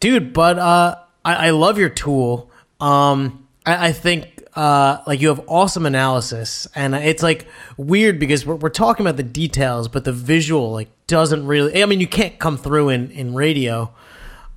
dude, 0.01 0.33
but 0.33 0.59
uh, 0.59 0.97
I, 1.27 1.49
I 1.49 1.51
love 1.51 1.79
your 1.79 1.91
tool. 1.91 2.51
Um, 2.81 3.47
I, 3.67 3.89
I 3.89 3.93
think 3.93 4.36
uh, 4.57 5.03
like 5.07 5.21
you 5.21 5.29
have 5.29 5.43
awesome 5.47 5.85
analysis, 5.87 6.67
and 6.75 6.95
it's 6.95 7.23
like 7.23 7.47
weird 7.77 8.19
because 8.19 8.47
we're, 8.47 8.55
we're 8.57 8.71
talking 8.71 9.07
about 9.07 9.19
the 9.19 9.23
details, 9.23 9.87
but 9.87 10.05
the 10.05 10.13
visual 10.13 10.73
like 10.73 10.89
doesn't 11.07 11.47
really. 11.47 11.83
I 11.83 11.87
mean, 11.87 12.01
you 12.01 12.07
can't 12.07 12.39
come 12.39 12.57
through 12.57 12.89
in 12.89 13.11
in 13.11 13.35
radio, 13.35 13.93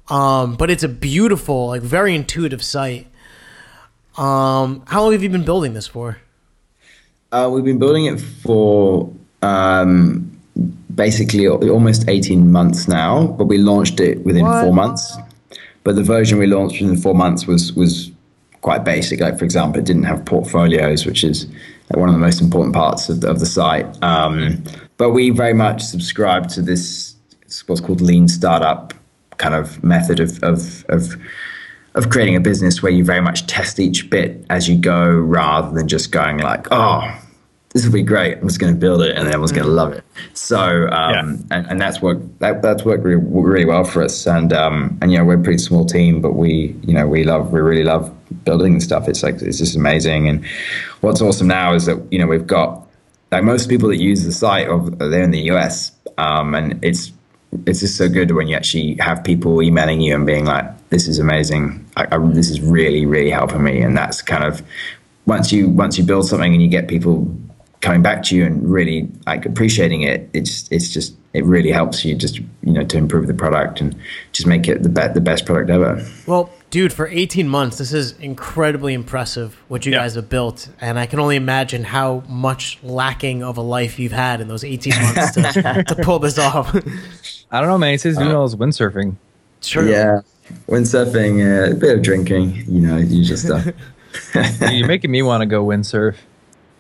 um, 0.10 0.56
but 0.56 0.70
it's 0.70 0.84
a 0.84 0.88
beautiful, 0.90 1.68
like 1.68 1.82
very 1.82 2.16
intuitive 2.16 2.64
site. 2.64 3.08
Um, 4.18 4.84
how 4.88 5.04
long 5.04 5.12
have 5.12 5.22
you 5.22 5.30
been 5.30 5.46
building 5.46 5.74
this 5.74 5.88
for? 5.88 6.18
Uh, 7.32 7.50
we've 7.54 7.66
been 7.66 7.78
building 7.78 8.06
it 8.06 8.20
for 8.20 9.14
um, 9.42 10.32
basically 10.96 11.48
almost 11.48 12.08
18 12.08 12.52
months 12.52 12.88
now, 12.88 13.28
but 13.28 13.46
we 13.46 13.58
launched 13.58 14.00
it 14.00 14.24
within 14.26 14.46
What? 14.46 14.64
four 14.64 14.74
months. 14.74 15.16
But 15.84 15.96
the 15.96 16.04
version 16.04 16.40
we 16.40 16.48
launched 16.48 16.82
within 16.82 16.98
four 16.98 17.14
months 17.16 17.48
was 17.48 17.74
was 17.74 18.12
quite 18.62 18.84
basic. 18.84 19.20
Like 19.20 19.38
for 19.38 19.46
example, 19.46 19.80
it 19.80 19.86
didn't 19.86 20.04
have 20.04 20.26
portfolios, 20.26 21.06
which 21.06 21.24
is 21.24 21.48
one 21.90 22.10
of 22.10 22.14
the 22.14 22.20
most 22.20 22.42
important 22.42 22.74
parts 22.74 23.10
of 23.10 23.22
the, 23.22 23.30
of 23.30 23.40
the 23.40 23.46
site. 23.46 23.86
Um, 24.04 24.64
but 24.98 25.12
we 25.12 25.30
very 25.30 25.54
much 25.54 25.82
subscribe 25.82 26.50
to 26.50 26.62
this 26.62 27.16
what's 27.66 27.82
called 27.82 28.00
lean 28.00 28.28
startup 28.28 28.94
kind 29.38 29.56
of 29.56 29.84
method 29.84 30.20
of 30.20 30.44
of, 30.44 30.86
of 30.90 31.16
of 31.96 32.10
creating 32.10 32.36
a 32.36 32.40
business 32.40 32.84
where 32.84 32.92
you 32.92 33.04
very 33.04 33.22
much 33.22 33.48
test 33.48 33.80
each 33.80 34.10
bit 34.10 34.46
as 34.50 34.70
you 34.70 34.78
go 34.78 35.10
rather 35.10 35.72
than 35.72 35.88
just 35.88 36.12
going 36.12 36.38
like, 36.38 36.68
oh, 36.72 37.20
this 37.74 37.86
will 37.86 37.94
be 37.94 38.02
great. 38.02 38.38
I'm 38.38 38.48
just 38.48 38.60
going 38.60 38.74
to 38.74 38.80
build 38.80 39.02
it, 39.04 39.16
and 39.16 39.28
everyone's 39.28 39.52
going 39.52 39.68
to 39.68 39.72
love 39.72 39.94
it. 39.94 40.04
So, 40.34 40.90
um, 40.90 41.46
and, 41.52 41.68
and 41.68 41.80
that's 41.80 42.02
worked. 42.02 42.40
That, 42.40 42.62
that's 42.64 42.84
worked 42.84 43.04
really, 43.04 43.22
really 43.24 43.66
well 43.66 43.84
for 43.84 44.02
us. 44.04 44.26
And 44.26 44.52
um, 44.54 44.98
and 45.02 45.12
you 45.12 45.20
know, 45.20 45.24
we're 45.24 45.40
a 45.40 45.44
pretty 45.44 45.60
small 45.60 45.86
team, 45.86 46.20
but 46.20 46.34
we, 46.34 46.76
you 46.82 46.94
know, 46.94 47.08
we 47.08 47.24
love, 47.24 47.52
we 47.52 47.60
really 47.60 47.84
love 47.84 48.14
building 48.44 48.80
stuff. 48.80 49.08
It's 49.08 49.22
like 49.22 49.42
it's 49.42 49.60
just 49.60 49.76
amazing. 49.76 50.28
And 50.28 50.44
what's 51.02 51.22
awesome 51.22 51.48
now 51.48 51.74
is 51.74 51.86
that 51.86 52.02
you 52.12 52.18
know 52.18 52.26
we've 52.26 52.48
got 52.48 52.88
like 53.32 53.44
most 53.44 53.70
people 53.70 53.90
that 53.90 53.98
use 53.98 54.24
the 54.24 54.32
site 54.32 54.68
of 54.68 54.98
they're 54.98 55.24
in 55.24 55.32
the 55.32 55.52
US, 55.52 55.92
um, 56.18 56.56
and 56.56 56.84
it's 56.84 57.12
it's 57.68 57.82
just 57.82 57.98
so 57.98 58.10
good 58.10 58.32
when 58.32 58.48
you 58.48 58.56
actually 58.56 58.96
have 58.96 59.24
people 59.24 59.62
emailing 59.62 60.02
you 60.02 60.16
and 60.16 60.26
being 60.26 60.46
like, 60.46 60.66
"This 60.90 61.08
is 61.08 61.20
amazing. 61.20 61.86
I, 61.98 62.08
I, 62.12 62.18
this 62.30 62.50
is 62.50 62.62
really, 62.62 63.06
really 63.06 63.30
helping 63.30 63.64
me." 63.64 63.80
And 63.82 63.96
that's 63.96 64.24
kind 64.24 64.44
of 64.44 64.64
once 65.28 65.52
you 65.52 65.70
once 65.70 66.00
you 66.00 66.04
build 66.04 66.28
something 66.28 66.52
and 66.52 66.64
you 66.64 66.68
get 66.68 66.88
people 66.88 67.32
coming 67.82 68.02
back 68.02 68.24
to 68.24 68.36
you 68.36 68.46
and 68.46 68.70
really 68.72 69.08
like 69.26 69.46
appreciating 69.46 70.02
it, 70.02 70.30
it's 70.34 70.68
it's 70.72 70.90
just 70.90 71.16
it 71.34 71.46
really 71.46 71.72
helps 71.72 72.04
you 72.04 72.16
just 72.16 72.40
you 72.40 72.74
know 72.74 72.84
to 72.84 72.98
improve 72.98 73.28
the 73.28 73.34
product 73.34 73.80
and 73.82 73.96
just 74.32 74.48
make 74.48 74.68
it 74.68 74.84
the 74.84 74.90
be- 74.90 75.08
the 75.14 75.22
best 75.22 75.46
product 75.46 75.70
ever. 75.70 76.04
Well, 76.28 76.50
dude, 76.72 76.92
for 76.92 77.08
18 77.08 77.48
months, 77.48 77.78
this 77.78 77.94
is 77.94 78.18
incredibly 78.20 78.94
impressive 78.94 79.56
what 79.68 79.86
you 79.86 79.92
Yeah. 79.92 80.00
guys 80.00 80.16
have 80.16 80.30
built, 80.30 80.70
and 80.82 80.98
I 81.00 81.06
can 81.06 81.20
only 81.20 81.36
imagine 81.36 81.84
how 81.84 82.24
much 82.28 82.80
lacking 82.84 83.44
of 83.44 83.58
a 83.58 83.62
life 83.62 84.00
you've 84.00 84.12
had 84.12 84.42
in 84.42 84.48
those 84.48 84.64
18 84.64 84.94
months 85.02 85.32
to, 85.32 85.84
to 85.88 85.96
pull 86.04 86.20
this 86.20 86.38
off. 86.40 86.76
I 87.52 87.60
don't 87.60 87.70
know, 87.70 87.78
man. 87.78 87.92
He 87.92 87.98
says 87.98 88.18
you 88.20 88.32
all 88.36 88.44
his 88.44 88.56
windsurfing. 88.56 89.16
Sure. 89.62 89.88
Yeah, 89.88 90.22
windsurfing, 90.68 91.70
uh, 91.70 91.72
a 91.72 91.76
bit 91.76 91.98
of 91.98 92.02
drinking, 92.04 92.64
you 92.68 92.82
know, 92.82 92.98
usual 92.98 93.38
stuff. 93.46 93.68
You're 94.72 94.88
making 94.88 95.12
me 95.12 95.22
want 95.22 95.42
to 95.42 95.46
go 95.46 95.66
windsurf. 95.66 96.16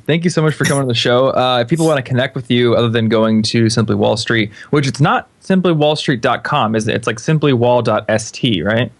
Thank 0.09 0.23
you 0.23 0.31
so 0.31 0.41
much 0.41 0.55
for 0.55 0.65
coming 0.65 0.81
on 0.81 0.87
the 0.87 0.95
show. 0.95 1.27
Uh, 1.35 1.59
if 1.61 1.67
people 1.67 1.85
want 1.85 1.97
to 1.99 2.01
connect 2.01 2.33
with 2.33 2.49
you, 2.49 2.73
other 2.73 2.89
than 2.89 3.09
going 3.09 3.43
to 3.43 3.69
Simply 3.69 3.93
Wall 3.93 4.17
Street, 4.17 4.51
which 4.71 4.87
it's 4.87 4.99
not 4.99 5.27
simplywallstreet.com, 5.43 6.75
is 6.75 6.87
it? 6.87 6.95
It's 6.95 7.05
like 7.05 7.17
simplywall.st, 7.17 8.65
right? 8.65 8.91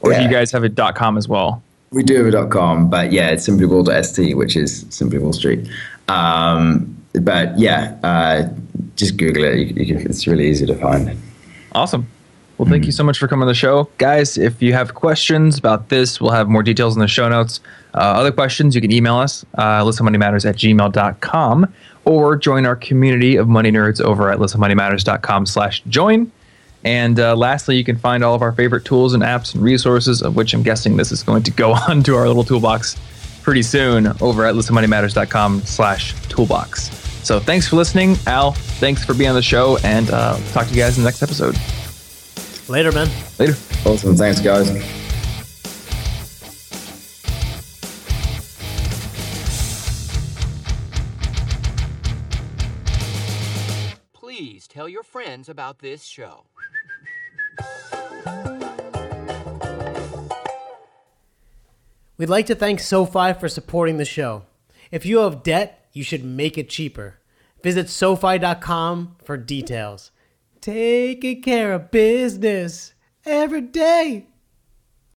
Or 0.00 0.12
do 0.12 0.20
you 0.20 0.28
guys 0.28 0.50
have 0.50 0.64
a 0.64 0.68
dot 0.68 0.96
.com 0.96 1.16
as 1.16 1.28
well? 1.28 1.62
We 1.92 2.02
do 2.02 2.16
have 2.16 2.26
a 2.26 2.30
dot 2.32 2.50
com, 2.50 2.90
but 2.90 3.12
yeah, 3.12 3.28
it's 3.28 3.48
simplywall.st, 3.48 4.36
which 4.36 4.56
is 4.56 4.84
Simply 4.90 5.18
Wall 5.20 5.32
Street. 5.32 5.68
Um, 6.08 6.96
but 7.20 7.56
yeah, 7.56 7.96
uh, 8.02 8.48
just 8.96 9.16
Google 9.16 9.44
it. 9.44 9.54
You, 9.54 9.84
you 9.84 9.86
can, 9.94 10.10
it's 10.10 10.26
really 10.26 10.48
easy 10.48 10.66
to 10.66 10.74
find. 10.74 11.16
Awesome. 11.76 12.08
Well, 12.62 12.70
thank 12.70 12.86
you 12.86 12.92
so 12.92 13.02
much 13.02 13.18
for 13.18 13.26
coming 13.26 13.42
on 13.42 13.48
the 13.48 13.54
show. 13.54 13.90
Guys, 13.98 14.38
if 14.38 14.62
you 14.62 14.72
have 14.72 14.94
questions 14.94 15.58
about 15.58 15.88
this, 15.88 16.20
we'll 16.20 16.30
have 16.30 16.48
more 16.48 16.62
details 16.62 16.94
in 16.94 17.00
the 17.00 17.08
show 17.08 17.28
notes. 17.28 17.58
Uh, 17.92 17.98
other 17.98 18.30
questions, 18.30 18.76
you 18.76 18.80
can 18.80 18.92
email 18.92 19.16
us, 19.16 19.44
uh, 19.54 19.82
listenmoneymatters 19.82 20.48
at 20.48 20.54
gmail.com, 20.54 21.74
or 22.04 22.36
join 22.36 22.64
our 22.64 22.76
community 22.76 23.34
of 23.34 23.48
money 23.48 23.72
nerds 23.72 24.00
over 24.00 24.30
at 24.30 24.38
listenmoneymatters.com 24.38 25.44
slash 25.44 25.82
join. 25.88 26.30
And 26.84 27.18
uh, 27.18 27.34
lastly, 27.34 27.76
you 27.76 27.82
can 27.82 27.96
find 27.96 28.22
all 28.22 28.36
of 28.36 28.42
our 28.42 28.52
favorite 28.52 28.84
tools 28.84 29.12
and 29.12 29.24
apps 29.24 29.54
and 29.54 29.64
resources, 29.64 30.22
of 30.22 30.36
which 30.36 30.54
I'm 30.54 30.62
guessing 30.62 30.96
this 30.96 31.10
is 31.10 31.24
going 31.24 31.42
to 31.42 31.50
go 31.50 31.72
on 31.88 32.04
to 32.04 32.14
our 32.14 32.28
little 32.28 32.44
toolbox 32.44 32.96
pretty 33.42 33.62
soon 33.62 34.06
over 34.20 34.46
at 34.46 34.54
listenmoneymatters.com 34.54 35.62
slash 35.62 36.14
toolbox. 36.28 36.90
So 37.26 37.40
thanks 37.40 37.66
for 37.66 37.74
listening. 37.74 38.18
Al, 38.28 38.52
thanks 38.52 39.04
for 39.04 39.14
being 39.14 39.30
on 39.30 39.34
the 39.34 39.42
show, 39.42 39.78
and 39.78 40.08
uh, 40.12 40.38
talk 40.52 40.68
to 40.68 40.72
you 40.72 40.80
guys 40.80 40.96
in 40.96 41.02
the 41.02 41.08
next 41.08 41.24
episode. 41.24 41.56
Later, 42.72 42.90
man. 42.90 43.10
Later. 43.38 43.52
Awesome. 43.84 44.16
Thanks, 44.16 44.40
guys. 44.40 44.70
Please 54.14 54.66
tell 54.66 54.88
your 54.88 55.02
friends 55.02 55.50
about 55.50 55.80
this 55.80 56.02
show. 56.02 56.44
We'd 62.16 62.30
like 62.30 62.46
to 62.46 62.54
thank 62.54 62.80
SoFi 62.80 63.34
for 63.34 63.50
supporting 63.50 63.98
the 63.98 64.06
show. 64.06 64.44
If 64.90 65.04
you 65.04 65.18
have 65.18 65.42
debt, 65.42 65.90
you 65.92 66.02
should 66.02 66.24
make 66.24 66.56
it 66.56 66.70
cheaper. 66.70 67.18
Visit 67.62 67.90
SoFi.com 67.90 69.16
for 69.22 69.36
details. 69.36 70.10
Taking 70.62 71.42
care 71.42 71.72
of 71.72 71.90
business 71.90 72.94
every 73.26 73.62
day. 73.62 74.28